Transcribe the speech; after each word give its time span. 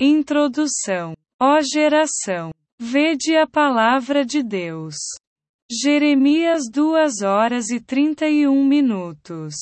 Introdução. 0.00 1.14
Ó 1.40 1.60
geração, 1.62 2.52
vede 2.80 3.36
a 3.36 3.46
palavra 3.46 4.24
de 4.24 4.42
Deus. 4.42 4.96
Jeremias 5.70 6.64
2 6.70 7.22
horas 7.22 7.70
e 7.70 7.80
31 7.80 8.66
minutos. 8.66 9.54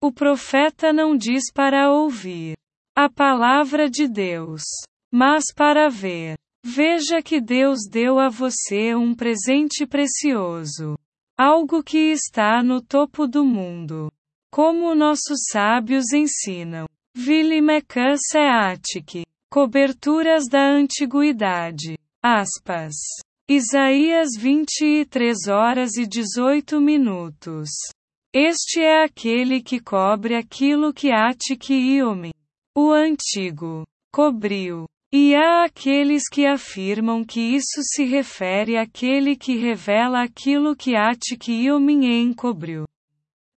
O 0.00 0.12
profeta 0.12 0.92
não 0.92 1.16
diz 1.16 1.52
para 1.52 1.90
ouvir 1.90 2.54
a 2.96 3.10
palavra 3.10 3.90
de 3.90 4.06
Deus, 4.06 4.62
mas 5.12 5.44
para 5.52 5.88
ver. 5.88 6.36
Veja 6.64 7.20
que 7.20 7.40
Deus 7.40 7.80
deu 7.90 8.20
a 8.20 8.28
você 8.28 8.94
um 8.94 9.12
presente 9.12 9.86
precioso. 9.86 10.96
Algo 11.36 11.82
que 11.82 12.12
está 12.12 12.62
no 12.62 12.80
topo 12.80 13.26
do 13.26 13.44
mundo. 13.44 14.08
Como 14.52 14.94
nossos 14.94 15.46
sábios 15.50 16.12
ensinam. 16.12 16.86
Vili 17.14 17.60
Mecan 17.60 18.16
Seatic. 18.16 19.24
Coberturas 19.54 20.48
da 20.50 20.68
Antiguidade. 20.68 21.96
Aspas. 22.20 22.96
Isaías 23.48 24.30
23 24.36 25.46
horas 25.46 25.96
e 25.96 26.08
18 26.08 26.80
minutos. 26.80 27.68
Este 28.34 28.80
é 28.80 29.04
aquele 29.04 29.62
que 29.62 29.78
cobre 29.78 30.34
aquilo 30.34 30.92
que 30.92 31.12
Atik 31.12 31.72
Iome, 31.72 32.32
o 32.76 32.90
antigo, 32.90 33.84
cobriu. 34.12 34.86
E 35.12 35.36
há 35.36 35.62
aqueles 35.66 36.24
que 36.28 36.44
afirmam 36.44 37.24
que 37.24 37.40
isso 37.40 37.80
se 37.94 38.02
refere 38.02 38.76
àquele 38.76 39.36
que 39.36 39.56
revela 39.56 40.24
aquilo 40.24 40.74
que 40.74 40.96
Atik 40.96 41.52
Iome 41.52 42.04
encobriu. 42.20 42.86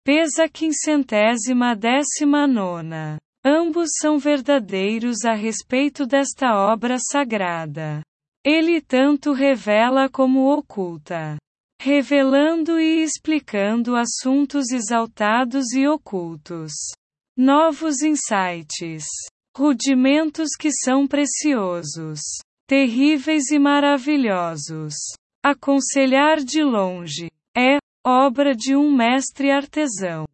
Pesa 0.04 0.46
quinzentésima 0.46 1.74
décima 1.74 2.46
nona. 2.46 3.16
Ambos 3.48 3.90
são 4.00 4.18
verdadeiros 4.18 5.24
a 5.24 5.32
respeito 5.32 6.04
desta 6.04 6.52
obra 6.52 6.96
sagrada. 6.98 8.00
Ele 8.44 8.80
tanto 8.80 9.32
revela 9.32 10.08
como 10.08 10.52
oculta, 10.52 11.36
revelando 11.80 12.80
e 12.80 13.04
explicando 13.04 13.94
assuntos 13.94 14.72
exaltados 14.72 15.72
e 15.74 15.86
ocultos, 15.86 16.72
novos 17.38 18.02
insights, 18.02 19.04
rudimentos 19.56 20.48
que 20.58 20.72
são 20.72 21.06
preciosos, 21.06 22.18
terríveis 22.66 23.52
e 23.52 23.60
maravilhosos. 23.60 24.94
Aconselhar 25.40 26.38
de 26.38 26.64
longe 26.64 27.30
é 27.56 27.78
obra 28.04 28.56
de 28.56 28.74
um 28.74 28.92
mestre 28.92 29.52
artesão. 29.52 30.26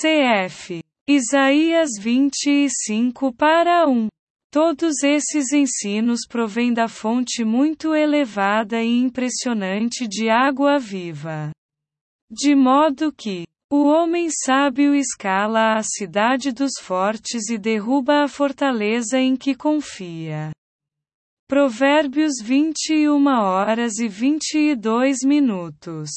Cf. 0.00 0.82
Isaías 1.10 1.92
25 1.98 3.32
para 3.32 3.88
1. 3.88 4.08
Todos 4.52 5.02
esses 5.02 5.54
ensinos 5.54 6.26
provêm 6.28 6.70
da 6.70 6.86
fonte 6.86 7.42
muito 7.46 7.94
elevada 7.94 8.82
e 8.82 9.00
impressionante 9.00 10.06
de 10.06 10.28
água 10.28 10.78
viva. 10.78 11.50
De 12.30 12.54
modo 12.54 13.10
que, 13.10 13.46
o 13.72 13.84
homem 13.86 14.28
sábio 14.28 14.94
escala 14.94 15.78
a 15.78 15.82
cidade 15.82 16.52
dos 16.52 16.72
fortes 16.78 17.48
e 17.48 17.56
derruba 17.56 18.24
a 18.24 18.28
fortaleza 18.28 19.18
em 19.18 19.34
que 19.34 19.54
confia. 19.54 20.50
Provérbios 21.48 22.34
21 22.42 23.26
horas 23.28 23.98
e 23.98 24.08
22 24.08 25.20
minutos. 25.24 26.10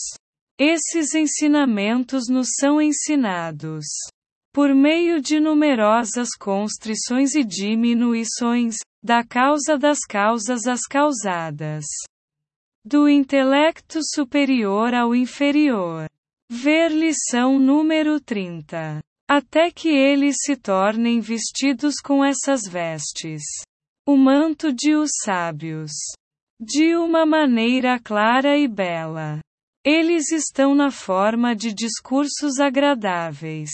Esses 0.60 1.16
ensinamentos 1.16 2.28
nos 2.28 2.48
são 2.60 2.82
ensinados 2.82 3.86
por 4.54 4.76
meio 4.76 5.22
de 5.22 5.40
numerosas 5.40 6.30
constrições 6.38 7.36
e 7.36 7.44
diminuições, 7.44 8.76
da 9.02 9.24
causa 9.24 9.78
das 9.78 10.00
causas 10.00 10.68
às 10.68 10.82
causadas, 10.82 11.86
do 12.86 13.08
intelecto 13.08 14.00
superior 14.04 14.94
ao 14.94 15.16
inferior. 15.16 16.10
Ver 16.50 16.90
lição 16.90 17.58
número 17.58 18.20
30. 18.20 19.02
Até 19.30 19.72
que 19.72 19.88
eles 19.88 20.36
se 20.44 20.58
tornem 20.58 21.22
vestidos 21.22 21.96
com 22.04 22.26
essas 22.26 22.62
vestes. 22.70 23.42
O 24.06 24.18
manto 24.18 24.74
de 24.74 24.94
os 24.94 25.12
sábios. 25.24 25.92
De 26.60 26.96
uma 26.98 27.26
maneira 27.26 27.98
clara 27.98 28.58
e 28.58 28.68
bela. 28.68 29.40
Eles 29.86 30.32
estão 30.32 30.76
na 30.76 30.92
forma 30.92 31.56
de 31.56 31.74
discursos 31.74 32.60
agradáveis 32.60 33.72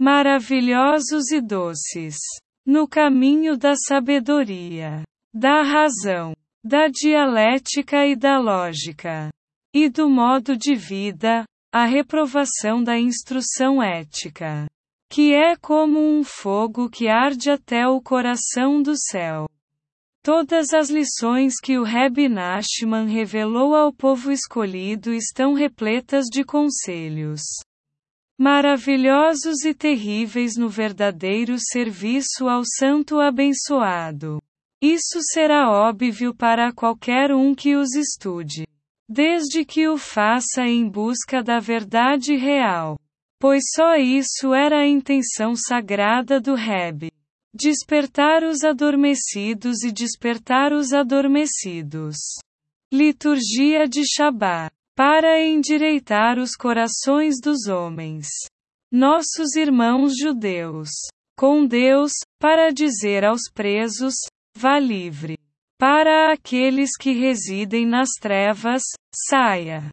maravilhosos 0.00 1.30
e 1.30 1.42
doces. 1.42 2.16
No 2.64 2.88
caminho 2.88 3.58
da 3.58 3.74
sabedoria, 3.76 5.02
da 5.34 5.62
razão, 5.62 6.34
da 6.64 6.88
dialética 6.88 8.06
e 8.06 8.16
da 8.16 8.38
lógica, 8.38 9.28
e 9.74 9.90
do 9.90 10.08
modo 10.08 10.56
de 10.56 10.74
vida, 10.74 11.44
a 11.70 11.84
reprovação 11.84 12.82
da 12.82 12.98
instrução 12.98 13.82
ética, 13.82 14.66
que 15.12 15.34
é 15.34 15.54
como 15.54 16.00
um 16.00 16.24
fogo 16.24 16.88
que 16.88 17.06
arde 17.06 17.50
até 17.50 17.86
o 17.86 18.00
coração 18.00 18.80
do 18.80 18.94
céu. 18.96 19.46
Todas 20.22 20.72
as 20.72 20.88
lições 20.88 21.60
que 21.62 21.78
o 21.78 21.82
Rebbe 21.82 22.26
Nachman 22.26 23.06
revelou 23.06 23.74
ao 23.74 23.92
povo 23.92 24.32
escolhido 24.32 25.12
estão 25.12 25.52
repletas 25.52 26.26
de 26.32 26.42
conselhos 26.42 27.42
maravilhosos 28.40 29.66
e 29.66 29.74
terríveis 29.74 30.56
no 30.56 30.70
verdadeiro 30.70 31.56
serviço 31.58 32.48
ao 32.48 32.62
Santo 32.64 33.20
abençoado. 33.20 34.40
Isso 34.80 35.18
será 35.20 35.70
óbvio 35.70 36.34
para 36.34 36.72
qualquer 36.72 37.34
um 37.34 37.54
que 37.54 37.76
os 37.76 37.94
estude, 37.94 38.66
desde 39.06 39.62
que 39.62 39.86
o 39.86 39.98
faça 39.98 40.62
em 40.62 40.88
busca 40.88 41.42
da 41.42 41.60
verdade 41.60 42.34
real. 42.34 42.98
Pois 43.38 43.62
só 43.74 43.96
isso 43.96 44.54
era 44.54 44.80
a 44.80 44.88
intenção 44.88 45.54
sagrada 45.54 46.40
do 46.40 46.54
Reb. 46.54 47.10
Despertar 47.52 48.42
os 48.42 48.64
adormecidos 48.64 49.82
e 49.82 49.92
despertar 49.92 50.72
os 50.72 50.94
adormecidos. 50.94 52.16
Liturgia 52.90 53.86
de 53.86 54.02
Shabat 54.06 54.79
para 55.00 55.42
endireitar 55.42 56.38
os 56.38 56.54
corações 56.54 57.36
dos 57.42 57.68
homens. 57.68 58.26
Nossos 58.92 59.56
irmãos 59.56 60.12
judeus, 60.14 60.90
com 61.38 61.66
Deus, 61.66 62.12
para 62.38 62.70
dizer 62.70 63.24
aos 63.24 63.50
presos: 63.50 64.12
vá 64.54 64.78
livre. 64.78 65.38
Para 65.78 66.30
aqueles 66.30 66.90
que 67.00 67.12
residem 67.12 67.86
nas 67.86 68.10
trevas, 68.20 68.82
saia. 69.10 69.88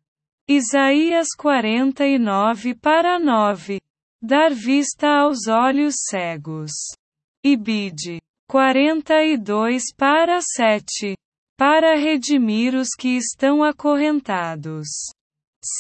Isaías 0.46 1.28
49 1.38 2.76
para 2.76 3.18
9. 3.18 3.80
Dar 4.22 4.54
vista 4.54 5.08
aos 5.08 5.48
olhos 5.48 5.96
cegos. 6.10 6.74
Ibide 7.46 8.20
42 8.50 9.84
para 9.96 10.42
7 10.42 11.16
para 11.58 11.96
redimir 11.96 12.76
os 12.76 12.90
que 12.90 13.18
estão 13.18 13.64
acorrentados. 13.64 14.88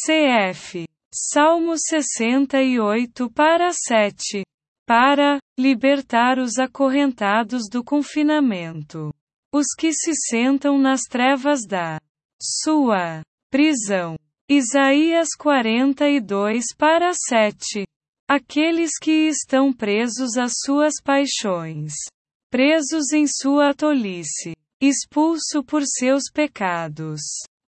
Cf. 0.04 0.88
Salmo 1.14 1.78
68 1.78 3.30
para 3.32 3.72
7. 3.72 4.44
Para 4.88 5.38
libertar 5.58 6.40
os 6.40 6.58
acorrentados 6.58 7.70
do 7.72 7.84
confinamento. 7.84 9.14
Os 9.54 9.68
que 9.78 9.94
se 9.94 10.14
sentam 10.16 10.80
nas 10.80 11.02
trevas 11.02 11.62
da 11.68 12.00
sua 12.42 13.22
prisão. 13.52 14.16
Isaías 14.50 15.30
42 15.38 16.66
para 16.76 17.12
7. 17.14 17.86
Aqueles 18.28 18.98
que 19.00 19.30
estão 19.30 19.72
presos 19.72 20.38
às 20.38 20.54
suas 20.66 20.96
paixões. 21.04 21.94
Presos 22.50 23.14
em 23.14 23.28
sua 23.28 23.74
tolice 23.76 24.58
expulso 24.82 25.64
por 25.64 25.84
seus 25.85 26.24
pecados. 26.32 27.22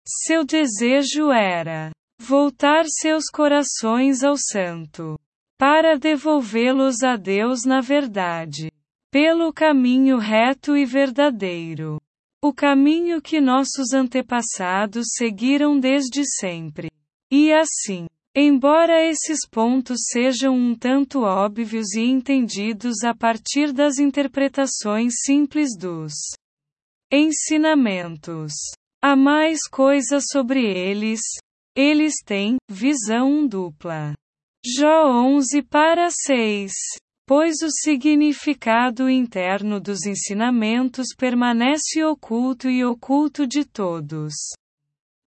Seu 0.07 0.45
desejo 0.45 1.31
era 1.31 1.91
voltar 2.19 2.85
seus 2.87 3.25
corações 3.31 4.23
ao 4.23 4.35
Santo, 4.37 5.19
para 5.57 5.97
devolvê-los 5.97 7.01
a 7.03 7.15
Deus 7.15 7.63
na 7.63 7.81
verdade, 7.81 8.71
pelo 9.11 9.51
caminho 9.51 10.17
reto 10.17 10.75
e 10.77 10.85
verdadeiro. 10.85 11.99
O 12.43 12.53
caminho 12.53 13.21
que 13.21 13.41
nossos 13.41 13.91
antepassados 13.93 15.07
seguiram 15.17 15.79
desde 15.79 16.23
sempre. 16.25 16.89
E 17.31 17.51
assim, 17.51 18.07
embora 18.35 19.03
esses 19.03 19.39
pontos 19.49 20.01
sejam 20.09 20.55
um 20.55 20.73
tanto 20.73 21.23
óbvios 21.23 21.93
e 21.95 22.01
entendidos 22.01 23.03
a 23.03 23.13
partir 23.13 23.73
das 23.73 23.99
interpretações 23.99 25.13
simples 25.25 25.77
dos 25.77 26.13
Ensinamentos. 27.11 28.53
Há 29.01 29.15
mais 29.15 29.61
coisas 29.67 30.25
sobre 30.31 30.63
eles. 30.63 31.19
Eles 31.75 32.13
têm 32.23 32.57
visão 32.69 33.47
dupla. 33.47 34.13
Jó 34.63 35.09
11 35.25 35.63
para 35.63 36.11
6. 36.11 36.71
pois 37.25 37.63
o 37.63 37.69
significado 37.71 39.09
interno 39.09 39.79
dos 39.79 40.05
ensinamentos 40.05 41.07
permanece 41.17 42.03
oculto 42.03 42.69
e 42.69 42.85
oculto 42.85 43.47
de 43.47 43.65
todos. 43.65 44.33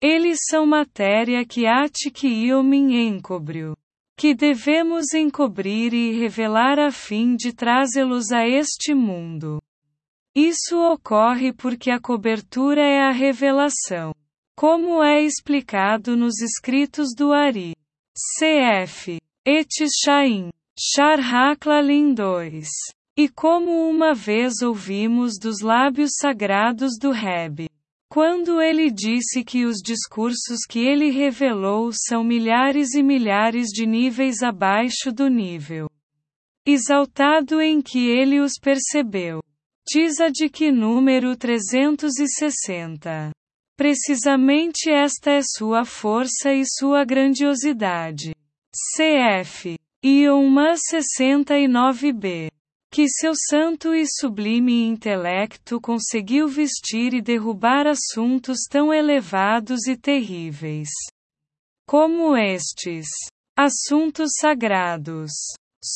Eles 0.02 0.40
são 0.48 0.66
matéria 0.66 1.44
que 1.46 1.62
que 2.12 2.26
Iomin 2.26 3.06
encobriu. 3.06 3.76
Que 4.16 4.34
devemos 4.34 5.14
encobrir 5.14 5.94
e 5.94 6.18
revelar 6.18 6.80
a 6.80 6.90
fim 6.90 7.36
de 7.36 7.52
trazê-los 7.52 8.32
a 8.32 8.44
este 8.48 8.92
mundo. 8.94 9.60
Isso 10.40 10.78
ocorre 10.78 11.52
porque 11.52 11.90
a 11.90 11.98
cobertura 11.98 12.80
é 12.80 13.00
a 13.00 13.10
revelação. 13.10 14.14
Como 14.56 15.02
é 15.02 15.20
explicado 15.20 16.16
nos 16.16 16.40
escritos 16.40 17.08
do 17.12 17.32
Ari. 17.32 17.74
Cf. 18.38 19.18
Etishaim. 19.44 20.50
Sharhaklalin 20.78 22.14
2. 22.14 22.68
E 23.16 23.28
como 23.28 23.90
uma 23.90 24.14
vez 24.14 24.62
ouvimos 24.62 25.40
dos 25.40 25.60
lábios 25.60 26.12
sagrados 26.20 26.92
do 27.00 27.10
Reb. 27.10 27.68
Quando 28.08 28.62
ele 28.62 28.92
disse 28.92 29.42
que 29.42 29.64
os 29.64 29.78
discursos 29.82 30.60
que 30.68 30.78
ele 30.78 31.10
revelou 31.10 31.90
são 31.92 32.22
milhares 32.22 32.94
e 32.94 33.02
milhares 33.02 33.66
de 33.72 33.84
níveis 33.84 34.40
abaixo 34.44 35.10
do 35.12 35.26
nível 35.28 35.88
exaltado 36.64 37.62
em 37.62 37.80
que 37.80 38.10
ele 38.10 38.40
os 38.40 38.52
percebeu. 38.60 39.40
Tiza 39.90 40.30
de 40.30 40.50
que 40.50 40.70
número 40.70 41.34
360. 41.34 43.30
Precisamente 43.74 44.90
esta 44.90 45.30
é 45.30 45.40
sua 45.42 45.86
força 45.86 46.52
e 46.52 46.62
sua 46.66 47.06
grandiosidade. 47.06 48.34
Cf. 48.94 49.78
Ioma 50.04 50.74
69b 50.74 52.50
que 52.90 53.06
seu 53.08 53.32
santo 53.34 53.94
e 53.94 54.04
sublime 54.06 54.86
intelecto 54.86 55.80
conseguiu 55.80 56.48
vestir 56.48 57.14
e 57.14 57.22
derrubar 57.22 57.86
assuntos 57.86 58.60
tão 58.68 58.92
elevados 58.92 59.86
e 59.86 59.96
terríveis 59.96 60.88
como 61.86 62.36
estes. 62.36 63.06
Assuntos 63.56 64.32
sagrados, 64.38 65.30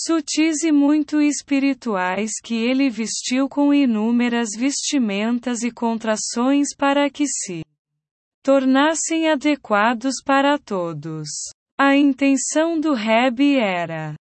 sutis 0.04 0.62
e 0.62 0.72
muito 0.72 1.20
espirituais 1.20 2.32
que 2.42 2.54
ele 2.54 2.88
vestiu 2.88 3.48
com 3.48 3.72
inúmeras 3.74 4.50
vestimentas 4.56 5.62
e 5.62 5.70
contrações 5.70 6.74
para 6.76 7.10
que 7.10 7.26
se 7.26 7.62
tornassem 8.42 9.28
adequados 9.28 10.14
para 10.24 10.58
todos. 10.58 11.28
A 11.78 11.96
intenção 11.96 12.80
do 12.80 12.94
Rebbe 12.94 13.56
era 13.56 14.14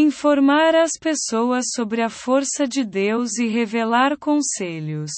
Informar 0.00 0.76
as 0.76 0.92
pessoas 0.92 1.64
sobre 1.74 2.02
a 2.02 2.08
força 2.08 2.68
de 2.68 2.84
Deus 2.84 3.36
e 3.36 3.48
revelar 3.48 4.16
conselhos, 4.16 5.10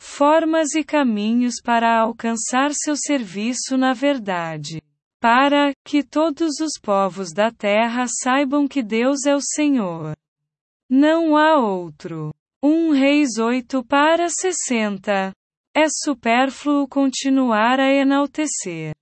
formas 0.00 0.74
e 0.74 0.82
caminhos 0.82 1.56
para 1.62 2.00
alcançar 2.00 2.70
seu 2.72 2.96
serviço 2.96 3.76
na 3.76 3.92
verdade. 3.92 4.80
Para 5.24 5.72
que 5.82 6.02
todos 6.02 6.60
os 6.60 6.72
povos 6.78 7.32
da 7.32 7.50
terra 7.50 8.04
saibam 8.06 8.68
que 8.68 8.82
Deus 8.82 9.24
é 9.24 9.34
o 9.34 9.40
Senhor. 9.40 10.14
Não 10.86 11.34
há 11.34 11.56
outro. 11.58 12.30
1 12.62 12.90
Reis 12.90 13.38
8 13.38 13.82
para 13.84 14.28
60. 14.28 15.32
É 15.74 15.84
supérfluo 15.88 16.86
continuar 16.86 17.80
a 17.80 17.90
enaltecer. 17.90 18.92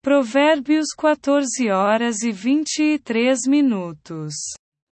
Provérbios 0.00 0.94
14 0.96 1.68
horas 1.72 2.22
e 2.22 2.30
23 2.30 3.40
minutos. 3.48 4.34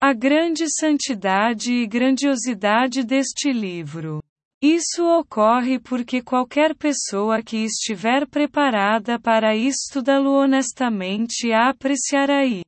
A 0.01 0.13
grande 0.13 0.67
santidade 0.69 1.73
e 1.73 1.85
grandiosidade 1.85 3.03
deste 3.03 3.51
livro. 3.51 4.23
Isso 4.61 5.05
ocorre 5.05 5.77
porque 5.77 6.21
qualquer 6.21 6.75
pessoa 6.75 7.43
que 7.43 7.57
estiver 7.57 8.25
preparada 8.25 9.19
para 9.19 9.55
estudá-lo 9.55 10.31
honestamente 10.31 11.53
apreciará 11.53 12.43
e 12.43 12.63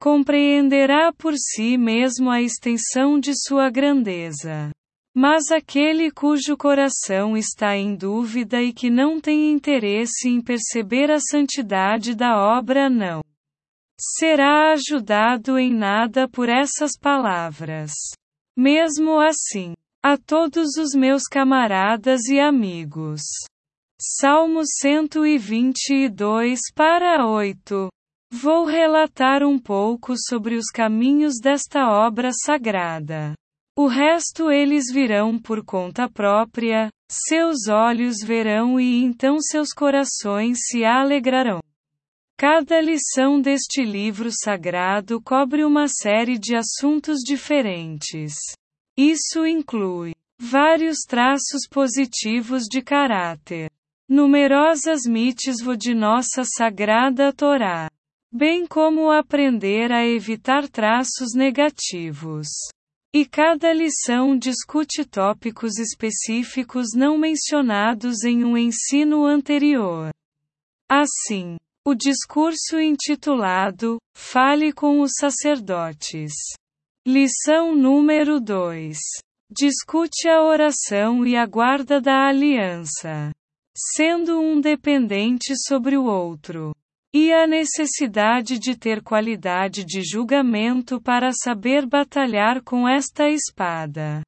compreenderá 0.00 1.12
por 1.12 1.34
si 1.36 1.76
mesmo 1.76 2.30
a 2.30 2.40
extensão 2.40 3.18
de 3.18 3.32
sua 3.34 3.68
grandeza. 3.68 4.70
Mas 5.12 5.50
aquele 5.50 6.12
cujo 6.12 6.56
coração 6.56 7.36
está 7.36 7.76
em 7.76 7.96
dúvida 7.96 8.62
e 8.62 8.72
que 8.72 8.88
não 8.88 9.20
tem 9.20 9.50
interesse 9.50 10.28
em 10.28 10.40
perceber 10.40 11.10
a 11.10 11.18
santidade 11.18 12.14
da 12.14 12.36
obra 12.36 12.88
não 12.88 13.20
será 14.00 14.72
ajudado 14.74 15.58
em 15.58 15.74
nada 15.74 16.28
por 16.28 16.48
essas 16.48 16.92
palavras. 16.96 17.90
Mesmo 18.56 19.18
assim, 19.18 19.74
a 20.02 20.16
todos 20.16 20.76
os 20.76 20.94
meus 20.94 21.24
camaradas 21.24 22.28
e 22.28 22.38
amigos. 22.38 23.20
Salmo 24.00 24.62
122 24.64 26.60
para 26.74 27.26
8. 27.26 27.88
Vou 28.32 28.64
relatar 28.64 29.42
um 29.42 29.58
pouco 29.58 30.14
sobre 30.16 30.54
os 30.54 30.66
caminhos 30.66 31.40
desta 31.42 31.90
obra 31.90 32.30
sagrada. 32.32 33.32
O 33.76 33.86
resto 33.86 34.50
eles 34.50 34.84
virão 34.92 35.38
por 35.38 35.64
conta 35.64 36.08
própria, 36.08 36.90
seus 37.10 37.66
olhos 37.68 38.18
verão 38.24 38.78
e 38.78 39.02
então 39.02 39.40
seus 39.40 39.72
corações 39.72 40.58
se 40.68 40.84
alegrarão. 40.84 41.60
Cada 42.38 42.80
lição 42.80 43.40
deste 43.40 43.84
livro 43.84 44.30
sagrado 44.32 45.20
cobre 45.20 45.64
uma 45.64 45.88
série 45.88 46.38
de 46.38 46.54
assuntos 46.54 47.18
diferentes. 47.24 48.34
Isso 48.98 49.46
inclui 49.46 50.12
vários 50.40 51.04
traços 51.06 51.68
positivos 51.70 52.64
de 52.64 52.82
caráter, 52.82 53.70
numerosas 54.08 55.06
mitzvot 55.06 55.76
de 55.76 55.94
nossa 55.94 56.42
sagrada 56.44 57.32
Torá, 57.32 57.88
bem 58.32 58.66
como 58.66 59.08
aprender 59.12 59.92
a 59.92 60.04
evitar 60.04 60.68
traços 60.68 61.32
negativos. 61.32 62.48
E 63.14 63.24
cada 63.24 63.72
lição 63.72 64.36
discute 64.36 65.04
tópicos 65.04 65.78
específicos 65.78 66.88
não 66.92 67.16
mencionados 67.16 68.24
em 68.24 68.44
um 68.44 68.58
ensino 68.58 69.24
anterior. 69.24 70.10
Assim, 70.90 71.56
o 71.86 71.94
discurso 71.94 72.80
intitulado 72.80 73.98
Fale 74.16 74.72
com 74.72 75.00
os 75.00 75.12
sacerdotes. 75.20 76.32
Lição 77.10 77.74
número 77.74 78.38
2. 78.38 78.98
Discute 79.50 80.28
a 80.28 80.42
oração 80.42 81.26
e 81.26 81.38
a 81.38 81.46
guarda 81.46 82.02
da 82.02 82.28
aliança, 82.28 83.32
sendo 83.74 84.38
um 84.38 84.60
dependente 84.60 85.54
sobre 85.66 85.96
o 85.96 86.04
outro, 86.04 86.76
e 87.10 87.32
a 87.32 87.46
necessidade 87.46 88.58
de 88.58 88.76
ter 88.76 89.02
qualidade 89.02 89.86
de 89.86 90.02
julgamento 90.02 91.00
para 91.00 91.30
saber 91.32 91.86
batalhar 91.86 92.62
com 92.62 92.86
esta 92.86 93.26
espada 93.30 94.20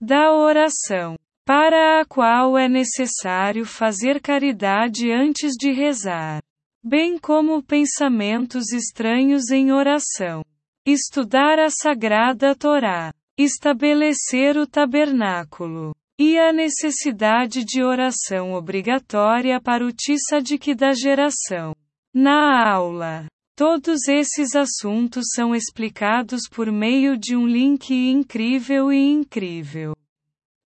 da 0.00 0.32
oração, 0.32 1.16
para 1.44 2.00
a 2.00 2.04
qual 2.04 2.56
é 2.56 2.68
necessário 2.68 3.66
fazer 3.66 4.20
caridade 4.20 5.10
antes 5.10 5.54
de 5.58 5.72
rezar 5.72 6.40
bem 6.84 7.18
como 7.18 7.60
pensamentos 7.64 8.70
estranhos 8.70 9.50
em 9.50 9.72
oração. 9.72 10.44
Estudar 10.88 11.58
a 11.58 11.68
Sagrada 11.68 12.54
Torá. 12.54 13.12
Estabelecer 13.36 14.56
o 14.56 14.68
tabernáculo. 14.68 15.92
E 16.16 16.38
a 16.38 16.52
necessidade 16.52 17.64
de 17.64 17.82
oração 17.82 18.52
obrigatória 18.52 19.60
para 19.60 19.84
o 19.84 19.92
Tissadik 19.92 20.76
da 20.76 20.92
geração. 20.94 21.74
Na 22.14 22.70
aula. 22.70 23.26
Todos 23.56 24.06
esses 24.06 24.54
assuntos 24.54 25.24
são 25.34 25.56
explicados 25.56 26.42
por 26.48 26.70
meio 26.70 27.18
de 27.18 27.34
um 27.34 27.48
link 27.48 27.92
incrível 27.92 28.92
e 28.92 29.10
incrível. 29.10 29.92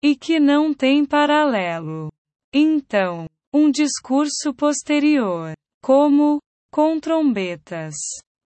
E 0.02 0.16
que 0.16 0.40
não 0.40 0.74
tem 0.74 1.04
paralelo. 1.04 2.10
Então, 2.52 3.28
um 3.54 3.70
discurso 3.70 4.52
posterior 4.52 5.52
como 5.80 6.42
com 6.72 6.98
trombetas. 6.98 7.94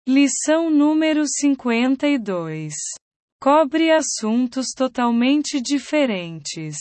Lição 0.09 0.69
número 0.69 1.23
52. 1.29 2.75
Cobre 3.41 3.93
assuntos 3.93 4.73
totalmente 4.77 5.61
diferentes. 5.61 6.75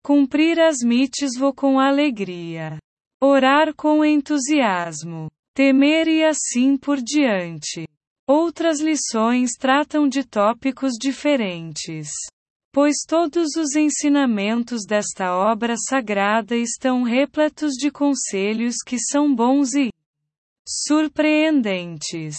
Cumprir 0.00 0.60
as 0.60 0.76
mitzvot 0.84 1.52
com 1.56 1.80
alegria. 1.80 2.78
Orar 3.20 3.74
com 3.74 4.04
entusiasmo. 4.04 5.26
Temer 5.56 6.06
e 6.06 6.24
assim 6.24 6.76
por 6.76 6.98
diante. 7.02 7.84
Outras 8.28 8.78
lições 8.78 9.54
tratam 9.58 10.08
de 10.08 10.22
tópicos 10.22 10.92
diferentes. 11.00 12.10
Pois 12.72 12.98
todos 13.08 13.56
os 13.56 13.74
ensinamentos 13.74 14.86
desta 14.86 15.36
obra 15.36 15.74
sagrada 15.76 16.54
estão 16.54 17.02
repletos 17.02 17.72
de 17.72 17.90
conselhos 17.90 18.76
que 18.86 19.00
são 19.00 19.34
bons 19.34 19.74
e 19.74 19.90
surpreendentes. 20.64 22.36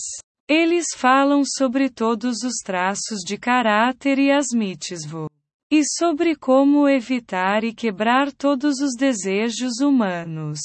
Eles 0.49 0.87
falam 0.95 1.43
sobre 1.45 1.91
todos 1.91 2.41
os 2.43 2.55
traços 2.65 3.19
de 3.23 3.37
caráter 3.37 4.17
e 4.17 4.31
as 4.31 4.47
mitzvot. 4.51 5.29
E 5.71 5.83
sobre 5.85 6.35
como 6.35 6.89
evitar 6.89 7.63
e 7.63 7.71
quebrar 7.71 8.31
todos 8.31 8.79
os 8.79 8.95
desejos 8.97 9.79
humanos. 9.79 10.59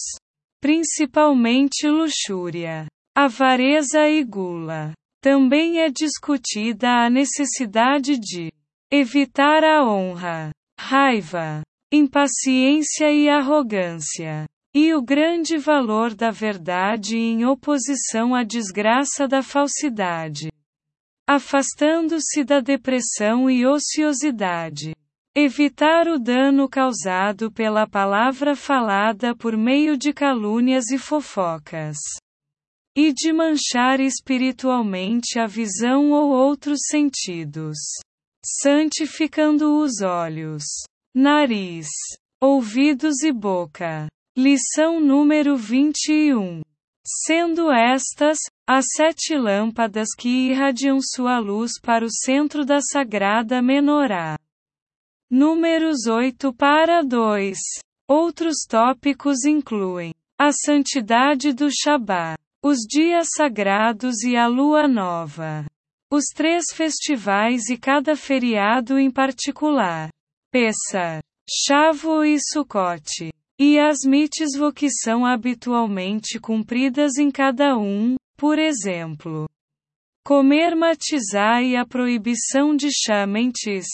Principalmente 0.58 1.86
luxúria, 1.86 2.86
avareza 3.14 4.08
e 4.08 4.24
gula. 4.24 4.94
Também 5.22 5.80
é 5.80 5.90
discutida 5.90 7.04
a 7.04 7.10
necessidade 7.10 8.18
de 8.18 8.50
evitar 8.90 9.62
a 9.62 9.86
honra, 9.86 10.50
raiva, 10.80 11.60
impaciência 11.92 13.12
e 13.12 13.28
arrogância. 13.28 14.46
E 14.76 14.92
o 14.92 15.00
grande 15.00 15.56
valor 15.56 16.16
da 16.16 16.32
verdade 16.32 17.16
em 17.16 17.44
oposição 17.44 18.34
à 18.34 18.42
desgraça 18.42 19.28
da 19.28 19.40
falsidade. 19.40 20.50
Afastando-se 21.28 22.42
da 22.42 22.58
depressão 22.58 23.48
e 23.48 23.64
ociosidade. 23.64 24.92
Evitar 25.32 26.08
o 26.08 26.18
dano 26.18 26.68
causado 26.68 27.52
pela 27.52 27.86
palavra 27.86 28.56
falada 28.56 29.32
por 29.36 29.56
meio 29.56 29.96
de 29.96 30.12
calúnias 30.12 30.90
e 30.90 30.98
fofocas. 30.98 31.96
E 32.96 33.12
de 33.12 33.32
manchar 33.32 34.00
espiritualmente 34.00 35.38
a 35.38 35.46
visão 35.46 36.10
ou 36.10 36.30
outros 36.30 36.80
sentidos. 36.90 37.78
Santificando 38.44 39.80
os 39.80 40.02
olhos, 40.02 40.64
nariz, 41.14 41.86
ouvidos 42.40 43.22
e 43.22 43.32
boca. 43.32 44.08
Lição 44.36 44.98
número 44.98 45.56
21. 45.56 46.60
Sendo 47.06 47.70
estas, 47.70 48.36
as 48.66 48.84
sete 48.96 49.36
lâmpadas 49.36 50.08
que 50.18 50.50
irradiam 50.50 50.98
sua 51.00 51.38
luz 51.38 51.78
para 51.80 52.04
o 52.04 52.10
centro 52.10 52.64
da 52.64 52.80
sagrada 52.80 53.62
menorá. 53.62 54.36
Números 55.30 56.08
8 56.08 56.52
para 56.52 57.02
2. 57.02 57.56
Outros 58.08 58.64
tópicos 58.68 59.44
incluem 59.44 60.12
a 60.36 60.50
santidade 60.50 61.52
do 61.52 61.68
Shabá, 61.70 62.34
os 62.60 62.78
dias 62.88 63.28
sagrados 63.36 64.24
e 64.24 64.36
a 64.36 64.48
lua 64.48 64.88
nova, 64.88 65.64
os 66.10 66.24
três 66.34 66.64
festivais 66.74 67.68
e 67.70 67.78
cada 67.78 68.16
feriado 68.16 68.98
em 68.98 69.12
particular, 69.12 70.08
Pessah, 70.50 71.22
Chavo 71.48 72.24
e 72.24 72.36
Sukkot. 72.40 73.33
E 73.58 73.78
as 73.78 73.98
mitzvot 74.04 74.72
que 74.74 74.88
são 74.90 75.24
habitualmente 75.24 76.40
cumpridas 76.40 77.18
em 77.18 77.30
cada 77.30 77.78
um, 77.78 78.16
por 78.36 78.58
exemplo, 78.58 79.48
comer 80.24 80.74
matizá 80.74 81.62
e 81.62 81.76
a 81.76 81.86
proibição 81.86 82.74
de 82.74 82.88
chamentes, 82.90 83.86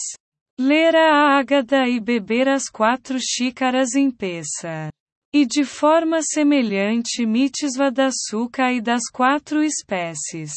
ler 0.59 0.95
a 0.95 1.37
ágada 1.37 1.87
e 1.87 1.99
beber 1.99 2.47
as 2.49 2.69
quatro 2.69 3.19
xícaras 3.19 3.93
em 3.93 4.09
peça. 4.09 4.89
E 5.33 5.45
de 5.45 5.63
forma 5.63 6.21
semelhante 6.21 7.25
mitzvah 7.25 7.89
da 7.89 8.07
açúcar 8.07 8.73
e 8.73 8.81
das 8.81 9.03
quatro 9.13 9.63
espécies. 9.63 10.53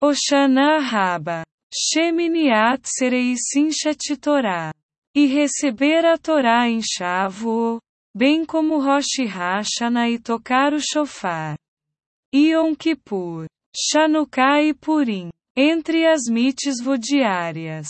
Oshana 0.00 0.78
Raba. 0.78 1.42
Sheminiat 1.74 2.82
Serei 2.86 3.34
Sinchat 3.36 4.16
Torá. 4.18 4.72
E 5.14 5.26
receber 5.26 6.04
a 6.06 6.16
Torá 6.16 6.68
em 6.68 6.80
Shavuot, 6.80 7.80
bem 8.16 8.46
como 8.46 8.80
Rosh 8.80 9.28
Hashanah 9.28 10.08
e 10.08 10.18
tocar 10.18 10.72
o 10.72 10.80
shofar. 10.80 11.54
Yom 12.34 12.74
Kippur, 12.74 13.46
Chanukah 13.76 14.62
e 14.62 14.72
Purim, 14.72 15.28
entre 15.54 16.06
as 16.06 16.22
mitzvot 16.26 16.98
diárias. 16.98 17.88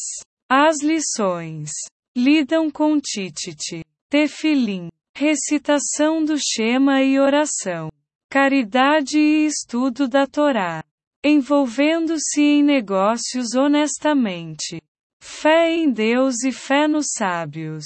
As 0.51 0.83
lições 0.83 1.71
lidam 2.17 2.73
com 2.73 2.99
Tititi, 2.99 3.85
Tefilim, 4.11 4.89
recitação 5.17 6.25
do 6.25 6.35
Shema 6.37 7.05
e 7.05 7.21
oração, 7.21 7.89
caridade 8.29 9.21
e 9.21 9.47
estudo 9.47 10.09
da 10.09 10.27
Torá, 10.27 10.83
envolvendo-se 11.25 12.43
em 12.43 12.65
negócios 12.65 13.55
honestamente, 13.55 14.83
fé 15.21 15.73
em 15.73 15.89
Deus 15.89 16.43
e 16.43 16.51
fé 16.51 16.89
nos 16.89 17.07
sábios, 17.17 17.85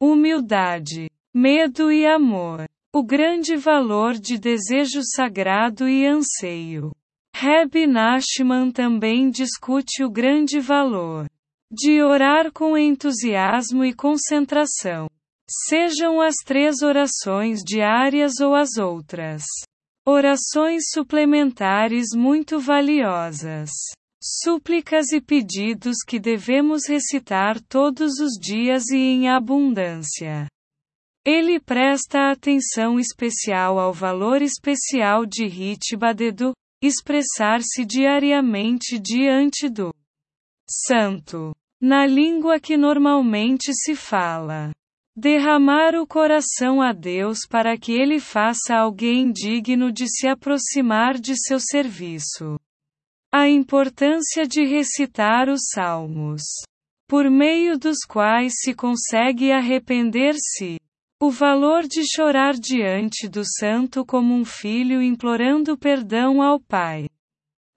humildade, 0.00 1.10
medo 1.36 1.92
e 1.92 2.06
amor. 2.06 2.64
O 2.94 3.04
grande 3.04 3.56
valor 3.56 4.14
de 4.14 4.38
desejo 4.38 5.02
sagrado 5.14 5.86
e 5.86 6.06
anseio. 6.06 6.92
Reb 7.34 7.86
Nachman 7.86 8.70
também 8.70 9.28
discute 9.28 10.02
o 10.02 10.10
grande 10.10 10.58
valor 10.60 11.26
de 11.70 12.02
orar 12.02 12.50
com 12.50 12.78
entusiasmo 12.78 13.84
e 13.84 13.92
concentração. 13.92 15.10
Sejam 15.68 16.22
as 16.22 16.36
três 16.42 16.80
orações 16.80 17.60
diárias 17.62 18.40
ou 18.40 18.54
as 18.54 18.78
outras. 18.78 19.42
Orações 20.06 20.84
suplementares 20.90 22.16
muito 22.16 22.58
valiosas. 22.58 23.68
Súplicas 24.22 25.12
e 25.12 25.20
pedidos 25.20 25.96
que 26.06 26.18
devemos 26.18 26.88
recitar 26.88 27.60
todos 27.60 28.20
os 28.20 28.40
dias 28.40 28.88
e 28.90 28.96
em 28.96 29.28
abundância. 29.28 30.46
Ele 31.26 31.58
presta 31.58 32.30
atenção 32.30 33.00
especial 33.00 33.80
ao 33.80 33.92
valor 33.92 34.40
especial 34.42 35.26
de 35.26 35.44
Ritbadedu, 35.48 36.52
expressar-se 36.80 37.84
diariamente 37.84 38.96
diante 38.96 39.68
do 39.68 39.92
santo, 40.70 41.52
na 41.82 42.06
língua 42.06 42.60
que 42.60 42.76
normalmente 42.76 43.72
se 43.74 43.96
fala. 43.96 44.70
Derramar 45.16 45.96
o 45.96 46.06
coração 46.06 46.80
a 46.80 46.92
Deus 46.92 47.40
para 47.50 47.76
que 47.76 47.90
ele 47.90 48.20
faça 48.20 48.76
alguém 48.76 49.32
digno 49.32 49.90
de 49.90 50.06
se 50.08 50.28
aproximar 50.28 51.18
de 51.18 51.34
seu 51.36 51.58
serviço. 51.58 52.56
A 53.34 53.48
importância 53.48 54.46
de 54.46 54.64
recitar 54.64 55.48
os 55.48 55.62
salmos, 55.74 56.42
por 57.08 57.28
meio 57.28 57.76
dos 57.76 58.04
quais 58.06 58.52
se 58.60 58.72
consegue 58.72 59.50
arrepender-se 59.50 60.78
o 61.18 61.30
valor 61.30 61.84
de 61.84 62.02
chorar 62.04 62.52
diante 62.54 63.26
do 63.26 63.42
santo 63.42 64.04
como 64.04 64.34
um 64.34 64.44
filho 64.44 65.02
implorando 65.02 65.76
perdão 65.78 66.42
ao 66.42 66.60
pai. 66.60 67.08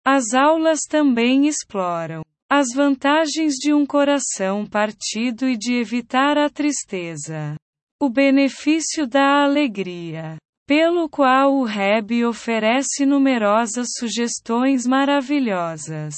As 0.06 0.34
aulas 0.34 0.82
também 0.90 1.48
exploram 1.48 2.22
as 2.52 2.68
vantagens 2.76 3.54
de 3.54 3.74
um 3.74 3.86
coração 3.86 4.66
partido 4.66 5.48
e 5.48 5.56
de 5.56 5.76
evitar 5.76 6.38
a 6.38 6.50
tristeza. 6.50 7.56
O 8.02 8.10
benefício 8.10 9.08
da 9.08 9.44
alegria, 9.44 10.38
pelo 10.68 11.08
qual 11.08 11.54
o 11.54 11.64
Reb 11.64 12.26
oferece 12.26 13.06
numerosas 13.06 13.90
sugestões 13.98 14.86
maravilhosas, 14.86 16.16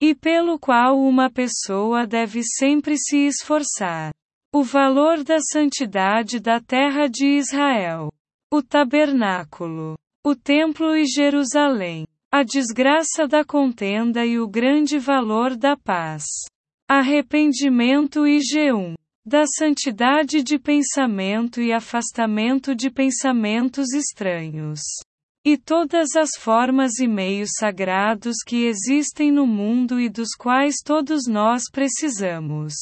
e 0.00 0.14
pelo 0.14 0.58
qual 0.58 0.98
uma 0.98 1.30
pessoa 1.30 2.06
deve 2.06 2.42
sempre 2.44 2.96
se 2.98 3.26
esforçar. 3.26 4.12
O 4.54 4.62
valor 4.62 5.24
da 5.24 5.38
santidade 5.40 6.38
da 6.38 6.60
terra 6.60 7.08
de 7.08 7.38
Israel. 7.38 8.12
O 8.52 8.62
tabernáculo. 8.62 9.96
O 10.22 10.36
templo 10.36 10.94
e 10.94 11.06
Jerusalém. 11.06 12.06
A 12.30 12.42
desgraça 12.42 13.26
da 13.26 13.42
contenda 13.46 14.26
e 14.26 14.38
o 14.38 14.46
grande 14.46 14.98
valor 14.98 15.56
da 15.56 15.74
paz. 15.74 16.26
Arrependimento 16.86 18.26
e 18.26 18.40
jeum. 18.40 18.94
Da 19.24 19.46
santidade 19.46 20.42
de 20.42 20.58
pensamento 20.58 21.58
e 21.62 21.72
afastamento 21.72 22.74
de 22.74 22.90
pensamentos 22.90 23.94
estranhos. 23.94 24.80
E 25.46 25.56
todas 25.56 26.14
as 26.14 26.38
formas 26.38 26.98
e 26.98 27.08
meios 27.08 27.52
sagrados 27.58 28.36
que 28.46 28.66
existem 28.66 29.32
no 29.32 29.46
mundo 29.46 29.98
e 29.98 30.10
dos 30.10 30.34
quais 30.36 30.76
todos 30.84 31.22
nós 31.26 31.62
precisamos. 31.72 32.74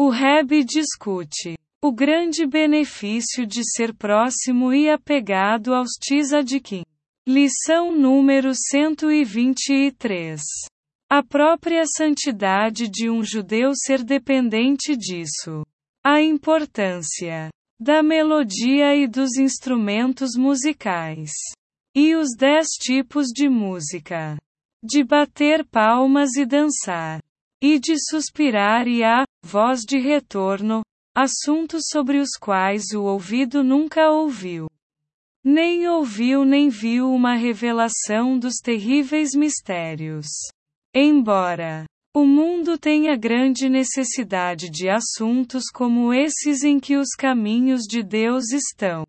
O 0.00 0.10
Reb 0.10 0.62
discute 0.62 1.58
o 1.82 1.90
grande 1.90 2.46
benefício 2.46 3.44
de 3.44 3.68
ser 3.68 3.92
próximo 3.92 4.72
e 4.72 4.88
apegado 4.88 5.74
aos 5.74 5.88
tzadikim. 6.00 6.84
Lição 7.26 7.90
número 7.90 8.52
123. 8.54 10.40
A 11.10 11.20
própria 11.20 11.82
santidade 11.84 12.88
de 12.88 13.10
um 13.10 13.24
judeu 13.24 13.72
ser 13.74 14.04
dependente 14.04 14.96
disso. 14.96 15.66
A 16.06 16.22
importância 16.22 17.50
da 17.80 18.00
melodia 18.00 18.94
e 18.94 19.08
dos 19.08 19.36
instrumentos 19.36 20.36
musicais. 20.36 21.32
E 21.92 22.14
os 22.14 22.36
dez 22.38 22.68
tipos 22.80 23.26
de 23.34 23.48
música. 23.48 24.36
De 24.80 25.02
bater 25.02 25.66
palmas 25.66 26.36
e 26.36 26.46
dançar. 26.46 27.20
E 27.60 27.78
de 27.78 27.94
suspirar 28.08 28.86
e 28.86 29.02
a 29.02 29.24
voz 29.44 29.80
de 29.80 29.98
retorno, 29.98 30.82
assuntos 31.16 31.84
sobre 31.90 32.18
os 32.18 32.30
quais 32.40 32.92
o 32.94 33.02
ouvido 33.02 33.64
nunca 33.64 34.10
ouviu. 34.10 34.68
nem 35.44 35.88
ouviu 35.88 36.44
nem 36.44 36.68
viu 36.68 37.12
uma 37.12 37.34
revelação 37.34 38.38
dos 38.38 38.56
terríveis 38.62 39.34
mistérios. 39.34 40.26
Embora 40.94 41.84
o 42.14 42.24
mundo 42.24 42.78
tenha 42.78 43.16
grande 43.16 43.68
necessidade 43.68 44.70
de 44.70 44.88
assuntos 44.88 45.64
como 45.72 46.12
esses 46.12 46.62
em 46.62 46.78
que 46.78 46.96
os 46.96 47.10
caminhos 47.18 47.82
de 47.82 48.02
Deus 48.02 48.52
estão 48.52 49.04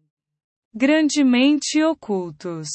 grandemente 0.74 1.84
ocultos. 1.84 2.68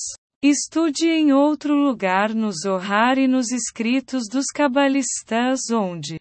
Estude 0.46 1.08
em 1.08 1.32
outro 1.32 1.74
lugar 1.74 2.34
no 2.34 2.52
Zohar 2.52 3.16
e 3.16 3.26
nos 3.26 3.50
escritos 3.50 4.24
dos 4.30 4.44
cabalistas 4.54 5.70
onde 5.72 6.20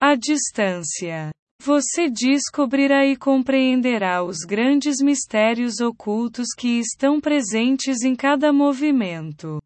a 0.00 0.14
distância 0.14 1.32
você 1.60 2.08
descobrirá 2.08 3.04
e 3.04 3.16
compreenderá 3.16 4.22
os 4.22 4.44
grandes 4.46 5.02
mistérios 5.02 5.80
ocultos 5.80 6.54
que 6.56 6.78
estão 6.78 7.20
presentes 7.20 8.04
em 8.04 8.14
cada 8.14 8.52
movimento 8.52 9.60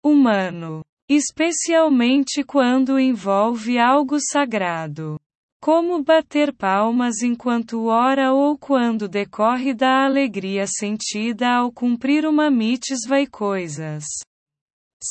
humano, 0.00 0.84
especialmente 1.08 2.44
quando 2.44 3.00
envolve 3.00 3.80
algo 3.80 4.18
sagrado. 4.20 5.18
Como 5.60 6.02
bater 6.02 6.52
palmas 6.52 7.22
enquanto 7.22 7.86
ora 7.86 8.32
ou 8.32 8.56
quando 8.56 9.08
decorre 9.08 9.74
da 9.74 10.04
alegria 10.04 10.66
sentida 10.66 11.48
ao 11.48 11.72
cumprir 11.72 12.24
uma 12.24 12.50
mitzvah 12.50 13.20
e 13.20 13.26
coisas 13.26 14.04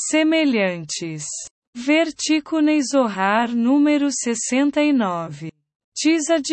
semelhantes. 0.09 1.25
Vertico 1.75 2.57
Zohar 2.81 3.53
número 3.53 4.09
69 4.11 5.51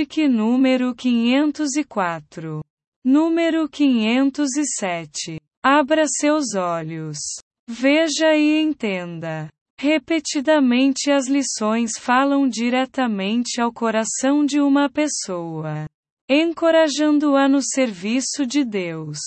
que 0.08 0.28
número 0.28 0.94
504. 0.94 2.64
Número 3.04 3.68
507. 3.68 5.38
Abra 5.62 6.06
seus 6.08 6.54
olhos. 6.54 7.18
Veja 7.68 8.34
e 8.34 8.62
entenda. 8.62 9.48
Repetidamente 9.78 11.10
as 11.10 11.28
lições 11.28 11.98
falam 11.98 12.48
diretamente 12.48 13.60
ao 13.60 13.72
coração 13.72 14.44
de 14.46 14.60
uma 14.60 14.88
pessoa, 14.88 15.86
encorajando-a 16.28 17.48
no 17.48 17.60
serviço 17.62 18.46
de 18.46 18.64
Deus. 18.64 19.18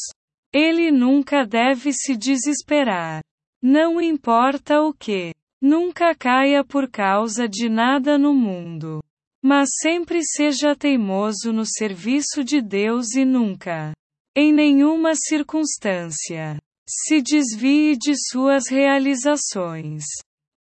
Ele 0.54 0.92
nunca 0.92 1.46
deve 1.46 1.92
se 1.92 2.16
desesperar. 2.16 3.22
Não 3.62 4.02
importa 4.02 4.82
o 4.82 4.94
que. 4.94 5.34
Nunca 5.62 6.16
caia 6.16 6.64
por 6.64 6.90
causa 6.90 7.48
de 7.48 7.68
nada 7.68 8.18
no 8.18 8.34
mundo. 8.34 9.04
Mas 9.44 9.70
sempre 9.82 10.24
seja 10.24 10.76
teimoso 10.76 11.52
no 11.52 11.66
serviço 11.66 12.44
de 12.44 12.62
Deus 12.62 13.16
e 13.16 13.26
nunca, 13.26 13.92
em 14.36 14.54
nenhuma 14.54 15.14
circunstância, 15.16 16.58
se 16.88 17.22
desvie 17.22 17.98
de 17.98 18.14
suas 18.16 18.68
realizações. 18.68 20.04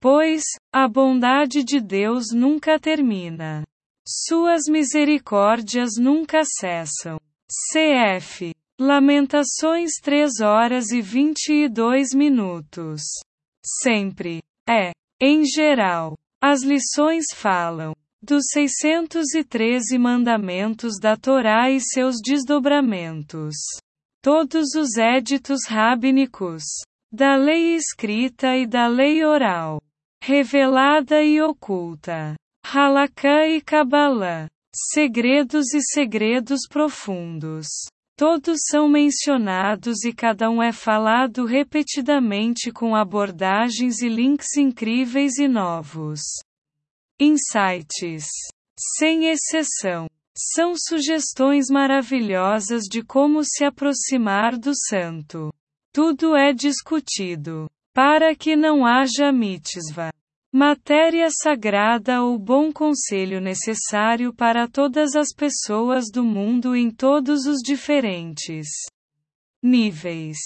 Pois, 0.00 0.42
a 0.72 0.86
bondade 0.86 1.64
de 1.64 1.80
Deus 1.80 2.26
nunca 2.32 2.78
termina. 2.78 3.64
Suas 4.06 4.62
misericórdias 4.68 5.92
nunca 5.98 6.42
cessam. 6.44 7.18
CF. 7.72 8.54
Lamentações 8.78 9.92
3 10.02 10.40
horas 10.40 10.90
e 10.90 11.00
22 11.00 12.12
minutos. 12.14 13.02
Sempre. 13.82 14.42
É. 14.68 14.92
Em 15.20 15.44
geral, 15.46 16.14
as 16.42 16.62
lições 16.62 17.24
falam 17.34 17.94
dos 18.22 18.44
613 18.52 19.96
mandamentos 19.98 20.98
da 21.00 21.16
Torá 21.16 21.70
e 21.70 21.80
seus 21.80 22.16
desdobramentos. 22.22 23.54
Todos 24.22 24.74
os 24.74 24.96
éditos 24.96 25.60
rabínicos, 25.66 26.64
da 27.10 27.36
lei 27.36 27.76
escrita 27.76 28.56
e 28.56 28.66
da 28.66 28.88
lei 28.88 29.24
oral, 29.24 29.80
revelada 30.26 31.22
e 31.22 31.40
oculta, 31.40 32.34
Halakha 32.66 33.46
e 33.46 33.60
Kabbalah, 33.60 34.48
segredos 34.74 35.72
e 35.72 35.80
segredos 35.80 36.62
profundos. 36.68 37.68
Todos 38.18 38.58
são 38.68 38.88
mencionados 38.88 40.02
e 40.04 40.12
cada 40.12 40.50
um 40.50 40.60
é 40.60 40.72
falado 40.72 41.44
repetidamente 41.44 42.72
com 42.72 42.96
abordagens 42.96 44.02
e 44.02 44.08
links 44.08 44.56
incríveis 44.56 45.38
e 45.38 45.46
novos. 45.46 46.20
Insights. 47.20 48.26
Sem 48.98 49.28
exceção. 49.28 50.08
São 50.36 50.74
sugestões 50.76 51.66
maravilhosas 51.70 52.82
de 52.90 53.00
como 53.00 53.44
se 53.44 53.64
aproximar 53.64 54.58
do 54.58 54.72
santo. 54.74 55.52
Tudo 55.92 56.34
é 56.34 56.52
discutido. 56.52 57.68
Para 57.96 58.36
que 58.36 58.54
não 58.54 58.84
haja 58.84 59.32
mitzvah. 59.32 60.12
Matéria 60.52 61.28
sagrada 61.30 62.22
ou 62.22 62.38
bom 62.38 62.70
conselho 62.70 63.40
necessário 63.40 64.34
para 64.34 64.68
todas 64.68 65.16
as 65.16 65.28
pessoas 65.34 66.10
do 66.12 66.22
mundo 66.22 66.76
em 66.76 66.90
todos 66.90 67.46
os 67.46 67.62
diferentes 67.64 68.66
níveis. 69.62 70.36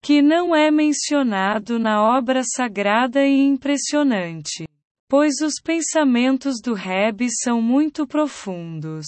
Que 0.00 0.22
não 0.22 0.54
é 0.54 0.70
mencionado 0.70 1.80
na 1.80 2.00
obra 2.00 2.42
sagrada 2.44 3.26
e 3.26 3.40
impressionante 3.40 4.68
pois 5.08 5.40
os 5.42 5.54
pensamentos 5.60 6.60
do 6.62 6.72
Rebbe 6.72 7.26
são 7.42 7.60
muito 7.60 8.06
profundos. 8.06 9.06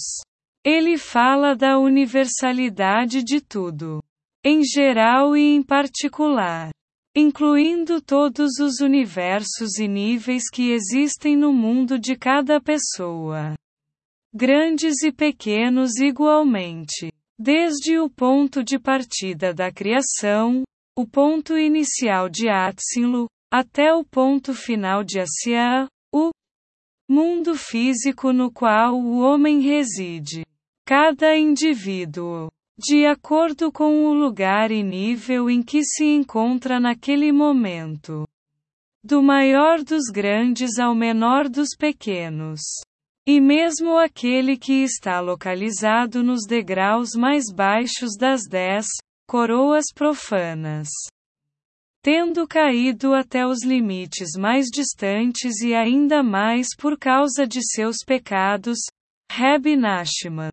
Ele 0.61 0.97
fala 0.97 1.55
da 1.55 1.79
universalidade 1.79 3.23
de 3.23 3.39
tudo, 3.39 4.03
em 4.43 4.61
geral 4.65 5.37
e 5.37 5.55
em 5.55 5.63
particular, 5.63 6.71
incluindo 7.15 8.01
todos 8.01 8.59
os 8.59 8.79
universos 8.79 9.77
e 9.79 9.87
níveis 9.87 10.49
que 10.51 10.71
existem 10.71 11.37
no 11.37 11.53
mundo 11.53 11.99
de 11.99 12.15
cada 12.15 12.59
pessoa, 12.59 13.53
grandes 14.33 15.03
e 15.03 15.11
pequenos 15.11 15.97
igualmente, 15.97 17.11
desde 17.37 17.99
o 17.99 18.09
ponto 18.09 18.63
de 18.63 18.79
partida 18.79 19.53
da 19.53 19.71
criação, 19.71 20.63
o 20.97 21.07
ponto 21.07 21.57
inicial 21.57 22.27
de 22.29 22.49
Atsinlu, 22.49 23.27
até 23.51 23.93
o 23.93 24.03
ponto 24.03 24.53
final 24.53 25.03
de 25.03 25.19
Asiá, 25.19 25.87
o 26.11 26.31
mundo 27.07 27.55
físico 27.55 28.33
no 28.33 28.51
qual 28.51 28.99
o 28.99 29.19
homem 29.19 29.59
reside. 29.59 30.43
Cada 30.85 31.37
indivíduo, 31.37 32.49
de 32.83 33.05
acordo 33.05 33.71
com 33.71 34.05
o 34.05 34.13
lugar 34.13 34.69
e 34.69 34.83
nível 34.83 35.49
em 35.49 35.63
que 35.63 35.83
se 35.85 36.03
encontra 36.03 36.81
naquele 36.81 37.31
momento, 37.31 38.27
do 39.01 39.23
maior 39.23 39.81
dos 39.81 40.09
grandes 40.11 40.77
ao 40.77 40.93
menor 40.93 41.47
dos 41.47 41.69
pequenos. 41.77 42.59
E 43.25 43.39
mesmo 43.39 43.97
aquele 43.97 44.57
que 44.57 44.83
está 44.83 45.21
localizado 45.21 46.21
nos 46.21 46.45
degraus 46.45 47.11
mais 47.15 47.45
baixos 47.49 48.17
das 48.19 48.41
dez 48.49 48.85
coroas 49.25 49.85
profanas 49.95 50.89
tendo 52.03 52.45
caído 52.45 53.13
até 53.13 53.47
os 53.47 53.63
limites 53.63 54.31
mais 54.37 54.65
distantes 54.65 55.61
e 55.61 55.73
ainda 55.73 56.21
mais 56.21 56.67
por 56.77 56.99
causa 56.99 57.47
de 57.47 57.61
seus 57.63 57.95
pecados, 58.05 58.77
Reb 59.31 59.77
Nachman 59.77 60.51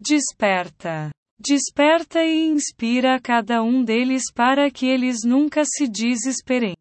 desperta. 0.00 1.10
Desperta 1.44 2.22
e 2.22 2.46
inspira 2.46 3.20
cada 3.20 3.64
um 3.64 3.82
deles 3.82 4.22
para 4.32 4.70
que 4.70 4.86
eles 4.86 5.24
nunca 5.24 5.64
se 5.64 5.88
desesperem. 5.88 6.76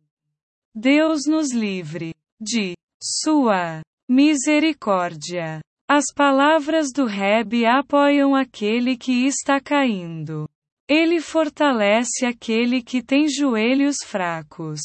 Deus 0.76 1.22
nos 1.26 1.52
livre 1.52 2.14
de 2.40 2.76
sua 3.02 3.82
misericórdia. 4.08 5.62
As 5.90 6.06
palavras 6.16 6.90
do 6.94 7.06
Reb 7.06 7.66
apoiam 7.66 8.36
aquele 8.36 8.96
que 8.96 9.26
está 9.26 9.60
caindo. 9.60 10.48
Ele 10.88 11.20
fortalece 11.20 12.28
aquele 12.28 12.84
que 12.84 13.02
tem 13.02 13.28
joelhos 13.28 13.98
fracos. 14.06 14.80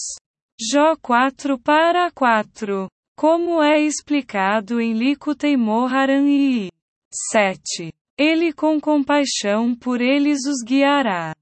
Jó 0.58 0.96
4 1.02 1.58
para 1.58 2.10
4. 2.12 2.88
Como 3.14 3.62
é 3.62 3.78
explicado 3.78 4.80
em 4.80 4.94
Likutei 4.94 5.54
Moharan 5.54 6.26
e 6.30 6.70
7. 7.30 7.92
Ele 8.18 8.52
com 8.52 8.80
compaixão 8.80 9.74
por 9.74 10.00
eles 10.00 10.46
os 10.46 10.62
guiará. 10.64 11.34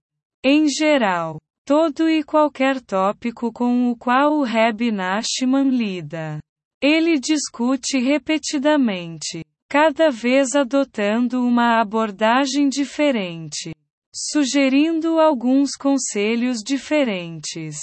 Em 0.43 0.69
geral, 0.69 1.39
todo 1.65 2.09
e 2.09 2.23
qualquer 2.23 2.81
tópico 2.81 3.53
com 3.53 3.91
o 3.91 3.97
qual 3.97 4.35
o 4.35 4.43
Reb 4.43 4.91
Nachman 4.91 5.69
lida. 5.71 6.39
Ele 6.83 7.19
discute 7.19 7.99
repetidamente, 7.99 9.45
cada 9.69 10.11
vez 10.11 10.55
adotando 10.55 11.43
uma 11.47 11.81
abordagem 11.81 12.69
diferente 12.69 13.73
sugerindo 14.15 15.19
alguns 15.19 15.73
conselhos 15.73 16.59
diferentes. 16.65 17.77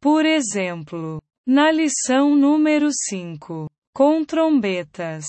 Por 0.00 0.26
exemplo, 0.26 1.20
na 1.46 1.72
lição 1.72 2.36
número 2.36 2.90
5, 2.92 3.70
com 3.94 4.22
trombetas, 4.22 5.24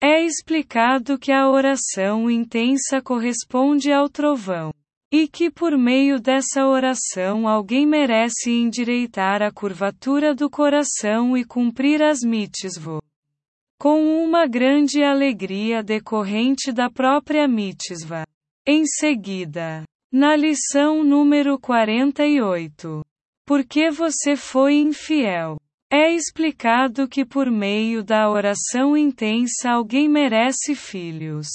é 0.00 0.24
explicado 0.24 1.18
que 1.18 1.32
a 1.32 1.48
oração 1.48 2.30
intensa 2.30 3.02
corresponde 3.02 3.92
ao 3.92 4.08
trovão. 4.08 4.72
E 5.10 5.26
que 5.26 5.50
por 5.50 5.76
meio 5.76 6.20
dessa 6.20 6.66
oração 6.66 7.48
alguém 7.48 7.86
merece 7.86 8.50
endireitar 8.50 9.42
a 9.42 9.50
curvatura 9.50 10.34
do 10.34 10.50
coração 10.50 11.36
e 11.36 11.44
cumprir 11.44 12.02
as 12.02 12.20
mitzvot. 12.20 13.00
Com 13.80 14.22
uma 14.22 14.46
grande 14.46 15.02
alegria 15.02 15.82
decorrente 15.82 16.70
da 16.70 16.90
própria 16.90 17.48
mitzvah. 17.48 18.26
Em 18.66 18.84
seguida, 18.84 19.82
na 20.12 20.36
lição 20.36 21.02
número 21.02 21.58
48. 21.58 23.02
Por 23.46 23.64
que 23.64 23.90
você 23.90 24.36
foi 24.36 24.74
infiel? 24.74 25.58
É 25.90 26.12
explicado 26.12 27.08
que 27.08 27.24
por 27.24 27.50
meio 27.50 28.04
da 28.04 28.30
oração 28.30 28.94
intensa 28.94 29.70
alguém 29.70 30.06
merece 30.06 30.74
filhos. 30.74 31.48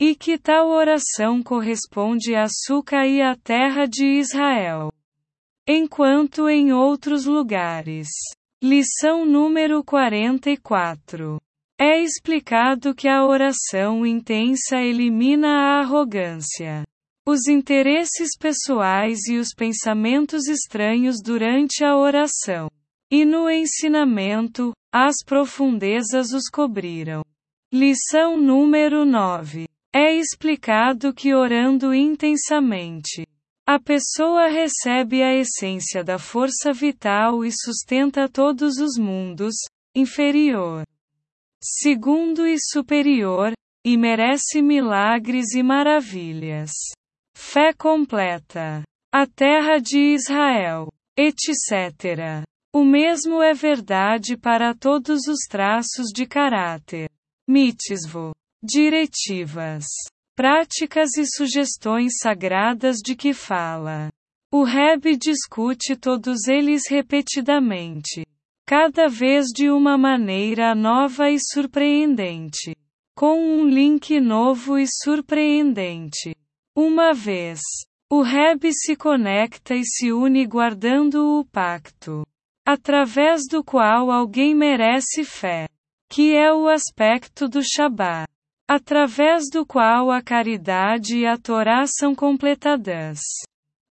E 0.00 0.14
que 0.14 0.38
tal 0.38 0.68
oração 0.68 1.42
corresponde 1.42 2.34
a 2.34 2.46
Suca 2.48 3.06
e 3.06 3.20
à 3.20 3.36
terra 3.36 3.86
de 3.86 4.18
Israel. 4.18 4.90
Enquanto 5.68 6.48
em 6.48 6.72
outros 6.72 7.26
lugares. 7.26 8.08
Lição 8.62 9.26
número 9.26 9.84
44. 9.84 11.38
É 11.78 12.00
explicado 12.00 12.94
que 12.94 13.06
a 13.06 13.26
oração 13.26 14.06
intensa 14.06 14.78
elimina 14.78 15.48
a 15.48 15.80
arrogância, 15.80 16.84
os 17.26 17.46
interesses 17.46 18.30
pessoais 18.38 19.26
e 19.28 19.36
os 19.36 19.48
pensamentos 19.54 20.48
estranhos 20.48 21.16
durante 21.22 21.84
a 21.84 21.94
oração. 21.94 22.70
E 23.10 23.24
no 23.24 23.48
ensinamento, 23.48 24.72
as 24.92 25.16
profundezas 25.24 26.32
os 26.32 26.48
cobriram. 26.50 27.24
Lição 27.72 28.36
número 28.36 29.04
9. 29.04 29.68
É 29.94 30.12
explicado 30.14 31.14
que 31.14 31.34
orando 31.34 31.94
intensamente, 31.94 33.26
a 33.68 33.80
pessoa 33.80 34.48
recebe 34.48 35.22
a 35.22 35.34
essência 35.34 36.04
da 36.04 36.18
força 36.18 36.72
vital 36.72 37.44
e 37.44 37.50
sustenta 37.50 38.28
todos 38.28 38.76
os 38.78 38.96
mundos, 38.96 39.54
inferior, 39.94 40.84
segundo 41.60 42.46
e 42.46 42.56
superior, 42.60 43.52
e 43.84 43.96
merece 43.96 44.62
milagres 44.62 45.52
e 45.54 45.62
maravilhas. 45.62 46.70
Fé 47.36 47.72
completa. 47.72 48.82
A 49.12 49.26
terra 49.26 49.78
de 49.78 50.14
Israel, 50.14 50.88
etc. 51.16 52.44
O 52.78 52.84
mesmo 52.84 53.42
é 53.42 53.54
verdade 53.54 54.36
para 54.36 54.74
todos 54.74 55.26
os 55.28 55.46
traços 55.48 56.08
de 56.14 56.26
caráter. 56.26 57.08
Mitzvot. 57.48 58.34
Diretivas. 58.62 59.86
Práticas 60.36 61.16
e 61.16 61.24
sugestões 61.24 62.18
sagradas 62.20 62.98
de 63.02 63.16
que 63.16 63.32
fala. 63.32 64.10
O 64.52 64.62
Rebbe 64.62 65.16
discute 65.16 65.96
todos 65.96 66.46
eles 66.48 66.82
repetidamente. 66.86 68.26
Cada 68.66 69.08
vez 69.08 69.46
de 69.46 69.70
uma 69.70 69.96
maneira 69.96 70.74
nova 70.74 71.30
e 71.30 71.38
surpreendente. 71.40 72.76
Com 73.16 73.40
um 73.40 73.66
link 73.66 74.20
novo 74.20 74.76
e 74.76 74.84
surpreendente. 74.86 76.36
Uma 76.76 77.14
vez. 77.14 77.58
O 78.12 78.20
Rebbe 78.20 78.70
se 78.74 78.94
conecta 78.94 79.74
e 79.74 79.82
se 79.82 80.12
une 80.12 80.46
guardando 80.46 81.40
o 81.40 81.44
pacto 81.46 82.26
através 82.66 83.42
do 83.48 83.62
qual 83.62 84.10
alguém 84.10 84.52
merece 84.52 85.24
fé, 85.24 85.68
que 86.10 86.34
é 86.34 86.52
o 86.52 86.66
aspecto 86.66 87.48
do 87.48 87.60
Shabat, 87.62 88.26
através 88.68 89.44
do 89.52 89.64
qual 89.64 90.10
a 90.10 90.20
caridade 90.20 91.18
e 91.18 91.26
a 91.26 91.38
Torá 91.38 91.84
são 91.86 92.12
completadas. 92.12 93.20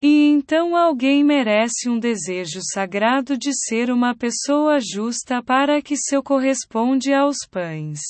E 0.02 0.26
então 0.30 0.74
alguém 0.74 1.22
merece 1.22 1.88
um 1.88 1.98
desejo 1.98 2.61
sagrado 2.72 3.37
de 3.37 3.52
ser 3.52 3.90
uma 3.90 4.16
pessoa 4.16 4.78
justa 4.80 5.42
para 5.42 5.82
que 5.82 5.94
seu 5.96 6.22
corresponde 6.22 7.12
aos 7.12 7.37
pães. 7.48 8.00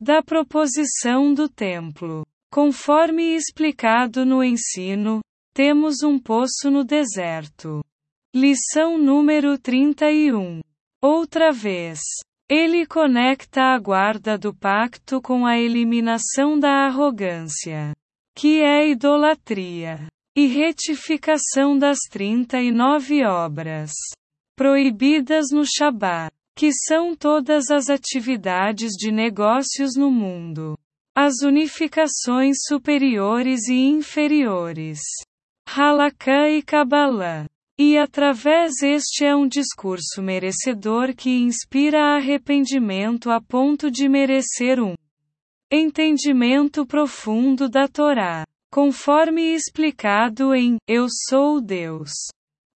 Da 0.00 0.22
proposição 0.22 1.32
do 1.32 1.48
templo. 1.48 2.26
Conforme 2.50 3.36
explicado 3.36 4.26
no 4.26 4.42
ensino, 4.42 5.20
temos 5.54 6.02
um 6.02 6.18
poço 6.18 6.70
no 6.70 6.84
deserto. 6.84 7.80
Lição 8.34 8.98
número 8.98 9.58
31. 9.58 10.60
Outra 11.02 11.50
vez. 11.50 11.98
Ele 12.46 12.84
conecta 12.84 13.74
a 13.74 13.78
guarda 13.78 14.36
do 14.36 14.54
pacto 14.54 15.18
com 15.22 15.46
a 15.46 15.58
eliminação 15.58 16.58
da 16.58 16.86
arrogância, 16.86 17.94
que 18.36 18.60
é 18.60 18.86
idolatria, 18.86 20.08
e 20.36 20.46
retificação 20.46 21.78
das 21.78 21.98
39 22.10 23.24
obras 23.24 23.92
proibidas 24.54 25.46
no 25.50 25.64
Shabat, 25.64 26.30
que 26.54 26.70
são 26.70 27.16
todas 27.16 27.70
as 27.70 27.88
atividades 27.88 28.92
de 28.92 29.10
negócios 29.10 29.94
no 29.96 30.10
mundo, 30.10 30.78
as 31.16 31.40
unificações 31.42 32.58
superiores 32.66 33.68
e 33.68 33.88
inferiores, 33.88 35.00
Halakha 35.66 36.50
e 36.50 36.62
Kabbalah. 36.62 37.46
E 37.80 37.96
através 37.96 38.82
este 38.82 39.24
é 39.24 39.36
um 39.36 39.46
discurso 39.46 40.20
merecedor 40.20 41.14
que 41.14 41.30
inspira 41.30 42.16
arrependimento 42.16 43.30
a 43.30 43.40
ponto 43.40 43.88
de 43.88 44.08
merecer 44.08 44.82
um 44.82 44.96
entendimento 45.70 46.84
profundo 46.84 47.68
da 47.68 47.86
Torá, 47.86 48.44
conforme 48.68 49.54
explicado 49.54 50.52
em 50.56 50.76
Eu 50.88 51.06
sou 51.28 51.60
Deus. 51.60 52.10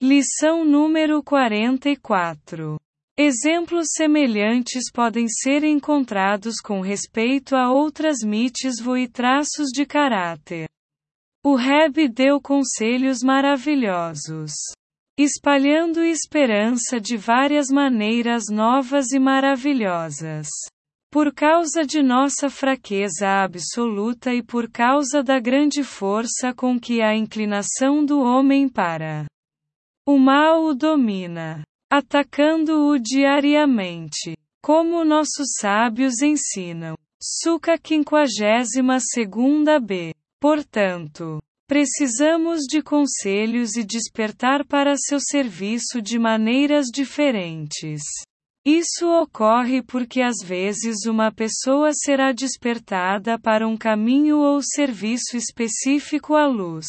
Lição 0.02 0.64
número 0.64 1.22
44. 1.22 2.76
Exemplos 3.16 3.90
semelhantes 3.92 4.90
podem 4.92 5.28
ser 5.28 5.62
encontrados 5.62 6.56
com 6.60 6.80
respeito 6.80 7.54
a 7.54 7.70
outras 7.70 8.16
mitzvot 8.24 8.98
e 8.98 9.06
traços 9.06 9.68
de 9.72 9.86
caráter. 9.86 10.68
O 11.44 11.54
Rebbe 11.54 12.08
deu 12.08 12.40
conselhos 12.40 13.22
maravilhosos 13.22 14.50
espalhando 15.18 16.00
esperança 16.00 17.00
de 17.00 17.16
várias 17.16 17.66
maneiras 17.68 18.44
novas 18.48 19.10
e 19.10 19.18
maravilhosas. 19.18 20.46
Por 21.10 21.34
causa 21.34 21.84
de 21.84 22.02
nossa 22.02 22.48
fraqueza 22.48 23.42
absoluta 23.42 24.32
e 24.32 24.42
por 24.42 24.70
causa 24.70 25.20
da 25.20 25.40
grande 25.40 25.82
força 25.82 26.54
com 26.54 26.78
que 26.78 27.02
a 27.02 27.16
inclinação 27.16 28.04
do 28.04 28.20
homem 28.20 28.68
para 28.68 29.26
o 30.06 30.18
mal 30.18 30.64
o 30.64 30.74
domina, 30.74 31.62
atacando-o 31.90 32.98
diariamente, 32.98 34.36
como 34.62 35.04
nossos 35.04 35.48
sábios 35.60 36.22
ensinam. 36.22 36.96
Suca 37.20 37.76
52 37.76 38.68
B. 39.82 40.14
Portanto, 40.40 41.40
Precisamos 41.68 42.62
de 42.62 42.82
conselhos 42.82 43.76
e 43.76 43.84
despertar 43.84 44.66
para 44.66 44.96
seu 44.96 45.20
serviço 45.20 46.00
de 46.00 46.18
maneiras 46.18 46.86
diferentes. 46.86 48.00
Isso 48.64 49.06
ocorre 49.06 49.82
porque 49.82 50.22
às 50.22 50.38
vezes 50.42 51.04
uma 51.04 51.30
pessoa 51.30 51.90
será 51.92 52.32
despertada 52.32 53.38
para 53.38 53.68
um 53.68 53.76
caminho 53.76 54.38
ou 54.38 54.62
serviço 54.62 55.36
específico 55.36 56.34
à 56.34 56.46
luz 56.46 56.86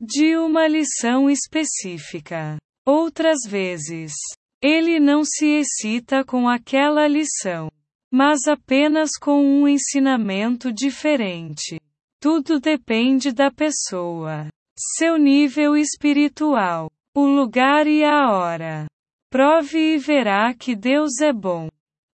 de 0.00 0.34
uma 0.36 0.66
lição 0.66 1.28
específica. 1.28 2.56
Outras 2.86 3.38
vezes, 3.46 4.14
ele 4.62 4.98
não 4.98 5.24
se 5.24 5.46
excita 5.46 6.24
com 6.24 6.48
aquela 6.48 7.06
lição, 7.06 7.70
mas 8.10 8.46
apenas 8.46 9.10
com 9.20 9.44
um 9.44 9.68
ensinamento 9.68 10.72
diferente. 10.72 11.78
Tudo 12.24 12.58
depende 12.58 13.34
da 13.34 13.50
pessoa, 13.50 14.48
seu 14.96 15.18
nível 15.18 15.76
espiritual, 15.76 16.90
o 17.14 17.26
lugar 17.26 17.86
e 17.86 18.02
a 18.02 18.30
hora. 18.30 18.86
Prove 19.30 19.96
e 19.96 19.98
verá 19.98 20.54
que 20.54 20.74
Deus 20.74 21.20
é 21.20 21.34
bom. 21.34 21.68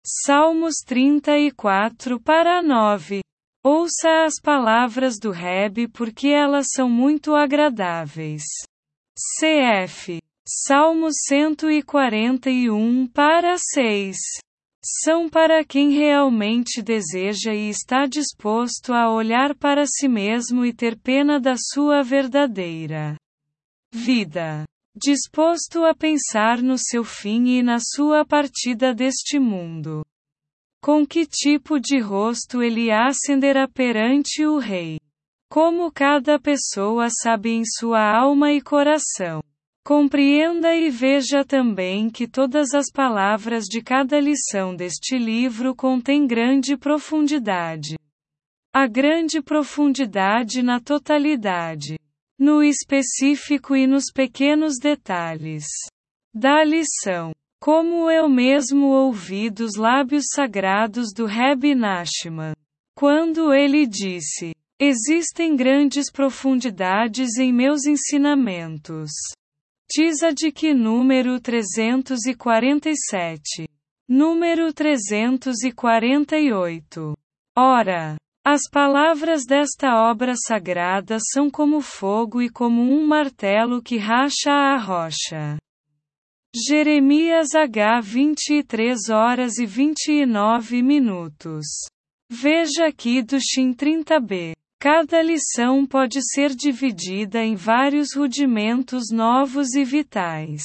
Salmos 0.04 0.78
34 0.84 2.20
para 2.20 2.60
9. 2.60 3.20
Ouça 3.64 4.24
as 4.24 4.34
palavras 4.42 5.16
do 5.16 5.30
Reb 5.30 5.86
porque 5.92 6.26
elas 6.26 6.66
são 6.74 6.90
muito 6.90 7.32
agradáveis. 7.32 8.42
CF. 9.38 10.18
Salmo 10.44 11.10
141 11.12 13.06
para 13.06 13.54
6 13.56 14.16
são 14.82 15.28
para 15.28 15.64
quem 15.64 15.90
realmente 15.90 16.80
deseja 16.80 17.54
e 17.54 17.68
está 17.68 18.06
disposto 18.06 18.92
a 18.92 19.12
olhar 19.12 19.54
para 19.54 19.84
si 19.86 20.08
mesmo 20.08 20.64
e 20.64 20.72
ter 20.72 20.98
pena 20.98 21.38
da 21.38 21.54
sua 21.56 22.02
verdadeira 22.02 23.16
vida. 23.92 24.64
Disposto 24.96 25.84
a 25.84 25.94
pensar 25.94 26.62
no 26.62 26.76
seu 26.76 27.04
fim 27.04 27.58
e 27.58 27.62
na 27.62 27.78
sua 27.78 28.24
partida 28.24 28.94
deste 28.94 29.38
mundo. 29.38 30.04
Com 30.82 31.06
que 31.06 31.26
tipo 31.26 31.78
de 31.78 32.00
rosto 32.00 32.62
ele 32.62 32.90
ascenderá 32.90 33.68
perante 33.68 34.44
o 34.46 34.58
Rei? 34.58 34.98
Como 35.50 35.92
cada 35.92 36.38
pessoa 36.40 37.08
sabe 37.10 37.50
em 37.50 37.62
sua 37.64 38.00
alma 38.00 38.52
e 38.52 38.60
coração. 38.60 39.42
Compreenda 39.84 40.76
e 40.76 40.90
veja 40.90 41.42
também 41.44 42.10
que 42.10 42.28
todas 42.28 42.74
as 42.74 42.90
palavras 42.92 43.64
de 43.64 43.82
cada 43.82 44.20
lição 44.20 44.76
deste 44.76 45.16
livro 45.16 45.74
contêm 45.74 46.26
grande 46.26 46.76
profundidade. 46.76 47.96
A 48.74 48.86
grande 48.86 49.42
profundidade 49.42 50.62
na 50.62 50.80
totalidade, 50.80 51.98
no 52.38 52.62
específico 52.62 53.74
e 53.74 53.86
nos 53.86 54.04
pequenos 54.12 54.78
detalhes 54.78 55.64
da 56.32 56.62
lição. 56.62 57.32
Como 57.60 58.10
eu 58.10 58.28
mesmo 58.28 58.86
ouvi 58.86 59.50
dos 59.50 59.76
lábios 59.76 60.26
sagrados 60.34 61.12
do 61.12 61.26
Rebbe 61.26 61.74
Nachman, 61.74 62.54
quando 62.94 63.52
ele 63.52 63.86
disse: 63.86 64.54
Existem 64.78 65.56
grandes 65.56 66.10
profundidades 66.10 67.36
em 67.36 67.52
meus 67.52 67.84
ensinamentos. 67.84 69.10
Que 70.54 70.72
número 70.72 71.40
347. 71.40 73.68
Número 74.08 74.72
348. 74.72 77.16
Ora, 77.56 78.16
as 78.44 78.62
palavras 78.70 79.44
desta 79.44 80.08
obra 80.10 80.34
sagrada 80.36 81.18
são 81.32 81.50
como 81.50 81.80
fogo 81.80 82.40
e 82.40 82.48
como 82.48 82.80
um 82.80 83.04
martelo 83.06 83.82
que 83.82 83.96
racha 83.96 84.50
a 84.50 84.78
rocha. 84.78 85.58
Jeremias 86.54 87.54
H 87.54 88.00
23 88.00 89.08
horas 89.08 89.58
e 89.58 89.66
29 89.66 90.82
minutos. 90.82 91.66
Veja 92.30 92.86
aqui 92.86 93.22
do 93.22 93.38
Shin 93.40 93.74
30b. 93.74 94.54
Cada 94.80 95.20
lição 95.20 95.84
pode 95.84 96.20
ser 96.32 96.54
dividida 96.54 97.44
em 97.44 97.54
vários 97.54 98.14
rudimentos 98.16 99.10
novos 99.12 99.74
e 99.74 99.84
vitais. 99.84 100.62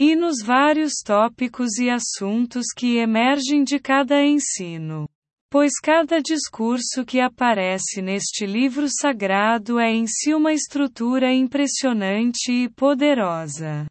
E 0.00 0.16
nos 0.16 0.42
vários 0.42 0.94
tópicos 1.04 1.76
e 1.76 1.90
assuntos 1.90 2.68
que 2.74 2.96
emergem 2.96 3.62
de 3.62 3.78
cada 3.78 4.24
ensino. 4.24 5.06
Pois 5.50 5.72
cada 5.78 6.22
discurso 6.22 7.04
que 7.06 7.20
aparece 7.20 8.00
neste 8.00 8.46
livro 8.46 8.86
sagrado 8.88 9.78
é 9.78 9.90
em 9.90 10.06
si 10.06 10.32
uma 10.32 10.54
estrutura 10.54 11.30
impressionante 11.30 12.50
e 12.50 12.70
poderosa. 12.70 13.86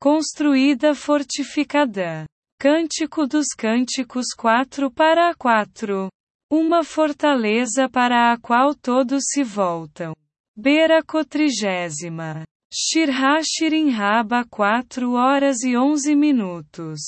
Construída 0.00 0.94
fortificada. 0.94 2.24
Cântico 2.58 3.26
dos 3.26 3.48
Cânticos 3.48 4.28
4 4.34 4.90
para 4.90 5.34
4. 5.34 6.08
Uma 6.50 6.82
fortaleza 6.82 7.90
para 7.90 8.32
a 8.32 8.38
qual 8.38 8.74
todos 8.74 9.24
se 9.26 9.44
voltam. 9.44 10.14
Beira 10.56 11.02
cotrigésima. 11.02 12.42
Shirhashirin 12.72 13.90
Raba 13.90 14.46
4 14.48 15.12
horas 15.12 15.62
e 15.62 15.76
11 15.76 16.16
minutos. 16.16 17.00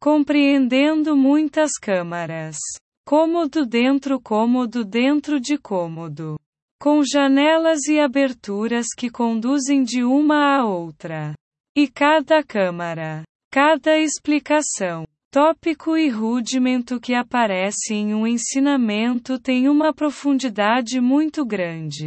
Compreendendo 0.00 1.16
muitas 1.16 1.78
câmaras. 1.80 2.56
Cômodo 3.06 3.64
dentro 3.64 4.20
cômodo 4.20 4.84
dentro 4.84 5.38
de 5.38 5.56
cômodo. 5.56 6.36
Com 6.80 7.04
janelas 7.04 7.86
e 7.86 8.00
aberturas 8.00 8.86
que 8.98 9.08
conduzem 9.08 9.84
de 9.84 10.02
uma 10.02 10.56
a 10.56 10.66
outra. 10.66 11.34
E 11.76 11.86
cada 11.86 12.42
câmara. 12.42 13.22
Cada 13.48 13.96
explicação 13.96 15.06
tópico 15.32 15.96
e 15.96 16.10
rudimento 16.10 17.00
que 17.00 17.14
aparece 17.14 17.94
em 17.94 18.14
um 18.14 18.26
ensinamento 18.26 19.38
tem 19.40 19.66
uma 19.66 19.90
profundidade 19.90 21.00
muito 21.00 21.42
grande. 21.42 22.06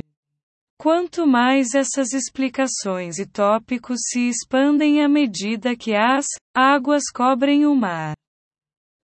Quanto 0.78 1.26
mais 1.26 1.74
essas 1.74 2.14
explicações 2.14 3.18
e 3.18 3.26
tópicos 3.26 3.98
se 4.10 4.30
expandem 4.30 5.04
à 5.04 5.10
medida 5.10 5.76
que 5.76 5.96
as 5.96 6.28
águas 6.56 7.06
cobrem 7.12 7.66
o 7.66 7.74
mar. 7.74 8.14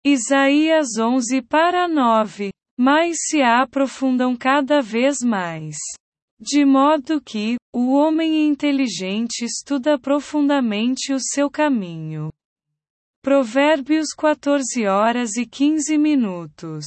Isaías 0.06 0.98
11 1.00 1.42
para 1.44 1.88
9. 1.88 2.50
Mais 2.78 3.16
se 3.22 3.42
aprofundam 3.42 4.36
cada 4.36 4.82
vez 4.82 5.20
mais. 5.24 5.78
De 6.38 6.66
modo 6.66 7.22
que, 7.22 7.56
o 7.74 7.94
homem 7.94 8.50
inteligente 8.50 9.46
estuda 9.46 9.98
profundamente 9.98 11.14
o 11.14 11.20
seu 11.22 11.50
caminho. 11.50 12.30
Provérbios 13.22 14.14
14 14.18 14.88
horas 14.88 15.36
e 15.36 15.46
15 15.46 15.98
minutos. 15.98 16.86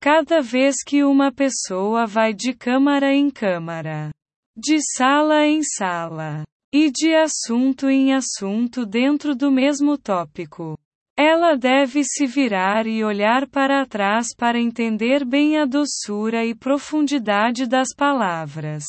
Cada 0.00 0.40
vez 0.40 0.76
que 0.82 1.04
uma 1.04 1.30
pessoa 1.30 2.06
vai 2.06 2.32
de 2.32 2.54
câmara 2.54 3.12
em 3.12 3.28
câmara, 3.28 4.10
de 4.56 4.78
sala 4.96 5.44
em 5.44 5.62
sala, 5.62 6.42
e 6.72 6.90
de 6.90 7.14
assunto 7.14 7.86
em 7.90 8.14
assunto 8.14 8.86
dentro 8.86 9.36
do 9.36 9.50
mesmo 9.50 9.98
tópico, 9.98 10.78
ela 11.14 11.54
deve 11.54 12.02
se 12.02 12.26
virar 12.26 12.86
e 12.86 13.04
olhar 13.04 13.46
para 13.46 13.84
trás 13.84 14.28
para 14.34 14.58
entender 14.58 15.22
bem 15.22 15.58
a 15.58 15.66
doçura 15.66 16.46
e 16.46 16.54
profundidade 16.54 17.66
das 17.66 17.88
palavras. 17.94 18.84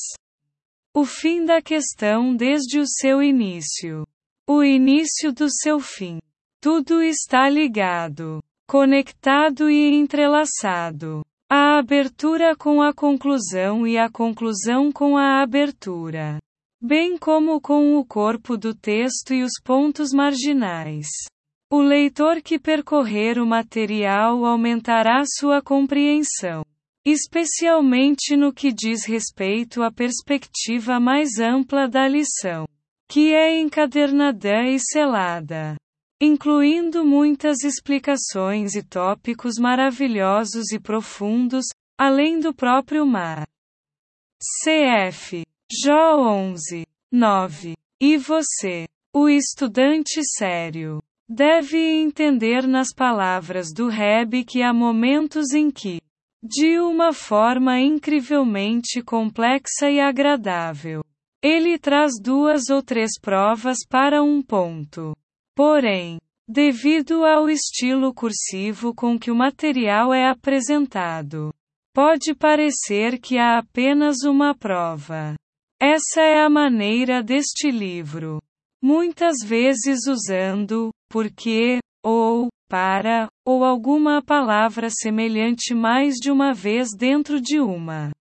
O 0.95 1.03
fim 1.03 1.43
da 1.43 1.61
questão 1.61 2.33
desde 2.33 2.79
o 2.79 2.87
seu 2.87 3.21
início. 3.21 4.07
O 4.47 4.63
início 4.63 5.33
do 5.33 5.47
seu 5.49 5.81
fim. 5.81 6.19
Tudo 6.61 7.01
está 7.01 7.47
ligado, 7.47 8.43
conectado 8.67 9.69
e 9.69 9.93
entrelaçado. 9.93 11.23
A 11.49 11.79
abertura 11.79 12.53
com 12.53 12.81
a 12.81 12.93
conclusão 12.93 13.87
e 13.87 13.97
a 13.97 14.09
conclusão 14.09 14.91
com 14.91 15.15
a 15.15 15.41
abertura. 15.41 16.37
Bem 16.81 17.17
como 17.17 17.61
com 17.61 17.97
o 17.97 18.03
corpo 18.03 18.57
do 18.57 18.75
texto 18.75 19.33
e 19.33 19.41
os 19.41 19.53
pontos 19.63 20.11
marginais. 20.11 21.07
O 21.71 21.79
leitor 21.79 22.41
que 22.41 22.59
percorrer 22.59 23.39
o 23.39 23.45
material 23.45 24.43
aumentará 24.43 25.23
sua 25.25 25.61
compreensão, 25.61 26.65
especialmente 27.05 28.35
no 28.35 28.51
que 28.51 28.73
diz 28.73 29.05
respeito 29.05 29.81
à 29.81 29.89
perspectiva 29.89 30.99
mais 30.99 31.39
ampla 31.39 31.87
da 31.87 32.05
lição, 32.05 32.67
que 33.07 33.33
é 33.33 33.57
encadernada 33.61 34.67
e 34.67 34.77
selada 34.77 35.77
incluindo 36.21 37.05
muitas 37.05 37.63
explicações 37.63 38.75
e 38.75 38.83
tópicos 38.83 39.55
maravilhosos 39.57 40.71
e 40.73 40.79
profundos, 40.79 41.65
além 41.97 42.39
do 42.39 42.53
próprio 42.53 43.05
mar. 43.05 43.47
CF. 44.63 45.43
Jó 45.83 46.17
11. 46.17 46.85
9. 47.11 47.75
E 48.01 48.17
você, 48.17 48.87
o 49.13 49.29
estudante 49.29 50.21
sério, 50.37 51.01
deve 51.27 51.77
entender 51.77 52.67
nas 52.67 52.93
palavras 52.93 53.73
do 53.73 53.87
Reb 53.87 54.43
que 54.45 54.61
há 54.61 54.73
momentos 54.73 55.53
em 55.53 55.69
que, 55.69 56.01
de 56.43 56.79
uma 56.79 57.13
forma 57.13 57.79
incrivelmente 57.79 59.01
complexa 59.01 59.89
e 59.89 59.99
agradável, 59.99 61.03
ele 61.41 61.77
traz 61.77 62.13
duas 62.21 62.69
ou 62.69 62.81
três 62.81 63.19
provas 63.19 63.77
para 63.87 64.23
um 64.23 64.41
ponto. 64.41 65.13
Porém, 65.59 66.19
devido 66.47 67.25
ao 67.25 67.49
estilo 67.49 68.13
cursivo 68.13 68.95
com 68.95 69.19
que 69.19 69.29
o 69.29 69.35
material 69.35 70.13
é 70.13 70.29
apresentado, 70.29 71.53
pode 71.93 72.33
parecer 72.33 73.19
que 73.19 73.37
há 73.37 73.57
apenas 73.57 74.23
uma 74.23 74.55
prova. 74.55 75.35
Essa 75.77 76.21
é 76.21 76.41
a 76.41 76.49
maneira 76.49 77.21
deste 77.21 77.69
livro. 77.69 78.41
Muitas 78.81 79.39
vezes 79.43 80.07
usando, 80.07 80.91
porque, 81.09 81.79
ou, 82.01 82.47
para, 82.69 83.27
ou 83.45 83.65
alguma 83.65 84.23
palavra 84.23 84.87
semelhante 84.89 85.75
mais 85.75 86.15
de 86.21 86.31
uma 86.31 86.53
vez 86.53 86.95
dentro 86.97 87.41
de 87.41 87.59
uma 87.59 88.11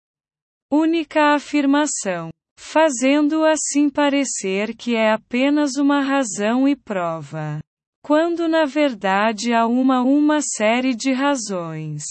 única 0.69 1.35
afirmação 1.35 2.31
fazendo 2.59 3.45
assim 3.45 3.89
parecer 3.89 4.75
que 4.75 4.93
é 4.93 5.13
apenas 5.13 5.77
uma 5.77 6.01
razão 6.01 6.67
e 6.67 6.75
prova. 6.75 7.59
Quando 8.03 8.49
na 8.49 8.65
verdade 8.65 9.53
há 9.53 9.65
uma 9.65 10.03
uma 10.03 10.41
série 10.41 10.93
de 10.93 11.13
razões. 11.13 12.03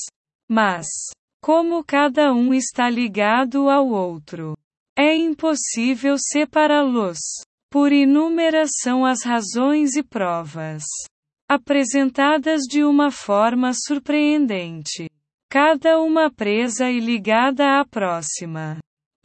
Mas, 0.50 0.87
como 1.42 1.84
cada 1.84 2.32
um 2.32 2.54
está 2.54 2.88
ligado 2.88 3.68
ao 3.68 3.88
outro, 3.88 4.56
é 4.96 5.14
impossível 5.14 6.16
separá-los. 6.18 7.18
Por 7.70 7.92
inúmeras 7.92 8.70
são 8.80 9.04
as 9.04 9.22
razões 9.22 9.94
e 9.96 10.02
provas, 10.02 10.82
apresentadas 11.46 12.62
de 12.62 12.82
uma 12.82 13.11
forma 13.11 13.72
surpreendente, 13.74 15.11
cada 15.50 16.00
uma 16.00 16.30
presa 16.30 16.90
e 16.90 16.98
ligada 16.98 17.78
à 17.78 17.84
próxima. 17.84 18.78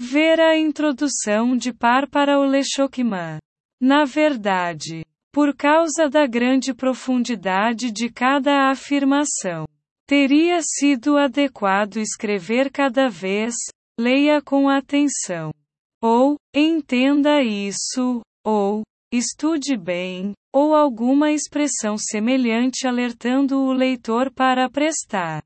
Ver 0.05 0.37
a 0.41 0.57
introdução 0.57 1.55
de 1.55 1.71
par 1.71 2.09
para 2.09 2.37
o 2.37 2.43
Lechokman. 2.43 3.37
Na 3.79 4.03
verdade, 4.03 5.05
por 5.31 5.55
causa 5.55 6.09
da 6.09 6.27
grande 6.27 6.73
profundidade 6.73 7.89
de 7.89 8.09
cada 8.09 8.69
afirmação, 8.69 9.65
teria 10.05 10.59
sido 10.61 11.15
adequado 11.17 11.95
escrever 11.95 12.69
cada 12.69 13.07
vez 13.07 13.55
leia 13.97 14.41
com 14.41 14.67
atenção. 14.67 15.53
Ou, 16.01 16.35
entenda 16.53 17.41
isso, 17.41 18.21
ou, 18.45 18.83
estude 19.09 19.77
bem, 19.77 20.33
ou 20.53 20.75
alguma 20.75 21.31
expressão 21.31 21.97
semelhante 21.97 22.85
alertando 22.85 23.57
o 23.57 23.71
leitor 23.71 24.29
para 24.33 24.69
prestar 24.69 25.41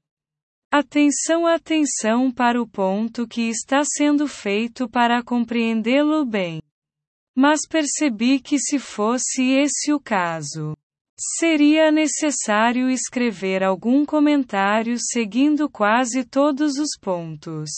atenção 0.72 1.48
atenção 1.48 2.32
para 2.32 2.62
o 2.62 2.68
ponto 2.68 3.28
que 3.28 3.50
está 3.50 3.84
sendo 3.84 4.28
feito 4.28 4.90
para 4.90 5.24
compreendê-lo 5.24 6.26
bem. 6.26 6.62
Mas 7.36 7.62
percebi 7.68 8.40
que 8.40 8.60
se 8.60 8.78
fosse 8.78 9.52
esse 9.52 9.94
o 9.94 10.00
caso, 10.00 10.76
seria 11.20 11.92
necessário 11.92 12.90
escrever 12.90 13.64
algum 13.64 14.06
comentário 14.06 14.98
seguindo 15.00 15.70
quase 15.70 16.26
todos 16.26 16.78
os 16.78 16.98
pontos. 17.00 17.70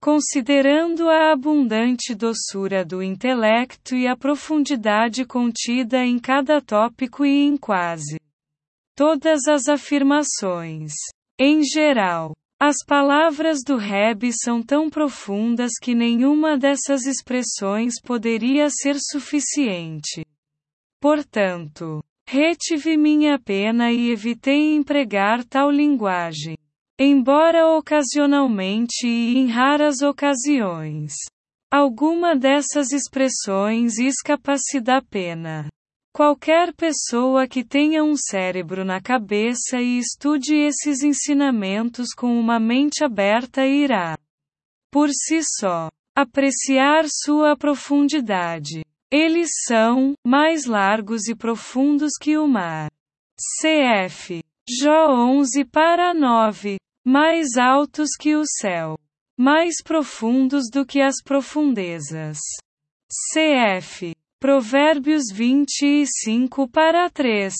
Considerando 0.00 1.08
a 1.08 1.32
abundante 1.32 2.12
doçura 2.12 2.84
do 2.84 3.02
intelecto 3.02 3.94
e 3.94 4.08
a 4.08 4.16
profundidade 4.16 5.24
contida 5.24 6.04
em 6.04 6.18
cada 6.18 6.60
tópico 6.60 7.24
e 7.24 7.44
em 7.44 7.56
quase 7.56 8.18
todas 8.96 9.46
as 9.46 9.68
afirmações. 9.68 10.92
Em 11.44 11.60
geral, 11.64 12.36
as 12.56 12.76
palavras 12.86 13.64
do 13.66 13.76
Reb 13.76 14.30
são 14.32 14.62
tão 14.62 14.88
profundas 14.88 15.72
que 15.82 15.92
nenhuma 15.92 16.56
dessas 16.56 17.04
expressões 17.04 17.94
poderia 18.00 18.68
ser 18.70 18.94
suficiente. 19.00 20.24
Portanto, 21.00 22.00
retive 22.28 22.96
minha 22.96 23.40
pena 23.40 23.90
e 23.90 24.12
evitei 24.12 24.76
empregar 24.76 25.44
tal 25.44 25.68
linguagem. 25.68 26.56
Embora 26.96 27.76
ocasionalmente 27.76 29.04
e 29.04 29.36
em 29.36 29.48
raras 29.48 30.00
ocasiões, 30.00 31.12
alguma 31.68 32.36
dessas 32.36 32.92
expressões 32.92 33.98
escapa-se 33.98 34.80
da 34.80 35.02
pena. 35.02 35.71
Qualquer 36.14 36.74
pessoa 36.74 37.48
que 37.48 37.64
tenha 37.64 38.04
um 38.04 38.14
cérebro 38.16 38.84
na 38.84 39.00
cabeça 39.00 39.80
e 39.80 39.98
estude 39.98 40.54
esses 40.54 41.02
ensinamentos 41.02 42.08
com 42.14 42.38
uma 42.38 42.60
mente 42.60 43.02
aberta 43.02 43.64
irá, 43.66 44.18
por 44.92 45.08
si 45.08 45.40
só, 45.42 45.88
apreciar 46.14 47.06
sua 47.08 47.56
profundidade. 47.56 48.84
Eles 49.10 49.48
são 49.66 50.12
mais 50.26 50.66
largos 50.66 51.28
e 51.28 51.34
profundos 51.34 52.12
que 52.20 52.36
o 52.36 52.46
mar. 52.46 52.90
Cf. 53.60 54.42
Jó 54.68 55.14
11 55.14 55.64
para 55.64 56.12
9 56.12 56.76
mais 57.04 57.56
altos 57.56 58.10
que 58.18 58.36
o 58.36 58.44
céu, 58.46 58.96
mais 59.36 59.82
profundos 59.82 60.70
do 60.70 60.86
que 60.86 61.00
as 61.00 61.16
profundezas. 61.24 62.38
Cf. 63.10 64.14
Provérbios 64.42 65.26
25 65.32 66.66
para 66.66 67.08
3. 67.08 67.54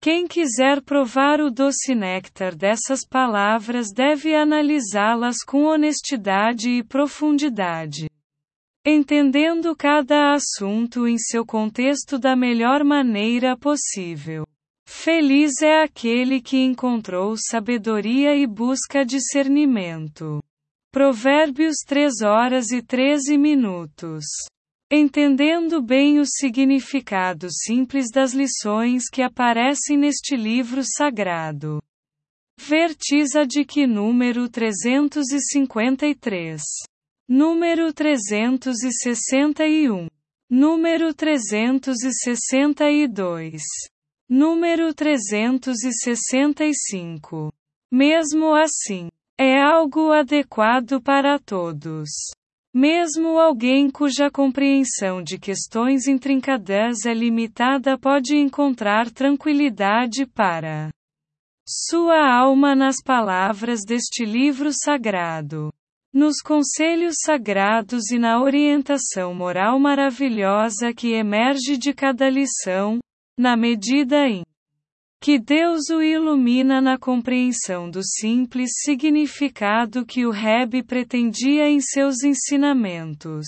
Quem 0.00 0.28
quiser 0.28 0.80
provar 0.80 1.40
o 1.40 1.50
doce 1.50 1.96
néctar 1.96 2.54
dessas 2.54 3.00
palavras 3.04 3.88
deve 3.92 4.32
analisá-las 4.32 5.38
com 5.44 5.64
honestidade 5.64 6.70
e 6.70 6.84
profundidade. 6.84 8.08
Entendendo 8.86 9.74
cada 9.74 10.32
assunto 10.32 11.08
em 11.08 11.18
seu 11.18 11.44
contexto 11.44 12.20
da 12.20 12.36
melhor 12.36 12.84
maneira 12.84 13.56
possível. 13.56 14.46
Feliz 14.86 15.60
é 15.60 15.82
aquele 15.82 16.40
que 16.40 16.56
encontrou 16.56 17.34
sabedoria 17.36 18.36
e 18.36 18.46
busca 18.46 19.04
discernimento. 19.04 20.40
Provérbios 20.92 21.78
3 21.84 22.22
horas 22.22 22.70
e 22.70 22.80
13 22.80 23.36
minutos. 23.36 24.22
Entendendo 24.94 25.80
bem 25.80 26.18
o 26.18 26.26
significado 26.26 27.48
simples 27.50 28.10
das 28.12 28.34
lições 28.34 29.08
que 29.10 29.22
aparecem 29.22 29.96
neste 29.96 30.36
livro 30.36 30.82
sagrado. 30.84 31.82
Vertiza 32.60 33.46
de 33.46 33.64
que 33.64 33.86
número 33.86 34.50
353. 34.50 36.60
Número 37.26 37.90
361. 37.94 40.08
Número 40.50 41.14
362. 41.14 43.62
Número 44.28 44.92
365. 44.92 47.50
Mesmo 47.90 48.54
assim, 48.54 49.08
é 49.38 49.58
algo 49.58 50.12
adequado 50.12 51.00
para 51.00 51.38
todos. 51.38 52.10
Mesmo 52.74 53.38
alguém 53.38 53.90
cuja 53.90 54.30
compreensão 54.30 55.22
de 55.22 55.38
questões 55.38 56.06
intrincadas 56.08 57.04
é 57.04 57.12
limitada 57.12 57.98
pode 57.98 58.34
encontrar 58.34 59.10
tranquilidade 59.10 60.24
para 60.24 60.90
sua 61.68 62.34
alma 62.34 62.74
nas 62.74 62.96
palavras 63.04 63.80
deste 63.86 64.24
livro 64.24 64.70
sagrado. 64.72 65.70
Nos 66.14 66.40
conselhos 66.42 67.16
sagrados 67.22 68.10
e 68.10 68.18
na 68.18 68.40
orientação 68.42 69.34
moral 69.34 69.78
maravilhosa 69.78 70.94
que 70.94 71.12
emerge 71.12 71.76
de 71.76 71.92
cada 71.92 72.28
lição, 72.30 73.00
na 73.38 73.54
medida 73.54 74.26
em 74.26 74.42
que 75.22 75.38
Deus 75.38 75.88
o 75.88 76.02
ilumina 76.02 76.80
na 76.80 76.98
compreensão 76.98 77.88
do 77.88 78.02
simples 78.02 78.72
significado 78.82 80.04
que 80.04 80.26
o 80.26 80.32
Reb 80.32 80.82
pretendia 80.82 81.68
em 81.68 81.80
seus 81.80 82.24
ensinamentos 82.24 83.46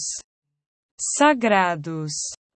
sagrados. 1.19 2.13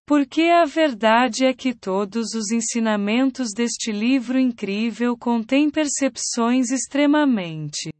Porque 0.06 0.42
a 0.42 0.64
verdade 0.64 1.44
é 1.44 1.52
que 1.52 1.74
todos 1.74 2.32
os 2.32 2.52
ensinamentos 2.52 3.48
deste 3.52 3.90
livro 3.90 4.38
incrível 4.38 5.16
contêm 5.18 5.68
percepções 5.68 6.70
extremamente 6.70 7.92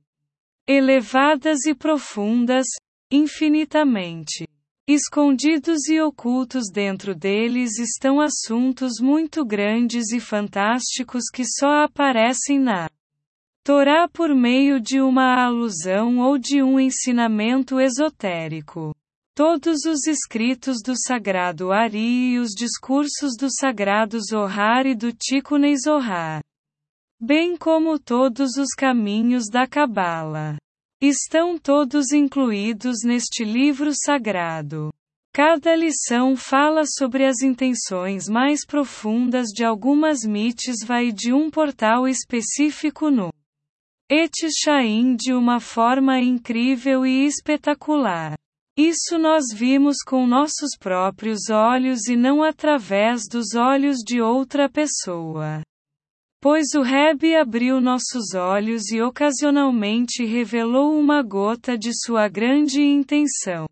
elevadas 0.68 1.66
e 1.66 1.74
profundas, 1.74 2.64
infinitamente 3.10 4.46
Escondidos 4.90 5.86
e 5.90 6.00
ocultos 6.00 6.70
dentro 6.72 7.14
deles 7.14 7.78
estão 7.78 8.22
assuntos 8.22 8.92
muito 9.02 9.44
grandes 9.44 10.10
e 10.12 10.18
fantásticos 10.18 11.24
que 11.30 11.44
só 11.44 11.84
aparecem 11.84 12.58
na 12.58 12.88
Torá 13.62 14.08
por 14.08 14.34
meio 14.34 14.80
de 14.80 14.98
uma 14.98 15.44
alusão 15.44 16.20
ou 16.20 16.38
de 16.38 16.62
um 16.62 16.80
ensinamento 16.80 17.78
esotérico. 17.78 18.96
Todos 19.34 19.84
os 19.84 20.06
escritos 20.06 20.78
do 20.82 20.94
Sagrado 20.96 21.70
Ari 21.70 22.32
e 22.32 22.38
os 22.38 22.52
discursos 22.52 23.36
do 23.38 23.48
Sagrado 23.50 24.18
Zohar 24.18 24.86
e 24.86 24.94
do 24.94 25.12
Tikkun 25.12 25.76
Zohar, 25.76 26.42
bem 27.20 27.58
como 27.58 27.98
todos 27.98 28.56
os 28.56 28.70
caminhos 28.74 29.50
da 29.50 29.66
Cabala 29.66 30.56
Estão 31.00 31.56
todos 31.56 32.10
incluídos 32.12 33.04
neste 33.04 33.44
livro 33.44 33.92
sagrado. 33.94 34.92
Cada 35.32 35.76
lição 35.76 36.36
fala 36.36 36.82
sobre 36.84 37.24
as 37.24 37.40
intenções 37.40 38.28
mais 38.28 38.66
profundas 38.66 39.46
de 39.54 39.64
algumas 39.64 40.24
mitzvah 40.24 41.04
e 41.04 41.12
de 41.12 41.32
um 41.32 41.52
portal 41.52 42.08
específico 42.08 43.12
no 43.12 43.32
Etishaim 44.10 45.14
de 45.14 45.32
uma 45.32 45.60
forma 45.60 46.18
incrível 46.18 47.06
e 47.06 47.26
espetacular. 47.26 48.36
Isso 48.76 49.18
nós 49.18 49.44
vimos 49.54 49.98
com 50.04 50.26
nossos 50.26 50.76
próprios 50.80 51.48
olhos 51.48 52.08
e 52.08 52.16
não 52.16 52.42
através 52.42 53.22
dos 53.30 53.54
olhos 53.54 53.98
de 53.98 54.20
outra 54.20 54.68
pessoa. 54.68 55.62
Pois 56.40 56.66
o 56.76 56.82
Reb 56.82 57.34
abriu 57.34 57.80
nossos 57.80 58.32
olhos 58.34 58.92
e 58.92 59.02
ocasionalmente 59.02 60.24
revelou 60.24 60.96
uma 60.96 61.20
gota 61.20 61.76
de 61.76 61.90
sua 61.92 62.28
grande 62.28 62.80
intenção. 62.80 63.66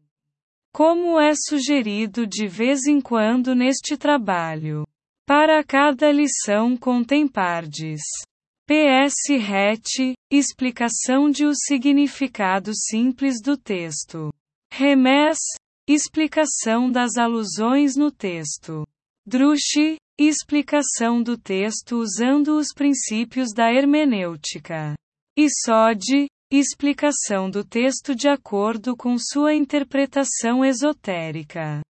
Como 0.73 1.21
é 1.21 1.33
sugerido 1.35 2.27
de 2.27 2.49
vez 2.49 2.87
em 2.87 3.01
quando 3.01 3.55
neste 3.55 3.97
trabalho. 3.97 4.85
Para 5.25 5.63
cada 5.63 6.11
lição 6.11 6.77
contempardes. 6.77 8.01
PS 8.67 9.29
RET, 9.29 10.15
explicação 10.29 11.31
de 11.31 11.47
o 11.47 11.55
significado 11.55 12.73
simples 12.75 13.41
do 13.41 13.57
texto. 13.57 14.33
Remes, 14.73 15.39
explicação 15.89 16.91
das 16.91 17.17
alusões 17.17 17.95
no 17.97 18.11
texto. 18.11 18.85
Drushi, 19.25 19.99
Explicação 20.19 21.23
do 21.23 21.37
texto 21.37 21.97
usando 21.97 22.57
os 22.57 22.69
princípios 22.73 23.53
da 23.53 23.71
hermenêutica. 23.71 24.95
Isode, 25.37 26.27
explicação 26.51 27.51
do 27.51 27.63
texto 27.63 28.15
de 28.15 28.27
acordo 28.27 28.97
com 28.97 29.17
sua 29.19 29.53
interpretação 29.53 30.65
esotérica. 30.65 31.83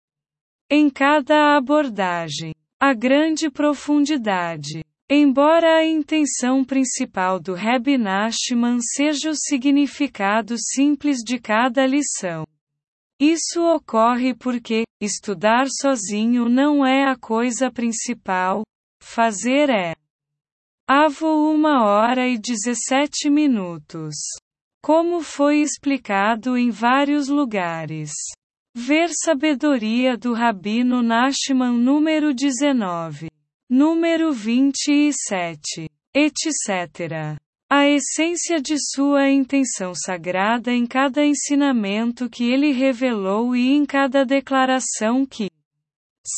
Em 0.69 0.91
cada 0.91 1.57
abordagem, 1.57 2.53
a 2.81 2.93
grande 2.93 3.49
profundidade 3.49 4.83
Embora 5.09 5.77
a 5.77 5.87
intenção 5.87 6.65
principal 6.65 7.39
do 7.39 7.55
Reb 7.55 7.97
Nachman 7.97 8.81
seja 8.81 9.31
o 9.31 9.37
significado 9.37 10.57
simples 10.59 11.19
de 11.19 11.39
cada 11.39 11.87
lição. 11.87 12.45
Isso 13.19 13.63
ocorre 13.63 14.35
porque, 14.35 14.85
estudar 15.01 15.67
sozinho 15.69 16.51
não 16.51 16.85
é 16.85 17.05
a 17.05 17.17
coisa 17.17 17.71
principal, 17.71 18.63
fazer 19.03 19.71
é. 19.71 19.95
Avo 20.87 21.51
uma 21.51 21.85
hora 21.85 22.29
e 22.29 22.39
17 22.39 23.31
minutos. 23.31 24.15
Como 24.83 25.23
foi 25.23 25.63
explicado 25.63 26.57
em 26.57 26.71
vários 26.71 27.29
lugares. 27.29 28.13
Ver 28.75 29.09
Sabedoria 29.25 30.17
do 30.19 30.35
Rabino 30.35 31.03
Nachman 31.03 31.73
número 31.73 32.35
19. 32.35 33.29
Número 33.69 34.33
27. 34.33 35.89
Etc. 36.15 37.37
A 37.69 37.89
essência 37.89 38.61
de 38.61 38.77
sua 38.79 39.29
intenção 39.29 39.93
sagrada 39.93 40.73
em 40.73 40.87
cada 40.87 41.27
ensinamento 41.27 42.31
que 42.31 42.45
ele 42.45 42.71
revelou 42.71 43.57
e 43.57 43.73
em 43.73 43.85
cada 43.85 44.25
declaração 44.25 45.27
que 45.27 45.51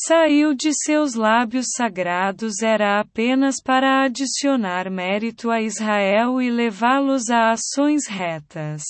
saiu 0.06 0.54
de 0.54 0.72
seus 0.72 1.12
lábios 1.12 1.66
sagrados 1.76 2.62
era 2.62 2.98
apenas 2.98 3.56
para 3.62 4.04
adicionar 4.04 4.90
mérito 4.90 5.50
a 5.50 5.60
Israel 5.60 6.40
e 6.40 6.50
levá-los 6.50 7.28
a 7.28 7.52
ações 7.52 8.06
retas. 8.06 8.82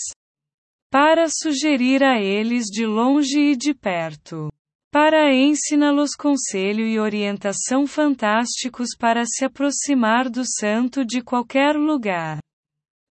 Para 0.93 1.27
sugerir 1.29 2.05
a 2.05 2.21
eles 2.21 2.67
de 2.67 2.87
longe 2.87 3.51
e 3.51 3.57
de 3.57 3.75
perto. 3.75 4.49
Para 5.01 5.33
ensiná-los 5.33 6.17
conselho 6.17 6.85
e 6.85 6.99
orientação 6.99 7.87
fantásticos 7.87 8.97
para 8.99 9.23
se 9.25 9.45
aproximar 9.45 10.29
do 10.29 10.43
santo 10.45 11.05
de 11.05 11.23
qualquer 11.23 11.77
lugar. 11.77 12.41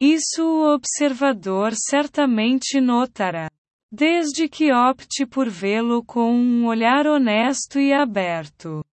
Isso 0.00 0.44
o 0.44 0.74
observador 0.74 1.72
certamente 1.74 2.80
notará 2.80 3.50
desde 3.90 4.48
que 4.48 4.72
opte 4.72 5.26
por 5.26 5.48
vê-lo 5.50 6.04
com 6.04 6.32
um 6.32 6.66
olhar 6.66 7.04
honesto 7.04 7.80
e 7.80 7.92
aberto. 7.92 8.84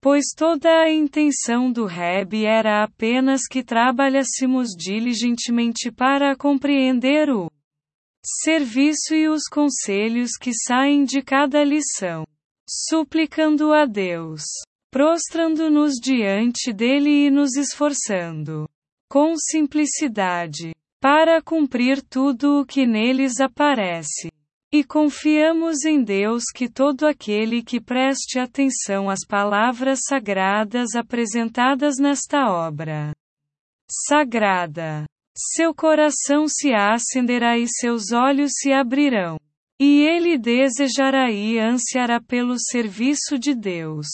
Pois 0.00 0.24
toda 0.34 0.70
a 0.70 0.90
intenção 0.90 1.70
do 1.70 1.84
Reb 1.84 2.42
era 2.46 2.84
apenas 2.84 3.42
que 3.46 3.62
trabalhássemos 3.62 4.70
diligentemente 4.70 5.92
para 5.92 6.34
compreender 6.34 7.28
o 7.28 7.50
serviço 8.24 9.14
e 9.14 9.28
os 9.28 9.42
conselhos 9.44 10.30
que 10.40 10.52
saem 10.52 11.04
de 11.04 11.22
cada 11.22 11.62
lição, 11.62 12.24
suplicando 12.68 13.72
a 13.72 13.84
Deus, 13.84 14.42
prostrando-nos 14.90 15.94
diante 15.94 16.72
dele 16.72 17.26
e 17.26 17.30
nos 17.30 17.56
esforçando, 17.56 18.68
com 19.08 19.34
simplicidade, 19.36 20.72
para 21.00 21.42
cumprir 21.42 22.02
tudo 22.02 22.60
o 22.60 22.66
que 22.66 22.86
neles 22.86 23.40
aparece. 23.40 24.30
E 24.72 24.82
confiamos 24.82 25.84
em 25.84 26.02
Deus 26.02 26.44
que 26.52 26.68
todo 26.68 27.06
aquele 27.06 27.62
que 27.62 27.80
preste 27.80 28.38
atenção 28.38 29.08
às 29.08 29.20
palavras 29.24 30.00
sagradas 30.08 30.96
apresentadas 30.96 31.96
nesta 31.98 32.50
obra 32.50 33.12
sagrada, 33.88 35.04
seu 35.36 35.74
coração 35.74 36.46
se 36.48 36.72
acenderá 36.72 37.58
e 37.58 37.66
seus 37.68 38.12
olhos 38.12 38.52
se 38.54 38.72
abrirão. 38.72 39.38
E 39.80 40.02
ele 40.02 40.38
desejará 40.38 41.30
e 41.30 41.58
ansiará 41.58 42.20
pelo 42.20 42.54
serviço 42.58 43.38
de 43.38 43.54
Deus. 43.54 44.06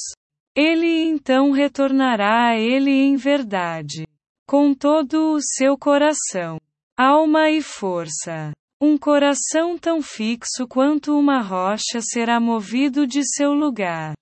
Ele 0.57 1.05
então 1.05 1.51
retornará 1.51 2.49
a 2.51 2.57
ele 2.57 2.91
em 2.91 3.17
verdade, 3.17 4.07
com 4.47 4.75
todo 4.75 5.35
o 5.35 5.41
seu 5.41 5.77
coração 5.77 6.59
alma 7.01 7.49
e 7.49 7.63
força. 7.63 8.53
Um 8.79 8.99
coração 8.99 9.79
tão 9.79 10.03
fixo 10.03 10.69
quanto 10.69 11.19
uma 11.19 11.41
rocha 11.41 12.01
será 12.03 12.39
movido 12.39 13.07
de 13.07 13.23
seu 13.25 13.55
lugar. 13.55 14.13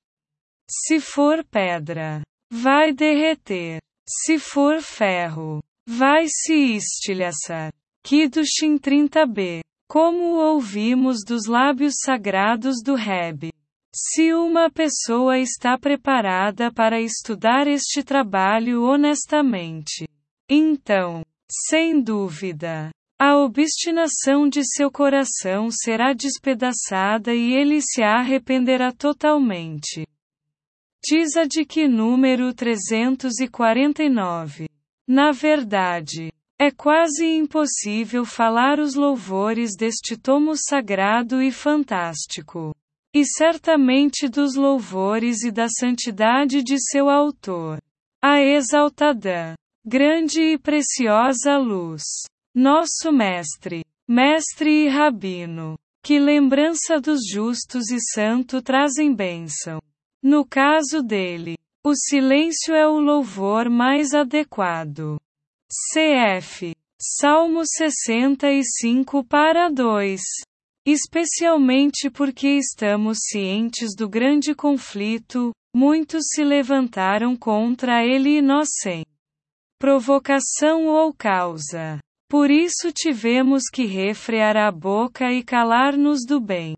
Se 0.70 1.00
for 1.00 1.44
pedra, 1.44 2.22
vai 2.52 2.92
derreter. 2.92 3.80
Se 4.08 4.38
for 4.38 4.80
ferro, 4.80 5.60
vai 5.88 6.26
se 6.28 6.76
estilhaçar. 6.76 7.72
Kiddushin 8.04 8.78
30b. 8.78 9.62
Como 9.88 10.36
ouvimos 10.36 11.24
dos 11.26 11.46
lábios 11.46 11.94
sagrados 12.04 12.82
do 12.84 12.94
Reb. 12.94 13.50
Se 13.94 14.34
uma 14.34 14.70
pessoa 14.70 15.38
está 15.38 15.78
preparada 15.78 16.70
para 16.70 17.00
estudar 17.00 17.66
este 17.66 18.02
trabalho 18.02 18.82
honestamente, 18.82 20.06
então, 20.46 21.22
sem 21.50 22.02
dúvida. 22.02 22.90
A 23.18 23.38
obstinação 23.38 24.46
de 24.46 24.62
seu 24.64 24.92
coração 24.92 25.70
será 25.70 26.12
despedaçada 26.12 27.34
e 27.34 27.54
ele 27.54 27.80
se 27.80 28.02
arrependerá 28.02 28.92
totalmente. 28.92 30.06
Diz 31.02 31.34
a 31.36 31.46
de 31.46 31.64
que 31.64 31.88
número 31.88 32.52
349. 32.52 34.68
Na 35.08 35.32
verdade, 35.32 36.30
é 36.60 36.70
quase 36.70 37.24
impossível 37.24 38.26
falar 38.26 38.78
os 38.78 38.94
louvores 38.94 39.74
deste 39.74 40.18
tomo 40.18 40.52
sagrado 40.54 41.40
e 41.40 41.50
fantástico. 41.50 42.74
E 43.14 43.24
certamente 43.24 44.28
dos 44.28 44.54
louvores 44.54 45.42
e 45.44 45.50
da 45.50 45.66
santidade 45.66 46.62
de 46.62 46.76
seu 46.78 47.08
autor. 47.08 47.80
A 48.22 48.42
exaltada 48.42 49.54
grande 49.82 50.42
e 50.42 50.58
preciosa 50.58 51.56
luz. 51.56 52.02
Nosso 52.54 53.10
Mestre, 53.10 53.82
Mestre 54.06 54.84
e 54.84 54.88
Rabino, 54.88 55.78
que 56.02 56.18
lembrança 56.18 57.00
dos 57.00 57.20
justos 57.26 57.90
e 57.90 57.98
santo 58.12 58.60
trazem 58.60 59.14
bênção. 59.14 59.80
No 60.22 60.44
caso 60.44 61.02
dele, 61.02 61.56
o 61.88 61.94
silêncio 61.94 62.74
é 62.74 62.86
o 62.86 63.00
louvor 63.00 63.70
mais 63.70 64.12
adequado. 64.12 65.18
CF. 65.90 66.74
Salmo 67.00 67.62
65 67.64 69.24
para 69.24 69.70
2. 69.70 70.20
Especialmente 70.86 72.10
porque 72.10 72.58
estamos 72.58 73.20
cientes 73.30 73.96
do 73.96 74.06
grande 74.06 74.54
conflito, 74.54 75.50
muitos 75.74 76.24
se 76.34 76.44
levantaram 76.44 77.34
contra 77.34 78.04
ele 78.04 78.38
e 78.38 78.42
sem 78.66 79.02
provocação 79.78 80.88
ou 80.88 81.14
causa. 81.14 81.98
Por 82.28 82.50
isso 82.50 82.92
tivemos 82.92 83.62
que 83.72 83.86
refrear 83.86 84.58
a 84.58 84.70
boca 84.70 85.32
e 85.32 85.42
calar-nos 85.42 86.26
do 86.26 86.38
bem. 86.38 86.76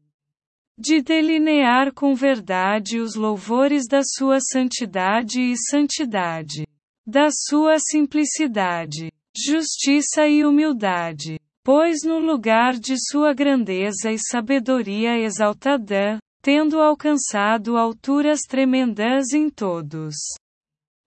De 0.83 1.03
delinear 1.03 1.93
com 1.93 2.14
verdade 2.14 3.01
os 3.01 3.14
louvores 3.14 3.87
da 3.87 4.01
sua 4.03 4.39
santidade 4.41 5.39
e 5.39 5.55
santidade, 5.55 6.66
da 7.07 7.28
sua 7.31 7.76
simplicidade, 7.78 9.12
justiça 9.37 10.26
e 10.26 10.43
humildade. 10.43 11.39
Pois 11.62 11.99
no 12.03 12.18
lugar 12.18 12.78
de 12.78 12.95
sua 13.11 13.35
grandeza 13.35 14.11
e 14.11 14.16
sabedoria 14.18 15.18
exaltada, 15.18 16.18
tendo 16.41 16.81
alcançado 16.81 17.76
alturas 17.76 18.41
tremendas 18.49 19.35
em 19.35 19.51
todos 19.51 20.14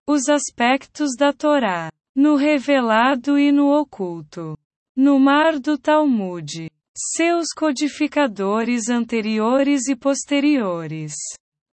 os 0.07 0.29
aspectos 0.29 1.15
da 1.17 1.33
Torá, 1.33 1.89
no 2.15 2.35
revelado 2.35 3.39
e 3.39 3.51
no 3.51 3.71
oculto, 3.71 4.55
no 4.95 5.19
mar 5.19 5.57
do 5.59 5.79
Talmud, 5.79 6.69
seus 6.95 7.47
codificadores 7.55 8.89
anteriores 8.89 9.87
e 9.87 9.95
posteriores, 9.95 11.13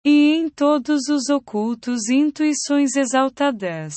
e 0.04 0.34
em 0.34 0.48
todos 0.48 1.08
os 1.08 1.28
ocultos 1.28 2.08
intuições 2.08 2.96
exaltadas, 2.96 3.94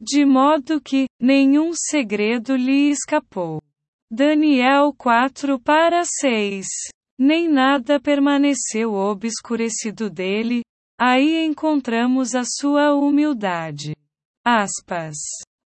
de 0.00 0.24
modo 0.24 0.80
que 0.80 1.06
nenhum 1.20 1.72
segredo 1.74 2.56
lhe 2.56 2.90
escapou. 2.90 3.60
Daniel 4.10 4.92
4 4.96 5.58
para 5.60 6.02
6. 6.04 6.66
Nem 7.18 7.48
nada 7.48 8.00
permaneceu 8.00 8.94
obscurecido 8.94 10.10
dele, 10.10 10.62
Aí 11.02 11.42
encontramos 11.46 12.34
a 12.34 12.42
sua 12.44 12.94
humildade. 12.94 13.96
Aspas. 14.44 15.16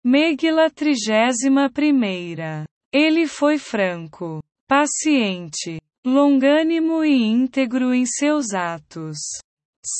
Megila 0.04 0.70
31. 0.70 2.64
Ele 2.92 3.26
foi 3.26 3.58
franco, 3.58 4.40
paciente, 4.76 5.80
longânimo 6.04 7.04
e 7.04 7.14
íntegro 7.14 7.94
em 7.94 8.04
seus 8.04 8.52
atos, 8.52 9.18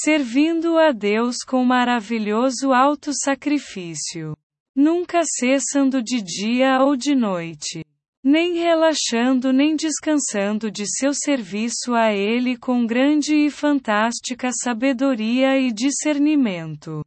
servindo 0.03 0.77
a 0.77 0.91
Deus 0.91 1.37
com 1.47 1.65
maravilhoso 1.65 2.73
alto 2.73 3.13
sacrifício, 3.15 4.37
nunca 4.75 5.21
cessando 5.23 6.03
de 6.03 6.21
dia 6.21 6.83
ou 6.83 6.97
de 6.97 7.15
noite 7.15 7.85
nem 8.27 8.55
relaxando 8.55 9.53
nem 9.53 9.77
descansando 9.77 10.71
de 10.71 10.87
seu 10.87 11.13
serviço 11.15 11.95
a 11.95 12.13
Ele 12.13 12.57
com 12.57 12.85
grande 12.87 13.35
e 13.35 13.51
fantástica 13.51 14.51
sabedoria 14.51 15.57
e 15.59 15.71
discernimento. 15.71 17.05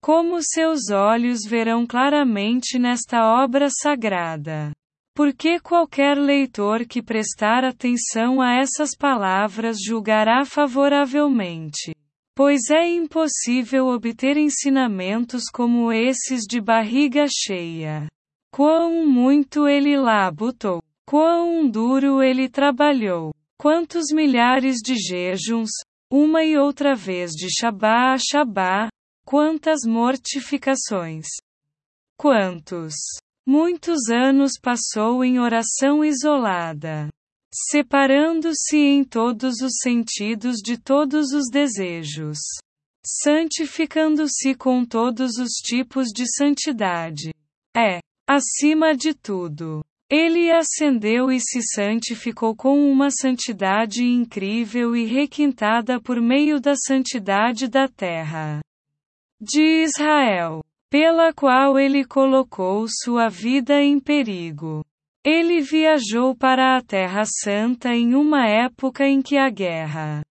Como 0.00 0.38
seus 0.40 0.88
olhos 0.90 1.40
verão 1.44 1.84
claramente 1.84 2.78
nesta 2.78 3.42
obra 3.42 3.68
sagrada. 3.82 4.70
Porque 5.16 5.58
qualquer 5.58 6.18
leitor 6.18 6.84
que 6.84 7.02
prestar 7.02 7.64
atenção 7.64 8.38
a 8.38 8.52
essas 8.52 8.90
palavras 8.94 9.78
julgará 9.82 10.44
favoravelmente. 10.44 11.96
Pois 12.34 12.68
é 12.68 12.86
impossível 12.86 13.86
obter 13.86 14.36
ensinamentos 14.36 15.44
como 15.50 15.90
esses 15.90 16.42
de 16.46 16.60
barriga 16.60 17.24
cheia. 17.30 18.08
Quão 18.52 19.06
muito 19.06 19.66
ele 19.66 19.96
labutou, 19.96 20.82
quão 21.06 21.66
duro 21.66 22.22
ele 22.22 22.46
trabalhou, 22.46 23.32
quantos 23.58 24.12
milhares 24.12 24.76
de 24.84 24.96
jejuns, 24.96 25.70
uma 26.12 26.44
e 26.44 26.58
outra 26.58 26.94
vez 26.94 27.30
de 27.30 27.48
Shabá 27.50 28.12
a 28.12 28.18
Shabá, 28.18 28.88
quantas 29.24 29.80
mortificações. 29.86 31.24
Quantos 32.18 32.92
muitos 33.46 34.08
anos 34.10 34.52
passou 34.60 35.24
em 35.24 35.38
oração 35.38 36.04
isolada, 36.04 37.08
separando-se 37.54 38.76
em 38.76 39.04
todos 39.04 39.60
os 39.60 39.78
sentidos 39.80 40.56
de 40.56 40.76
todos 40.76 41.32
os 41.32 41.48
desejos, 41.50 42.38
santificando-se 43.04 44.54
com 44.54 44.84
todos 44.84 45.36
os 45.38 45.52
tipos 45.62 46.08
de 46.08 46.24
santidade. 46.36 47.32
É, 47.76 48.00
acima 48.28 48.96
de 48.96 49.14
tudo, 49.14 49.84
ele 50.10 50.50
ascendeu 50.50 51.30
e 51.30 51.40
se 51.40 51.60
santificou 51.62 52.54
com 52.54 52.90
uma 52.90 53.10
santidade 53.10 54.04
incrível 54.04 54.96
e 54.96 55.04
requintada 55.04 56.00
por 56.00 56.20
meio 56.20 56.60
da 56.60 56.74
santidade 56.76 57.68
da 57.68 57.88
terra 57.88 58.60
de 59.40 59.82
Israel, 59.82 60.62
pela 60.98 61.30
qual 61.30 61.78
ele 61.78 62.06
colocou 62.06 62.86
sua 62.88 63.28
vida 63.28 63.82
em 63.82 64.00
perigo. 64.00 64.82
Ele 65.22 65.60
viajou 65.60 66.34
para 66.34 66.74
a 66.74 66.80
Terra 66.80 67.22
Santa 67.26 67.94
em 67.94 68.14
uma 68.14 68.48
época 68.48 69.06
em 69.06 69.20
que 69.20 69.36
a 69.36 69.50
guerra 69.50 70.22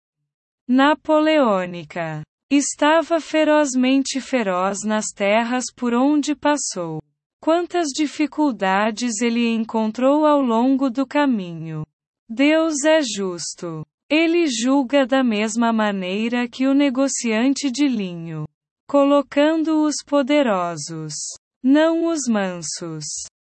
napoleônica 0.67 2.23
estava 2.51 3.21
ferozmente 3.21 4.23
feroz 4.23 4.79
nas 4.87 5.09
terras 5.15 5.67
por 5.77 5.93
onde 5.93 6.35
passou. 6.35 6.99
Quantas 7.43 7.89
dificuldades 7.89 9.21
ele 9.21 9.47
encontrou 9.47 10.25
ao 10.25 10.41
longo 10.41 10.89
do 10.89 11.07
caminho. 11.07 11.85
Deus 12.27 12.87
é 12.87 13.03
justo. 13.03 13.85
Ele 14.09 14.47
julga 14.47 15.07
da 15.07 15.23
mesma 15.23 15.75
maneira 15.75 16.49
que 16.49 16.67
o 16.67 16.73
negociante 16.73 17.71
de 17.71 17.87
linho, 17.87 18.47
colocando 18.87 19.85
os 19.85 19.97
poderosos, 20.07 21.15
não 21.63 22.07
os 22.07 22.29
mansos. 22.29 23.05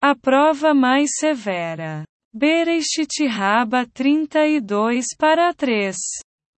A 0.02 0.16
prova 0.16 0.74
mais 0.74 1.12
severa. 1.18 2.04
Bereshit 2.34 3.28
Raba 3.28 3.86
32 3.94 5.06
para 5.18 5.54
3. 5.54 5.96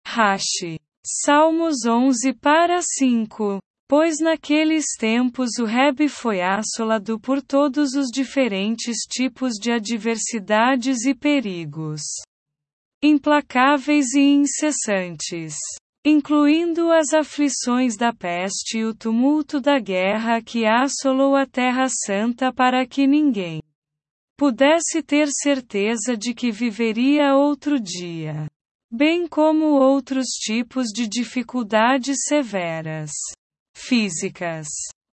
Rashi. 0.07 0.79
Salmos 1.05 1.85
11 1.85 2.33
para 2.35 2.81
5. 2.81 3.59
Pois 3.89 4.21
naqueles 4.21 4.85
tempos 4.99 5.59
o 5.59 5.65
Rebbe 5.65 6.09
foi 6.09 6.41
assolado 6.41 7.19
por 7.19 7.43
todos 7.43 7.95
os 7.95 8.09
diferentes 8.09 8.99
tipos 9.09 9.55
de 9.55 9.73
adversidades 9.73 11.05
e 11.05 11.15
perigos. 11.15 12.03
Implacáveis 13.03 14.15
e 14.15 14.21
incessantes. 14.21 15.57
Incluindo 16.05 16.91
as 16.91 17.13
aflições 17.15 17.97
da 17.97 18.13
peste 18.13 18.79
e 18.79 18.85
o 18.85 18.93
tumulto 18.93 19.61
da 19.61 19.79
guerra 19.79 20.43
que 20.43 20.67
assolou 20.67 21.37
a 21.37 21.47
Terra 21.47 21.87
Santa 21.89 22.53
para 22.53 22.85
que 22.85 23.07
ninguém 23.07 23.63
pudesse 24.37 25.01
ter 25.01 25.29
certeza 25.31 26.17
de 26.17 26.35
que 26.35 26.51
viveria 26.51 27.37
outro 27.37 27.79
dia. 27.79 28.49
Bem 28.91 29.29
como 29.29 29.67
outros 29.67 30.27
tipos 30.31 30.89
de 30.89 31.07
dificuldades 31.07 32.25
severas 32.27 33.13
físicas, 33.77 34.67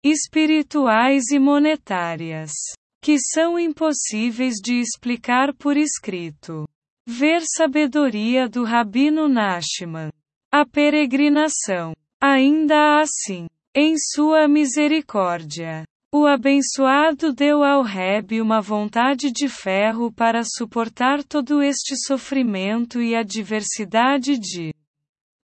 espirituais 0.04 1.26
e 1.32 1.38
monetárias, 1.38 2.52
que 3.00 3.20
são 3.20 3.60
impossíveis 3.60 4.56
de 4.56 4.80
explicar 4.80 5.54
por 5.54 5.78
escrito. 5.78 6.68
Ver 7.08 7.44
sabedoria 7.46 8.50
do 8.50 8.64
Rabino 8.64 9.30
Nashman. 9.30 10.10
A 10.52 10.66
peregrinação. 10.66 11.94
Ainda 12.20 13.00
assim, 13.00 13.48
em 13.76 13.94
sua 13.98 14.48
misericórdia, 14.48 15.84
o 16.12 16.26
abençoado 16.26 17.32
deu 17.32 17.64
ao 17.64 17.84
Reb 17.84 18.42
uma 18.42 18.60
vontade 18.60 19.32
de 19.32 19.48
ferro 19.48 20.12
para 20.12 20.42
suportar 20.44 21.24
todo 21.24 21.62
este 21.62 21.96
sofrimento 21.96 23.00
e 23.00 23.16
adversidade 23.16 24.40
de 24.40 24.74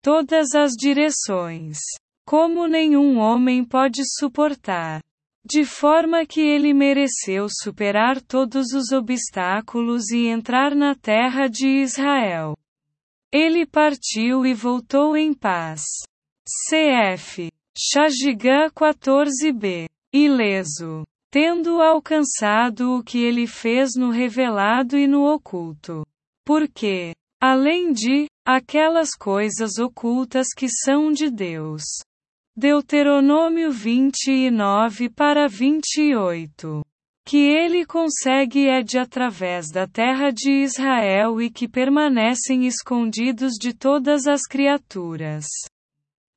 todas 0.03 0.53
as 0.53 0.73
direções 0.73 1.79
como 2.23 2.67
nenhum 2.67 3.17
homem 3.17 3.65
pode 3.65 4.03
suportar. 4.19 5.01
De 5.43 5.65
forma 5.65 6.27
que 6.27 6.39
ele 6.39 6.75
mereceu 6.75 7.47
superar 7.49 8.21
todos 8.21 8.67
os 8.71 8.91
obstáculos 8.91 10.11
e 10.11 10.27
entrar 10.27 10.75
na 10.75 10.93
terra 10.93 11.47
de 11.47 11.67
Israel. 11.67 12.55
Ele 13.31 13.65
partiu 13.65 14.45
e 14.45 14.53
voltou 14.53 15.15
em 15.15 15.33
paz. 15.33 15.83
Cf. 16.67 17.49
Shagigã 17.77 18.69
14b. 18.69 19.87
Ileso. 20.13 21.03
Tendo 21.31 21.81
alcançado 21.81 22.97
o 22.97 23.03
que 23.03 23.19
ele 23.23 23.47
fez 23.47 23.91
no 23.95 24.09
revelado 24.09 24.97
e 24.97 25.07
no 25.07 25.23
oculto. 25.23 26.05
Porque, 26.45 27.13
além 27.39 27.93
de, 27.93 28.27
aquelas 28.45 29.11
coisas 29.11 29.77
ocultas 29.77 30.47
que 30.55 30.67
são 30.67 31.11
de 31.11 31.29
Deus 31.29 31.83
Deuteronômio 32.53 33.71
29 33.71 35.09
para 35.09 35.47
28. 35.47 36.81
Que 37.25 37.37
ele 37.37 37.85
consegue 37.85 38.67
é 38.67 38.81
de 38.81 38.97
através 38.97 39.69
da 39.71 39.87
terra 39.87 40.31
de 40.31 40.51
Israel 40.63 41.41
e 41.41 41.49
que 41.49 41.67
permanecem 41.67 42.65
escondidos 42.65 43.53
de 43.59 43.73
todas 43.73 44.27
as 44.27 44.41
criaturas 44.41 45.45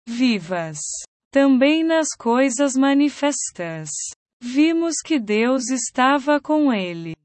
vivas. 0.07 0.79
Também 1.33 1.83
nas 1.83 2.09
coisas 2.17 2.75
manifestas. 2.77 3.89
Vimos 4.41 4.97
que 5.05 5.19
Deus 5.19 5.71
estava 5.71 6.41
com 6.41 6.73
ele. 6.73 7.17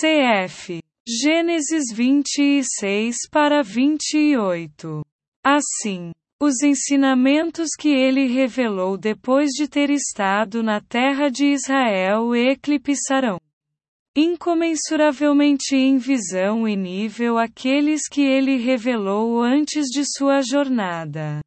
Cf. 0.00 0.82
Gênesis 1.06 1.84
26 1.94 3.16
para 3.30 3.62
28. 3.62 5.04
Assim, 5.44 6.10
os 6.40 6.62
ensinamentos 6.62 7.70
que 7.78 7.88
ele 7.88 8.26
revelou 8.26 8.98
depois 8.98 9.52
de 9.52 9.66
ter 9.66 9.88
estado 9.88 10.62
na 10.62 10.82
terra 10.82 11.30
de 11.30 11.46
Israel 11.46 12.34
eclipsarão 12.36 13.38
incomensuravelmente 14.14 15.76
em 15.76 15.98
visão 15.98 16.66
e 16.66 16.74
nível 16.74 17.36
aqueles 17.36 18.08
que 18.08 18.22
ele 18.22 18.56
revelou 18.56 19.42
antes 19.42 19.86
de 19.88 20.04
sua 20.06 20.40
jornada. 20.40 21.40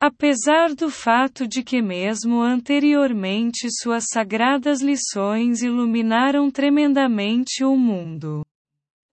Apesar 0.00 0.74
do 0.76 0.90
fato 0.90 1.46
de 1.46 1.64
que, 1.64 1.82
mesmo 1.82 2.40
anteriormente, 2.40 3.66
suas 3.68 4.04
sagradas 4.12 4.80
lições 4.80 5.60
iluminaram 5.60 6.48
tremendamente 6.52 7.64
o 7.64 7.76
mundo. 7.76 8.44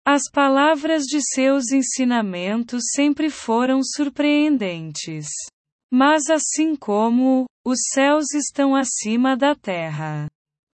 As 0.06 0.24
palavras 0.30 1.04
de 1.04 1.18
seus 1.22 1.72
ensinamentos 1.72 2.82
sempre 2.92 3.30
foram 3.30 3.80
surpreendentes. 3.82 5.28
Mas 5.90 6.28
assim 6.28 6.76
como 6.76 7.46
os 7.64 7.78
céus 7.90 8.34
estão 8.34 8.76
acima 8.76 9.34
da 9.34 9.54
terra. 9.54 10.28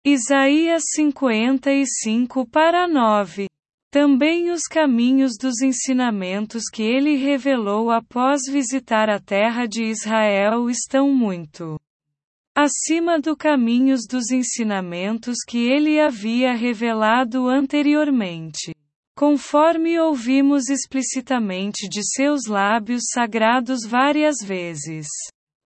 Isaías 0.04 0.82
55 0.96 2.44
para 2.48 2.88
9. 2.88 3.46
Também 3.92 4.50
os 4.50 4.62
caminhos 4.62 5.36
dos 5.40 5.60
ensinamentos 5.60 6.64
que 6.68 6.82
ele 6.82 7.14
revelou 7.14 7.92
após 7.92 8.40
visitar 8.50 9.08
a 9.08 9.20
terra 9.20 9.64
de 9.64 9.84
Israel 9.84 10.68
estão 10.68 11.12
muito 11.14 11.78
acima 12.56 13.20
do 13.20 13.36
caminhos 13.36 14.00
dos 14.08 14.32
ensinamentos 14.32 15.36
que 15.46 15.70
ele 15.70 16.00
havia 16.00 16.52
revelado 16.52 17.46
anteriormente 17.46 18.72
conforme 19.20 20.00
ouvimos 20.00 20.70
explicitamente 20.70 21.86
de 21.86 22.02
seus 22.02 22.46
lábios 22.46 23.02
sagrados 23.12 23.80
várias 23.86 24.36
vezes. 24.42 25.06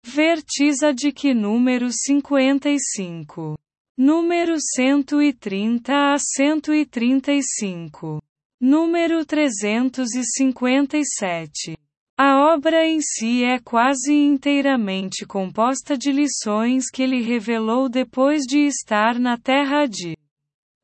Vertiza 0.05 0.93
de 0.93 1.11
que 1.11 1.33
número 1.33 1.91
55. 1.91 3.57
Número 3.97 4.55
130 4.57 6.13
a 6.13 6.17
135. 6.17 8.21
Número 8.61 9.25
357. 9.25 11.75
A 12.17 12.53
obra 12.53 12.87
em 12.87 13.01
si 13.01 13.43
é 13.43 13.59
quase 13.59 14.13
inteiramente 14.13 15.25
composta 15.25 15.97
de 15.97 16.13
lições 16.13 16.89
que 16.89 17.03
ele 17.03 17.21
revelou 17.21 17.89
depois 17.89 18.43
de 18.43 18.59
estar 18.59 19.19
na 19.19 19.37
terra 19.37 19.87
de 19.87 20.15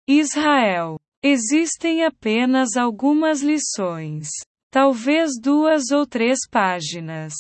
Israel. 0.06 0.98
Existem 1.24 2.06
apenas 2.06 2.78
algumas 2.78 3.42
lições, 3.42 4.30
talvez 4.70 5.32
duas 5.42 5.90
ou 5.92 6.06
três 6.06 6.40
páginas, 6.50 7.34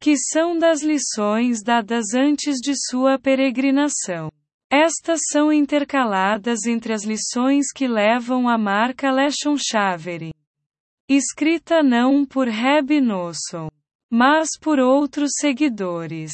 que 0.00 0.16
são 0.16 0.58
das 0.58 0.82
lições 0.82 1.62
dadas 1.62 2.14
antes 2.14 2.56
de 2.56 2.72
sua 2.88 3.20
peregrinação. 3.20 4.28
Estas 4.68 5.20
são 5.30 5.52
intercaladas 5.52 6.66
entre 6.66 6.92
as 6.92 7.04
lições 7.04 7.66
que 7.72 7.86
levam 7.86 8.48
a 8.48 8.58
marca 8.58 9.12
Leshon 9.12 9.56
Chaveri, 9.56 10.32
escrita 11.08 11.82
não 11.82 12.24
por 12.26 12.48
Reb 12.48 13.00
Nosson, 13.00 13.68
mas 14.10 14.48
por 14.60 14.80
outros 14.80 15.32
seguidores, 15.38 16.32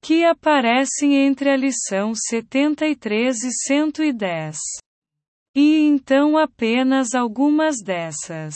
que 0.00 0.24
aparecem 0.24 1.16
entre 1.26 1.50
a 1.50 1.56
lição 1.56 2.12
73 2.14 3.42
e 3.42 3.50
110. 3.50 4.56
E 5.60 5.88
então 5.88 6.38
apenas 6.38 7.16
algumas 7.16 7.82
dessas. 7.82 8.54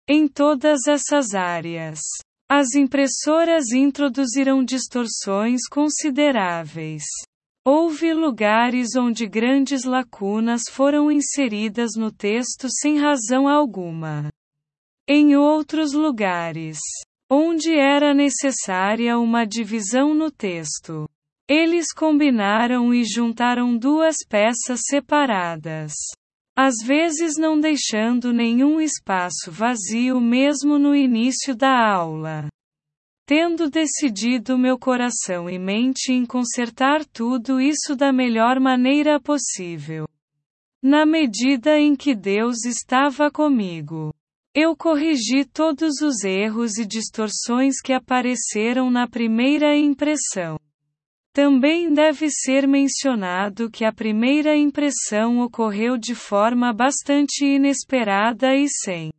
Em 0.07 0.29
todas 0.29 0.87
essas 0.87 1.35
áreas, 1.35 2.01
as 2.51 2.75
impressoras 2.75 3.71
introduziram 3.73 4.63
distorções 4.63 5.67
consideráveis. 5.71 7.05
Houve 7.65 8.13
lugares 8.13 8.97
onde 8.97 9.27
grandes 9.27 9.85
lacunas 9.85 10.63
foram 10.71 11.11
inseridas 11.11 11.93
no 11.97 12.11
texto 12.11 12.69
sem 12.69 12.99
razão 12.99 13.47
alguma. 13.47 14.29
Em 15.09 15.37
outros 15.37 15.93
lugares, 15.93 16.79
onde 17.31 17.72
era 17.72 18.12
necessária 18.12 19.16
uma 19.16 19.47
divisão 19.47 20.12
no 20.12 20.33
texto. 20.33 21.09
Eles 21.49 21.93
combinaram 21.93 22.93
e 22.93 23.05
juntaram 23.05 23.76
duas 23.76 24.16
peças 24.28 24.81
separadas. 24.89 25.93
Às 26.57 26.74
vezes 26.85 27.37
não 27.39 27.59
deixando 27.59 28.33
nenhum 28.33 28.81
espaço 28.81 29.51
vazio 29.51 30.20
mesmo 30.20 30.78
no 30.78 30.95
início 30.95 31.55
da 31.55 31.93
aula. 31.93 32.49
Tendo 33.26 33.70
decidido 33.70 34.59
meu 34.59 34.76
coração 34.76 35.49
e 35.49 35.57
mente 35.59 36.12
em 36.12 36.26
consertar 36.26 37.05
tudo 37.05 37.61
isso 37.61 37.95
da 37.95 38.12
melhor 38.12 38.59
maneira 38.59 39.20
possível. 39.20 40.09
Na 40.83 41.07
medida 41.07 41.78
em 41.78 41.95
que 41.95 42.14
Deus 42.14 42.64
estava 42.64 43.31
comigo. 43.31 44.12
Eu 44.53 44.77
corrigi 44.77 45.45
todos 45.45 46.01
os 46.03 46.25
erros 46.25 46.77
e 46.77 46.85
distorções 46.85 47.81
que 47.81 47.93
apareceram 47.93 48.91
na 48.91 49.07
primeira 49.07 49.77
impressão. 49.77 50.59
Também 51.33 51.93
deve 51.93 52.29
ser 52.29 52.67
mencionado 52.67 53.71
que 53.71 53.85
a 53.85 53.93
primeira 53.93 54.57
impressão 54.57 55.39
ocorreu 55.39 55.97
de 55.97 56.17
forma 56.17 56.73
bastante 56.73 57.45
inesperada 57.45 58.57
e 58.57 58.69
sem 58.69 59.13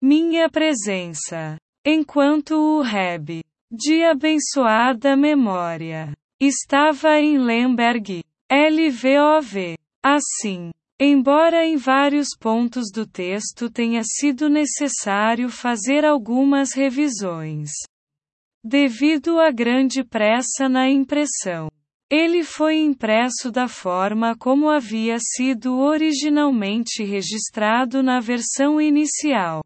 minha 0.00 0.48
presença. 0.48 1.58
Enquanto 1.84 2.54
o 2.54 2.80
Reb, 2.80 3.44
de 3.70 4.02
abençoada 4.02 5.14
memória, 5.14 6.14
estava 6.40 7.20
em 7.20 7.36
Lemberg, 7.36 8.22
LVOV. 8.50 9.76
Assim, 10.02 10.70
Embora 11.06 11.66
em 11.66 11.76
vários 11.76 12.28
pontos 12.34 12.90
do 12.90 13.06
texto 13.06 13.68
tenha 13.68 14.00
sido 14.02 14.48
necessário 14.48 15.50
fazer 15.50 16.02
algumas 16.02 16.72
revisões, 16.72 17.70
devido 18.64 19.38
à 19.38 19.50
grande 19.50 20.02
pressa 20.02 20.66
na 20.66 20.88
impressão, 20.88 21.68
ele 22.10 22.42
foi 22.42 22.76
impresso 22.78 23.52
da 23.52 23.68
forma 23.68 24.34
como 24.34 24.70
havia 24.70 25.18
sido 25.20 25.78
originalmente 25.78 27.04
registrado 27.04 28.02
na 28.02 28.18
versão 28.18 28.80
inicial. 28.80 29.62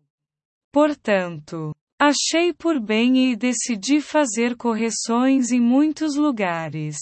Portanto, 0.72 1.72
achei 2.00 2.52
por 2.52 2.80
bem 2.80 3.30
e 3.30 3.36
decidi 3.36 4.00
fazer 4.00 4.56
correções 4.56 5.52
em 5.52 5.60
muitos 5.60 6.16
lugares 6.16 6.96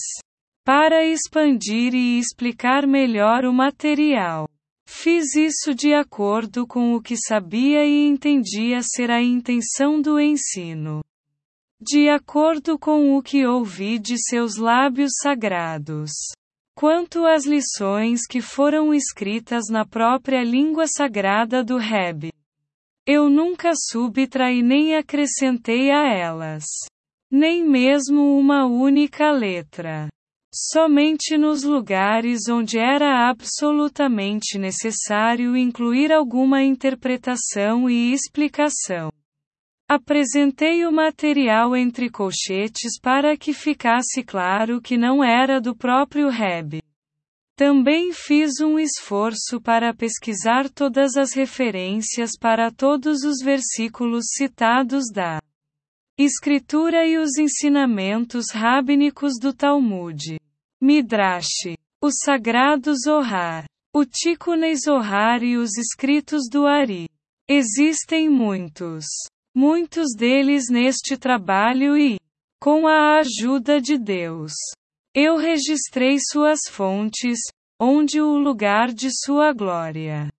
para 0.67 1.05
expandir 1.05 1.95
e 1.95 2.19
explicar 2.19 2.85
melhor 2.85 3.45
o 3.45 3.53
material. 3.53 4.49
Fiz 4.85 5.33
isso 5.33 5.73
de 5.73 5.93
acordo 5.93 6.67
com 6.67 6.93
o 6.93 7.01
que 7.01 7.15
sabia 7.15 7.85
e 7.85 8.05
entendia 8.05 8.81
ser 8.83 9.09
a 9.09 9.23
intenção 9.23 10.01
do 10.01 10.19
ensino. 10.19 11.01
De 11.79 12.09
acordo 12.09 12.77
com 12.77 13.15
o 13.15 13.23
que 13.23 13.45
ouvi 13.45 13.97
de 13.97 14.17
seus 14.17 14.57
lábios 14.57 15.11
sagrados. 15.23 16.11
Quanto 16.75 17.25
às 17.25 17.45
lições 17.45 18.27
que 18.27 18.41
foram 18.41 18.93
escritas 18.93 19.69
na 19.69 19.85
própria 19.85 20.43
língua 20.43 20.85
sagrada 20.85 21.63
do 21.63 21.77
Reb, 21.77 22.29
eu 23.05 23.29
nunca 23.29 23.71
subtraí 23.73 24.61
nem 24.61 24.97
acrescentei 24.97 25.91
a 25.91 26.13
elas, 26.13 26.65
nem 27.31 27.63
mesmo 27.63 28.37
uma 28.37 28.65
única 28.65 29.31
letra. 29.31 30.09
Somente 30.53 31.37
nos 31.37 31.63
lugares 31.63 32.47
onde 32.49 32.79
era 32.79 33.29
absolutamente 33.29 34.57
necessário 34.57 35.57
incluir 35.57 36.11
alguma 36.11 36.63
interpretação 36.63 37.89
e 37.89 38.13
explicação. 38.13 39.11
Apresentei 39.89 40.85
o 40.85 40.91
material 40.91 41.75
entre 41.75 42.09
colchetes 42.09 42.99
para 43.01 43.37
que 43.37 43.53
ficasse 43.53 44.23
claro 44.23 44.81
que 44.81 44.97
não 44.97 45.23
era 45.23 45.61
do 45.61 45.75
próprio 45.75 46.29
Reb. 46.29 46.81
Também 47.55 48.11
fiz 48.13 48.59
um 48.61 48.77
esforço 48.77 49.59
para 49.59 49.93
pesquisar 49.93 50.69
todas 50.69 51.17
as 51.17 51.33
referências 51.33 52.31
para 52.39 52.71
todos 52.71 53.23
os 53.23 53.43
versículos 53.43 54.25
citados 54.35 55.05
da 55.11 55.39
Escritura 56.19 57.05
e 57.05 57.15
os 57.19 57.37
ensinamentos 57.37 58.45
rábnicos 58.51 59.33
do 59.39 59.53
Talmud. 59.53 60.39
Midrash. 60.81 61.77
O 62.01 62.09
sagrado 62.11 62.91
Zohar. 62.95 63.65
O 63.93 64.03
Tikkun 64.03 64.61
Zohar 64.83 65.43
e 65.43 65.57
os 65.57 65.77
escritos 65.77 66.49
do 66.51 66.65
Ari. 66.65 67.07
Existem 67.47 68.29
muitos. 68.29 69.05
Muitos 69.55 70.15
deles 70.17 70.63
neste 70.71 71.17
trabalho 71.17 71.95
e, 71.95 72.17
com 72.59 72.87
a 72.87 73.19
ajuda 73.19 73.79
de 73.79 73.95
Deus, 73.95 74.53
eu 75.13 75.37
registrei 75.37 76.17
suas 76.19 76.61
fontes, 76.67 77.37
onde 77.79 78.19
o 78.19 78.39
lugar 78.39 78.91
de 78.91 79.09
sua 79.23 79.53
glória, 79.53 80.29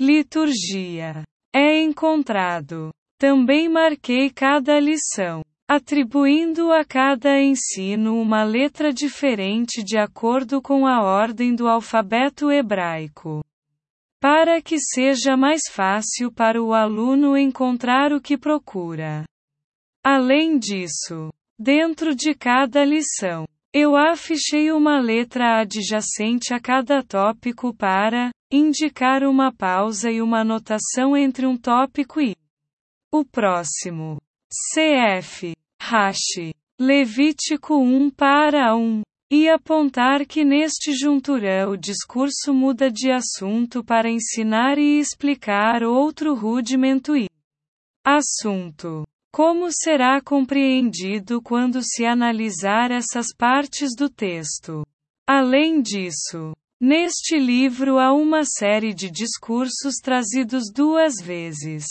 liturgia, 0.00 1.24
é 1.54 1.82
encontrado. 1.82 2.90
Também 3.18 3.68
marquei 3.68 4.30
cada 4.30 4.78
lição 4.78 5.42
atribuindo 5.68 6.70
a 6.70 6.84
cada 6.84 7.40
ensino 7.40 8.20
uma 8.20 8.44
letra 8.44 8.92
diferente 8.92 9.82
de 9.82 9.98
acordo 9.98 10.62
com 10.62 10.86
a 10.86 11.02
ordem 11.02 11.54
do 11.54 11.66
alfabeto 11.66 12.50
hebraico. 12.50 13.42
para 14.18 14.62
que 14.62 14.78
seja 14.78 15.36
mais 15.36 15.62
fácil 15.70 16.32
para 16.32 16.60
o 16.60 16.72
aluno 16.72 17.36
encontrar 17.36 18.12
o 18.12 18.20
que 18.20 18.36
procura. 18.36 19.24
Além 20.02 20.58
disso, 20.58 21.30
dentro 21.58 22.14
de 22.14 22.34
cada 22.34 22.84
lição, 22.84 23.46
eu 23.72 23.94
afichei 23.94 24.72
uma 24.72 24.98
letra 24.98 25.60
adjacente 25.60 26.54
a 26.54 26.58
cada 26.58 27.04
tópico 27.04 27.74
para 27.74 28.30
indicar 28.50 29.22
uma 29.22 29.52
pausa 29.52 30.10
e 30.10 30.20
uma 30.20 30.40
anotação 30.40 31.16
entre 31.16 31.46
um 31.46 31.56
tópico 31.56 32.20
e 32.20 32.34
o 33.18 33.24
próximo. 33.24 34.18
CF. 34.72 35.54
Hash. 35.80 36.52
Levítico 36.78 37.78
1 37.78 38.10
para 38.10 38.76
1. 38.76 39.02
E 39.30 39.48
apontar 39.48 40.24
que 40.26 40.44
neste 40.44 40.92
juntura 40.92 41.68
o 41.68 41.76
discurso 41.76 42.54
muda 42.54 42.90
de 42.90 43.10
assunto 43.10 43.82
para 43.82 44.08
ensinar 44.08 44.78
e 44.78 45.00
explicar 45.00 45.82
outro 45.82 46.34
rudimento 46.34 47.16
e 47.16 47.28
assunto. 48.04 49.04
Como 49.32 49.68
será 49.70 50.20
compreendido 50.20 51.42
quando 51.42 51.82
se 51.82 52.06
analisar 52.06 52.90
essas 52.90 53.26
partes 53.36 53.96
do 53.96 54.08
texto? 54.08 54.86
Além 55.28 55.82
disso, 55.82 56.54
neste 56.80 57.36
livro 57.36 57.98
há 57.98 58.12
uma 58.12 58.44
série 58.44 58.94
de 58.94 59.10
discursos 59.10 59.96
trazidos 60.00 60.70
duas 60.72 61.14
vezes: 61.20 61.84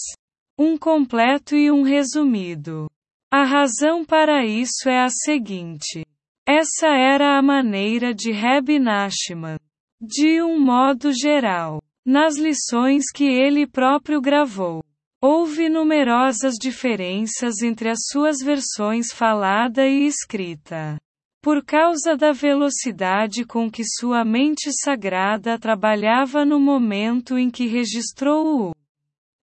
um 0.58 0.78
completo 0.78 1.56
e 1.56 1.70
um 1.70 1.82
resumido. 1.82 2.90
A 3.32 3.44
razão 3.44 4.06
para 4.06 4.46
isso 4.46 4.88
é 4.88 5.04
a 5.04 5.10
seguinte. 5.10 6.06
Essa 6.48 6.88
era 6.88 7.38
a 7.38 7.42
maneira 7.42 8.14
de 8.14 8.32
Reb 8.32 8.80
Nachman. 8.80 9.58
De 10.00 10.42
um 10.42 10.60
modo 10.60 11.12
geral, 11.12 11.82
nas 12.06 12.38
lições 12.38 13.06
que 13.14 13.26
ele 13.26 13.68
próprio 13.68 14.22
gravou, 14.22 14.84
houve 15.22 15.68
numerosas 15.68 16.54
diferenças 16.62 17.62
entre 17.62 17.90
as 17.90 18.00
suas 18.12 18.38
versões 18.38 19.12
falada 19.12 19.86
e 19.86 20.06
escrita. 20.06 20.98
Por 21.42 21.66
causa 21.66 22.16
da 22.16 22.32
velocidade 22.32 23.44
com 23.44 23.70
que 23.70 23.84
sua 23.84 24.24
mente 24.24 24.72
sagrada 24.72 25.60
trabalhava 25.60 26.46
no 26.46 26.60
momento 26.60 27.38
em 27.38 27.50
que 27.50 27.68
registrou 27.68 28.70
o 28.70 28.76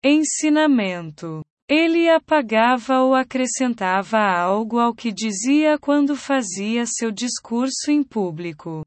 ensinamento. 0.02 1.44
Ele 1.68 2.08
apagava 2.08 3.00
ou 3.00 3.14
acrescentava 3.14 4.18
algo 4.18 4.78
ao 4.78 4.92
que 4.92 5.12
dizia 5.12 5.78
quando 5.78 6.16
fazia 6.16 6.84
seu 6.86 7.12
discurso 7.12 7.90
em 7.90 8.02
público. 8.02 8.84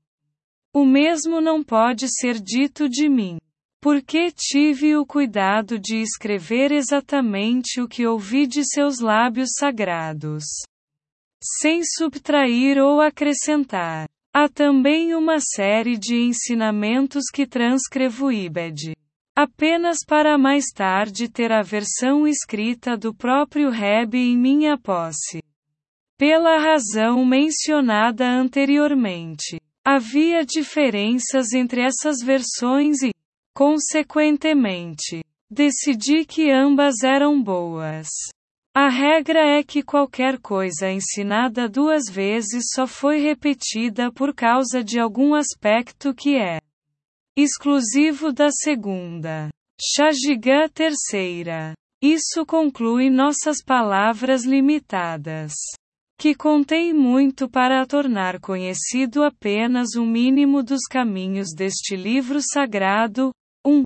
O 0.74 0.86
mesmo 0.86 1.39
não 1.39 1.64
pode 1.64 2.07
ser 2.09 2.39
dito 2.41 2.89
de 2.89 3.07
mim. 3.07 3.38
Porque 3.80 4.32
tive 4.32 4.95
o 4.95 5.05
cuidado 5.05 5.78
de 5.78 6.01
escrever 6.01 6.72
exatamente 6.72 7.82
o 7.82 7.88
que 7.88 8.07
ouvi 8.07 8.47
de 8.47 8.64
seus 8.66 8.99
lábios 8.99 9.51
sagrados. 9.57 10.43
Sem 11.59 11.82
subtrair 11.84 12.78
ou 12.78 13.01
acrescentar. 13.01 14.07
Há 14.34 14.49
também 14.49 15.14
uma 15.14 15.39
série 15.39 15.97
de 15.97 16.16
ensinamentos 16.16 17.26
que 17.32 17.45
transcrevo 17.45 18.32
Ibed. 18.32 18.93
Apenas 19.36 19.97
para 20.07 20.38
mais 20.38 20.65
tarde 20.65 21.27
ter 21.27 21.51
a 21.51 21.63
versão 21.63 22.27
escrita 22.27 22.95
do 22.95 23.15
próprio 23.15 23.71
Reb 23.71 24.13
em 24.13 24.38
minha 24.38 24.77
posse. 24.77 25.41
Pela 26.19 26.59
razão 26.59 27.25
mencionada 27.25 28.29
anteriormente, 28.29 29.59
havia 29.84 30.45
diferenças 30.45 31.51
entre 31.51 31.81
essas 31.81 32.17
versões 32.23 33.01
e, 33.01 33.11
consequentemente, 33.55 35.23
decidi 35.49 36.25
que 36.25 36.51
ambas 36.51 37.01
eram 37.03 37.41
boas. 37.41 38.07
A 38.71 38.88
regra 38.88 39.39
é 39.39 39.63
que 39.63 39.81
qualquer 39.81 40.39
coisa 40.39 40.91
ensinada 40.91 41.67
duas 41.67 42.03
vezes 42.07 42.65
só 42.71 42.86
foi 42.86 43.17
repetida 43.17 44.11
por 44.11 44.31
causa 44.34 44.84
de 44.84 44.99
algum 44.99 45.34
aspecto 45.34 46.13
que 46.13 46.36
é 46.36 46.59
exclusivo 47.36 48.31
da 48.31 48.49
segunda. 48.51 49.49
Shajigã 49.81 50.69
terceira. 50.69 51.73
Isso 52.01 52.45
conclui 52.45 53.09
nossas 53.09 53.63
palavras 53.63 54.43
limitadas. 54.43 55.53
Que 56.19 56.36
contém 56.36 56.93
muito 56.93 57.49
para 57.49 57.86
tornar 57.86 58.39
conhecido 58.39 59.23
apenas 59.23 59.95
o 59.95 60.05
mínimo 60.05 60.61
dos 60.61 60.81
caminhos 60.89 61.53
deste 61.55 61.95
livro 61.95 62.39
sagrado, 62.41 63.31
um 63.65 63.84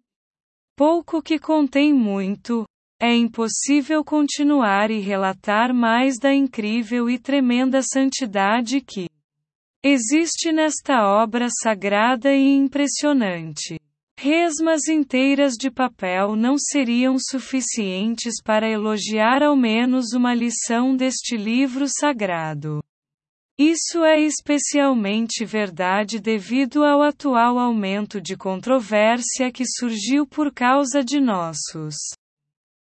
pouco 0.76 1.22
que 1.22 1.40
contém 1.40 1.94
muito, 1.94 2.66
é 3.00 3.16
impossível 3.16 4.04
continuar 4.04 4.92
e 4.92 5.00
relatar 5.00 5.74
mais 5.74 6.18
da 6.20 6.34
incrível 6.34 7.10
e 7.10 7.18
tremenda 7.18 7.82
santidade 7.82 8.82
que 8.82 9.08
Existe 9.90 10.52
nesta 10.52 11.08
obra 11.08 11.48
sagrada 11.64 12.34
e 12.34 12.44
impressionante. 12.58 13.80
Resmas 14.20 14.90
inteiras 14.90 15.54
de 15.54 15.72
papel 15.72 16.36
não 16.36 16.58
seriam 16.58 17.16
suficientes 17.18 18.42
para 18.44 18.70
elogiar 18.70 19.42
ao 19.42 19.56
menos 19.56 20.12
uma 20.12 20.34
lição 20.34 20.94
deste 20.94 21.38
livro 21.38 21.86
sagrado. 21.88 22.84
Isso 23.58 24.04
é 24.04 24.20
especialmente 24.20 25.46
verdade 25.46 26.20
devido 26.20 26.84
ao 26.84 27.02
atual 27.02 27.58
aumento 27.58 28.20
de 28.20 28.36
controvérsia 28.36 29.50
que 29.54 29.64
surgiu 29.66 30.28
por 30.28 30.54
causa 30.54 31.02
de 31.02 31.22
nossos 31.22 31.96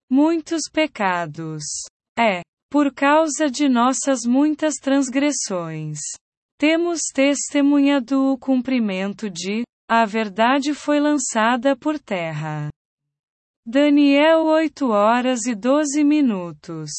muitos 0.10 0.64
pecados. 0.74 1.62
É, 2.18 2.42
por 2.68 2.92
causa 2.92 3.48
de 3.48 3.70
nossas 3.70 4.22
muitas 4.26 4.74
transgressões. 4.82 6.00
Temos 6.58 7.02
testemunha 7.14 8.00
do 8.00 8.38
cumprimento 8.38 9.30
de 9.30 9.64
a 9.90 10.06
verdade 10.06 10.74
foi 10.74 11.02
lançada 11.02 11.76
por 11.76 12.00
terra. 12.00 12.70
Daniel 13.66 14.46
8 14.46 14.88
horas 14.90 15.46
e 15.46 15.54
12 15.54 16.04
minutos. 16.04 16.92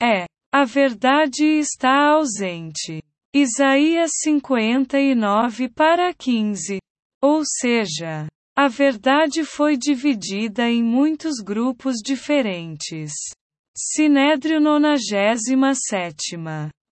É, 0.00 0.26
a 0.52 0.64
verdade 0.64 1.44
está 1.44 2.10
ausente. 2.12 3.02
Isaías 3.34 4.10
59 4.20 5.68
para 5.70 6.12
15. 6.12 6.78
Ou 7.22 7.42
seja, 7.44 8.26
a 8.56 8.68
verdade 8.68 9.44
foi 9.44 9.76
dividida 9.78 10.68
em 10.68 10.82
muitos 10.82 11.36
grupos 11.42 11.96
diferentes. 12.04 13.12
Sinédrio 13.74 14.60
97 14.60 16.36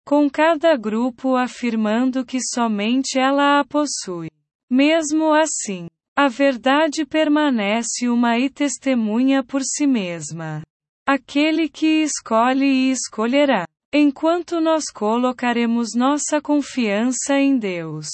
com 0.08 0.30
cada 0.30 0.74
grupo 0.74 1.36
afirmando 1.36 2.24
que 2.24 2.38
somente 2.40 3.18
ela 3.18 3.60
a 3.60 3.64
possui. 3.64 4.30
Mesmo 4.70 5.34
assim, 5.34 5.86
a 6.16 6.28
verdade 6.28 7.04
permanece 7.04 8.08
uma 8.08 8.38
e 8.38 8.48
testemunha 8.48 9.44
por 9.44 9.60
si 9.62 9.86
mesma. 9.86 10.62
Aquele 11.06 11.68
que 11.68 12.02
escolhe 12.02 12.64
e 12.64 12.90
escolherá. 12.90 13.66
Enquanto 13.92 14.62
nós 14.62 14.84
colocaremos 14.90 15.94
nossa 15.94 16.40
confiança 16.40 17.38
em 17.38 17.58
Deus. 17.58 18.08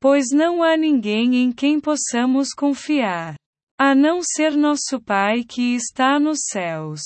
Pois 0.00 0.30
não 0.32 0.60
há 0.60 0.76
ninguém 0.76 1.36
em 1.36 1.52
quem 1.52 1.78
possamos 1.78 2.48
confiar. 2.52 3.36
A 3.78 3.94
não 3.94 4.22
ser 4.24 4.56
nosso 4.56 5.00
Pai 5.00 5.44
que 5.44 5.76
está 5.76 6.18
nos 6.18 6.40
céus. 6.50 7.02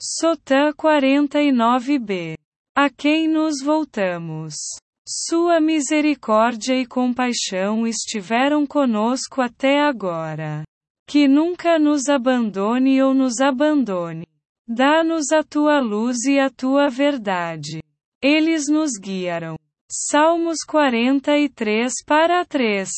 Sotã 0.00 0.72
49b 0.72 2.38
a 2.80 2.88
quem 2.88 3.26
nos 3.26 3.56
voltamos. 3.60 4.54
Sua 5.04 5.60
misericórdia 5.60 6.80
e 6.80 6.86
compaixão 6.86 7.84
estiveram 7.88 8.64
conosco 8.64 9.42
até 9.42 9.80
agora. 9.80 10.62
Que 11.04 11.26
nunca 11.26 11.76
nos 11.76 12.08
abandone 12.08 13.02
ou 13.02 13.12
nos 13.12 13.40
abandone. 13.40 14.24
Dá-nos 14.64 15.32
a 15.32 15.42
tua 15.42 15.80
luz 15.80 16.18
e 16.24 16.38
a 16.38 16.48
tua 16.48 16.88
verdade. 16.88 17.82
Eles 18.22 18.68
nos 18.68 18.92
guiaram. 18.96 19.56
Salmos 19.90 20.58
43 20.64 21.92
para 22.06 22.44
3. 22.44 22.88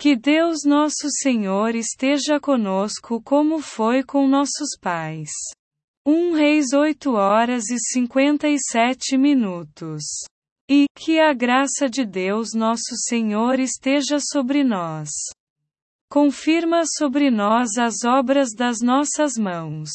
Que 0.00 0.16
Deus 0.16 0.64
nosso 0.64 1.08
Senhor 1.22 1.76
esteja 1.76 2.40
conosco 2.40 3.22
como 3.22 3.60
foi 3.60 4.02
com 4.02 4.26
nossos 4.26 4.76
pais. 4.80 5.30
1 6.04 6.32
Reis 6.32 6.72
8 6.72 7.12
horas 7.12 7.70
e 7.70 7.76
57 7.78 9.16
minutos. 9.16 10.02
E 10.68 10.86
que 10.98 11.20
a 11.20 11.32
graça 11.32 11.88
de 11.88 12.04
Deus 12.04 12.54
nosso 12.54 12.96
Senhor 13.06 13.60
esteja 13.60 14.18
sobre 14.18 14.64
nós. 14.64 15.08
Confirma 16.10 16.82
sobre 16.98 17.30
nós 17.30 17.78
as 17.78 18.02
obras 18.04 18.48
das 18.52 18.78
nossas 18.82 19.34
mãos. 19.34 19.90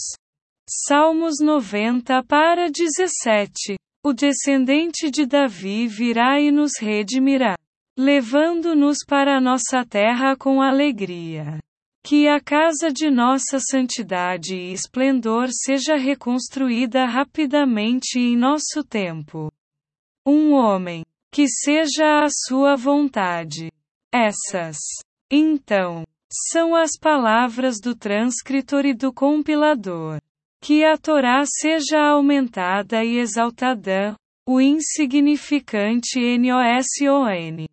Salmos 0.87 1.41
90 1.41 2.23
para 2.23 2.71
17. 2.71 3.75
O 4.01 4.13
descendente 4.13 5.11
de 5.11 5.25
Davi 5.25 5.89
virá 5.89 6.39
e 6.39 6.51
nos 6.51 6.79
redimirá, 6.79 7.57
levando-nos 7.99 8.99
para 9.05 9.35
a 9.35 9.41
nossa 9.41 9.83
terra 9.85 10.37
com 10.37 10.61
alegria. 10.61 11.59
Que 12.09 12.25
a 12.25 12.39
casa 12.39 12.89
de 12.89 13.11
nossa 13.11 13.59
santidade 13.59 14.55
e 14.55 14.71
esplendor 14.71 15.49
seja 15.51 15.97
reconstruída 15.97 17.03
rapidamente 17.03 18.17
em 18.17 18.37
nosso 18.37 18.81
tempo. 18.81 19.51
Um 20.25 20.53
homem. 20.53 21.03
Que 21.29 21.49
seja 21.49 22.23
a 22.23 22.29
sua 22.29 22.77
vontade. 22.77 23.69
Essas. 24.09 24.77
Então. 25.29 26.05
São 26.31 26.73
as 26.73 26.91
palavras 26.97 27.75
do 27.81 27.93
transcritor 27.93 28.85
e 28.85 28.93
do 28.93 29.11
compilador. 29.11 30.21
Que 30.61 30.85
a 30.85 30.97
Torá 30.97 31.43
seja 31.45 31.99
aumentada 31.99 33.03
e 33.03 33.17
exaltada, 33.17 34.15
o 34.47 34.61
insignificante 34.61 36.21
N-O-S-O-N. 36.21 37.67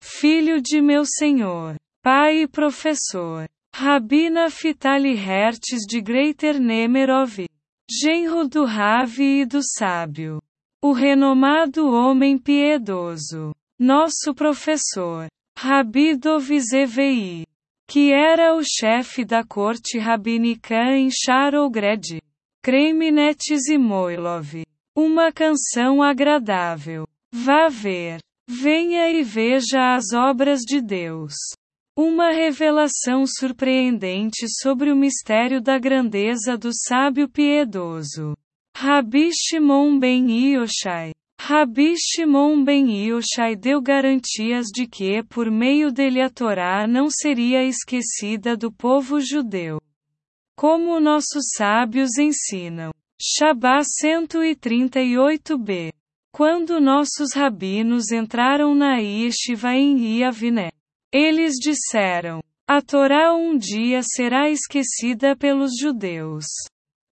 Filho 0.00 0.62
de 0.62 0.80
meu 0.80 1.04
Senhor, 1.04 1.74
Pai 2.00 2.42
e 2.42 2.46
Professor, 2.46 3.48
Rabina 3.78 4.48
Fitali 4.48 5.14
Hertz 5.14 5.84
de 5.86 6.00
Greater 6.00 6.58
Nemerov, 6.58 7.44
genro 7.86 8.48
do 8.48 8.64
Ravi 8.64 9.42
e 9.42 9.44
do 9.44 9.60
Sábio, 9.62 10.40
o 10.82 10.92
renomado 10.92 11.86
homem 11.86 12.38
piedoso, 12.38 13.54
nosso 13.78 14.34
professor, 14.34 15.26
Rabi 15.58 16.16
Dovizevei, 16.16 17.44
que 17.86 18.14
era 18.14 18.56
o 18.56 18.62
chefe 18.64 19.26
da 19.26 19.44
corte 19.44 19.98
rabínica 19.98 20.96
em 20.96 21.10
Charogred, 21.10 22.18
Kreminetes 22.62 23.68
e 23.68 23.76
Moilov. 23.76 24.64
Uma 24.96 25.30
canção 25.30 26.02
agradável. 26.02 27.06
Vá 27.30 27.68
ver. 27.68 28.20
Venha 28.48 29.10
e 29.10 29.22
veja 29.22 29.94
as 29.94 30.14
obras 30.14 30.60
de 30.60 30.80
Deus. 30.80 31.34
Uma 31.98 32.30
revelação 32.30 33.24
surpreendente 33.26 34.44
sobre 34.60 34.92
o 34.92 34.96
mistério 34.96 35.62
da 35.62 35.78
grandeza 35.78 36.54
do 36.58 36.68
sábio 36.70 37.26
piedoso. 37.26 38.36
Rabi 38.76 39.30
Shimon 39.32 39.98
ben 39.98 40.30
Yoshai. 40.30 41.14
Rabi 41.40 41.94
Shimon 41.96 42.62
ben 42.62 42.90
Yoshai 42.90 43.56
deu 43.56 43.80
garantias 43.80 44.66
de 44.66 44.86
que, 44.86 45.22
por 45.22 45.50
meio 45.50 45.90
dele 45.90 46.20
a 46.20 46.28
Torá 46.28 46.86
não 46.86 47.08
seria 47.08 47.64
esquecida 47.64 48.54
do 48.54 48.70
povo 48.70 49.18
judeu. 49.18 49.80
Como 50.54 51.00
nossos 51.00 51.46
sábios 51.56 52.18
ensinam. 52.18 52.92
Shabá 53.18 53.80
138b. 53.80 55.94
Quando 56.30 56.78
nossos 56.78 57.32
rabinos 57.34 58.12
entraram 58.12 58.74
na 58.74 58.98
Yeshiva 58.98 59.74
em 59.74 60.18
Yaviné, 60.18 60.68
eles 61.12 61.54
disseram: 61.60 62.40
A 62.66 62.82
Torá 62.82 63.32
um 63.34 63.56
dia 63.56 64.02
será 64.02 64.50
esquecida 64.50 65.36
pelos 65.36 65.78
judeus. 65.78 66.46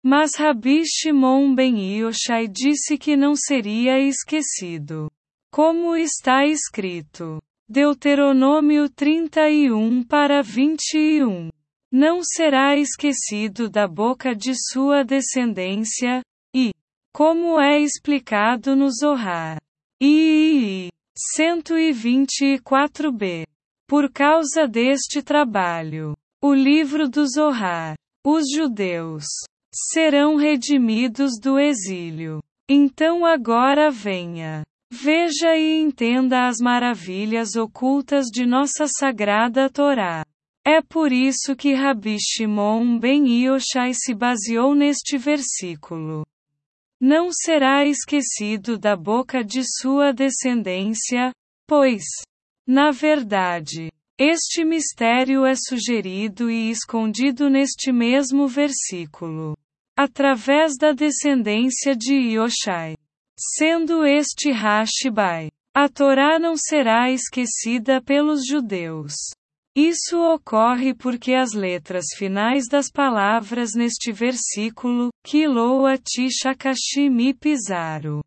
Mas 0.03 0.31
Rabi 0.35 0.81
Shimon 0.85 1.53
ben 1.55 1.77
Yoshai 1.77 2.47
disse 2.47 2.97
que 2.97 3.15
não 3.15 3.35
seria 3.35 3.99
esquecido. 3.99 5.11
Como 5.51 5.95
está 5.95 6.43
escrito. 6.45 7.41
Deuteronômio 7.69 8.89
31 8.89 10.03
para 10.03 10.41
21. 10.43 11.49
Não 11.91 12.21
será 12.21 12.75
esquecido 12.75 13.69
da 13.69 13.87
boca 13.87 14.35
de 14.35 14.53
sua 14.55 15.03
descendência, 15.03 16.21
e, 16.53 16.71
como 17.13 17.61
é 17.61 17.79
explicado 17.79 18.75
no 18.75 18.89
Zohar. 18.91 19.61
II 20.01 20.89
124b. 21.37 23.45
Por 23.93 24.11
causa 24.11 24.67
deste 24.67 25.21
trabalho, 25.21 26.15
o 26.41 26.51
livro 26.51 27.07
do 27.07 27.27
Zohar, 27.27 27.93
os 28.25 28.45
judeus 28.51 29.23
serão 29.71 30.35
redimidos 30.35 31.33
do 31.39 31.59
exílio. 31.59 32.41
Então 32.67 33.23
agora 33.23 33.91
venha. 33.91 34.63
Veja 34.91 35.55
e 35.55 35.79
entenda 35.79 36.47
as 36.47 36.57
maravilhas 36.57 37.55
ocultas 37.55 38.25
de 38.33 38.47
nossa 38.47 38.87
sagrada 38.87 39.69
Torá. 39.69 40.25
É 40.65 40.81
por 40.81 41.11
isso 41.11 41.55
que 41.55 41.75
Rabi 41.75 42.17
Shimon 42.19 42.97
ben 42.97 43.27
Yoshai 43.27 43.93
se 43.93 44.15
baseou 44.15 44.73
neste 44.73 45.19
versículo. 45.19 46.25
Não 46.99 47.31
será 47.31 47.85
esquecido 47.85 48.75
da 48.75 48.95
boca 48.95 49.43
de 49.43 49.61
sua 49.63 50.11
descendência, 50.11 51.31
pois, 51.67 52.03
na 52.67 52.91
verdade, 52.91 53.91
este 54.17 54.63
mistério 54.63 55.45
é 55.45 55.53
sugerido 55.55 56.49
e 56.49 56.69
escondido 56.69 57.49
neste 57.49 57.91
mesmo 57.91 58.47
versículo 58.47 59.55
através 59.95 60.73
da 60.77 60.91
descendência 60.91 61.95
de 61.95 62.15
Yoshai. 62.15 62.95
Sendo 63.37 64.05
este 64.05 64.51
Hashibai, 64.51 65.51
a 65.73 65.89
Torá 65.89 66.39
não 66.39 66.55
será 66.55 67.11
esquecida 67.11 68.01
pelos 68.01 68.45
judeus. 68.45 69.13
Isso 69.75 70.19
ocorre 70.19 70.93
porque 70.93 71.33
as 71.33 71.53
letras 71.53 72.05
finais 72.15 72.67
das 72.69 72.91
palavras 72.91 73.71
neste 73.75 74.11
versículo, 74.11 75.09
Kiloa 75.25 75.97
Tishakashimi 75.97 77.33
Pizaro, 77.33 78.23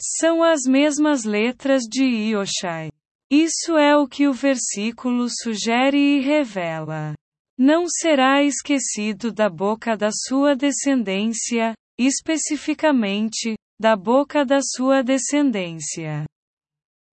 são 0.00 0.42
as 0.42 0.62
mesmas 0.66 1.24
letras 1.24 1.82
de 1.82 2.04
Yoshai. 2.04 2.90
Isso 3.30 3.76
é 3.76 3.96
o 3.96 4.06
que 4.06 4.28
o 4.28 4.32
versículo 4.32 5.26
sugere 5.28 5.98
e 5.98 6.20
revela 6.20 7.14
não 7.58 7.86
será 7.88 8.42
esquecido 8.42 9.32
da 9.32 9.48
boca 9.48 9.96
da 9.96 10.10
sua 10.12 10.54
descendência, 10.54 11.72
especificamente, 11.98 13.56
da 13.80 13.96
boca 13.96 14.44
da 14.44 14.60
sua 14.60 15.02
descendência. 15.02 16.26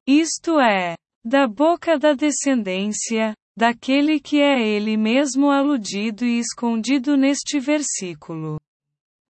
Isto 0.05 0.59
é, 0.59 0.95
da 1.23 1.47
boca 1.47 1.97
da 1.97 2.13
descendência, 2.13 3.33
daquele 3.57 4.19
que 4.19 4.41
é 4.41 4.61
ele 4.61 4.97
mesmo 4.97 5.49
aludido 5.49 6.25
e 6.25 6.39
escondido 6.39 7.15
neste 7.15 7.57
versículo. 7.57 8.59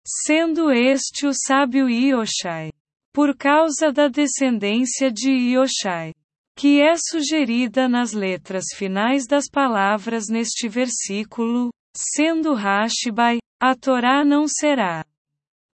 Sendo 0.06 0.70
este 0.70 1.26
o 1.26 1.32
sábio 1.34 1.90
Ioshai. 1.90 2.72
Por 3.12 3.36
causa 3.36 3.92
da 3.92 4.08
descendência 4.08 5.12
de 5.12 5.30
Ioshai 5.30 6.14
que 6.62 6.80
é 6.80 6.94
sugerida 6.96 7.88
nas 7.88 8.12
letras 8.12 8.66
finais 8.76 9.26
das 9.26 9.48
palavras 9.50 10.28
neste 10.28 10.68
versículo, 10.68 11.70
sendo 11.92 12.54
Hashibai, 12.54 13.38
a 13.60 13.74
Torá 13.74 14.24
não 14.24 14.46
será 14.46 15.04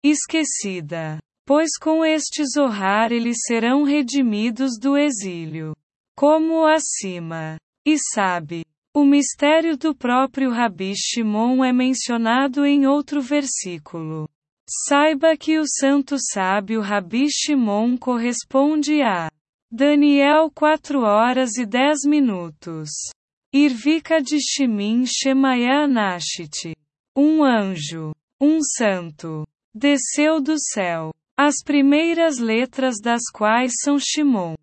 esquecida. 0.00 1.18
Pois 1.44 1.70
com 1.76 2.04
este 2.04 2.44
Zohar 2.46 3.10
eles 3.10 3.38
serão 3.48 3.82
redimidos 3.82 4.78
do 4.80 4.96
exílio. 4.96 5.74
Como 6.16 6.64
acima. 6.64 7.56
E 7.84 7.96
sabe, 7.98 8.64
o 8.94 9.04
mistério 9.04 9.76
do 9.76 9.92
próprio 9.92 10.52
Rabi 10.52 10.92
Shimon 10.94 11.64
é 11.64 11.72
mencionado 11.72 12.64
em 12.64 12.86
outro 12.86 13.20
versículo. 13.20 14.28
Saiba 14.88 15.36
que 15.36 15.58
o 15.58 15.64
santo 15.66 16.16
sábio 16.16 16.80
Rabi 16.80 17.26
Shimon 17.28 17.96
corresponde 17.96 19.02
a 19.02 19.28
Daniel 19.78 20.50
4 20.54 21.02
horas 21.02 21.58
e 21.58 21.66
10 21.66 22.06
minutos. 22.06 22.88
Irvika 23.52 24.22
de 24.22 24.38
Shimin 24.40 25.04
Shemaya 25.04 25.86
Nashit. 25.86 26.74
Um 27.14 27.44
anjo. 27.44 28.14
Um 28.40 28.60
santo. 28.62 29.46
Desceu 29.74 30.40
do 30.40 30.54
céu. 30.58 31.12
As 31.38 31.56
primeiras 31.62 32.38
letras 32.38 32.94
das 33.02 33.20
quais 33.30 33.72
são 33.82 33.98
Shimon. 33.98 34.54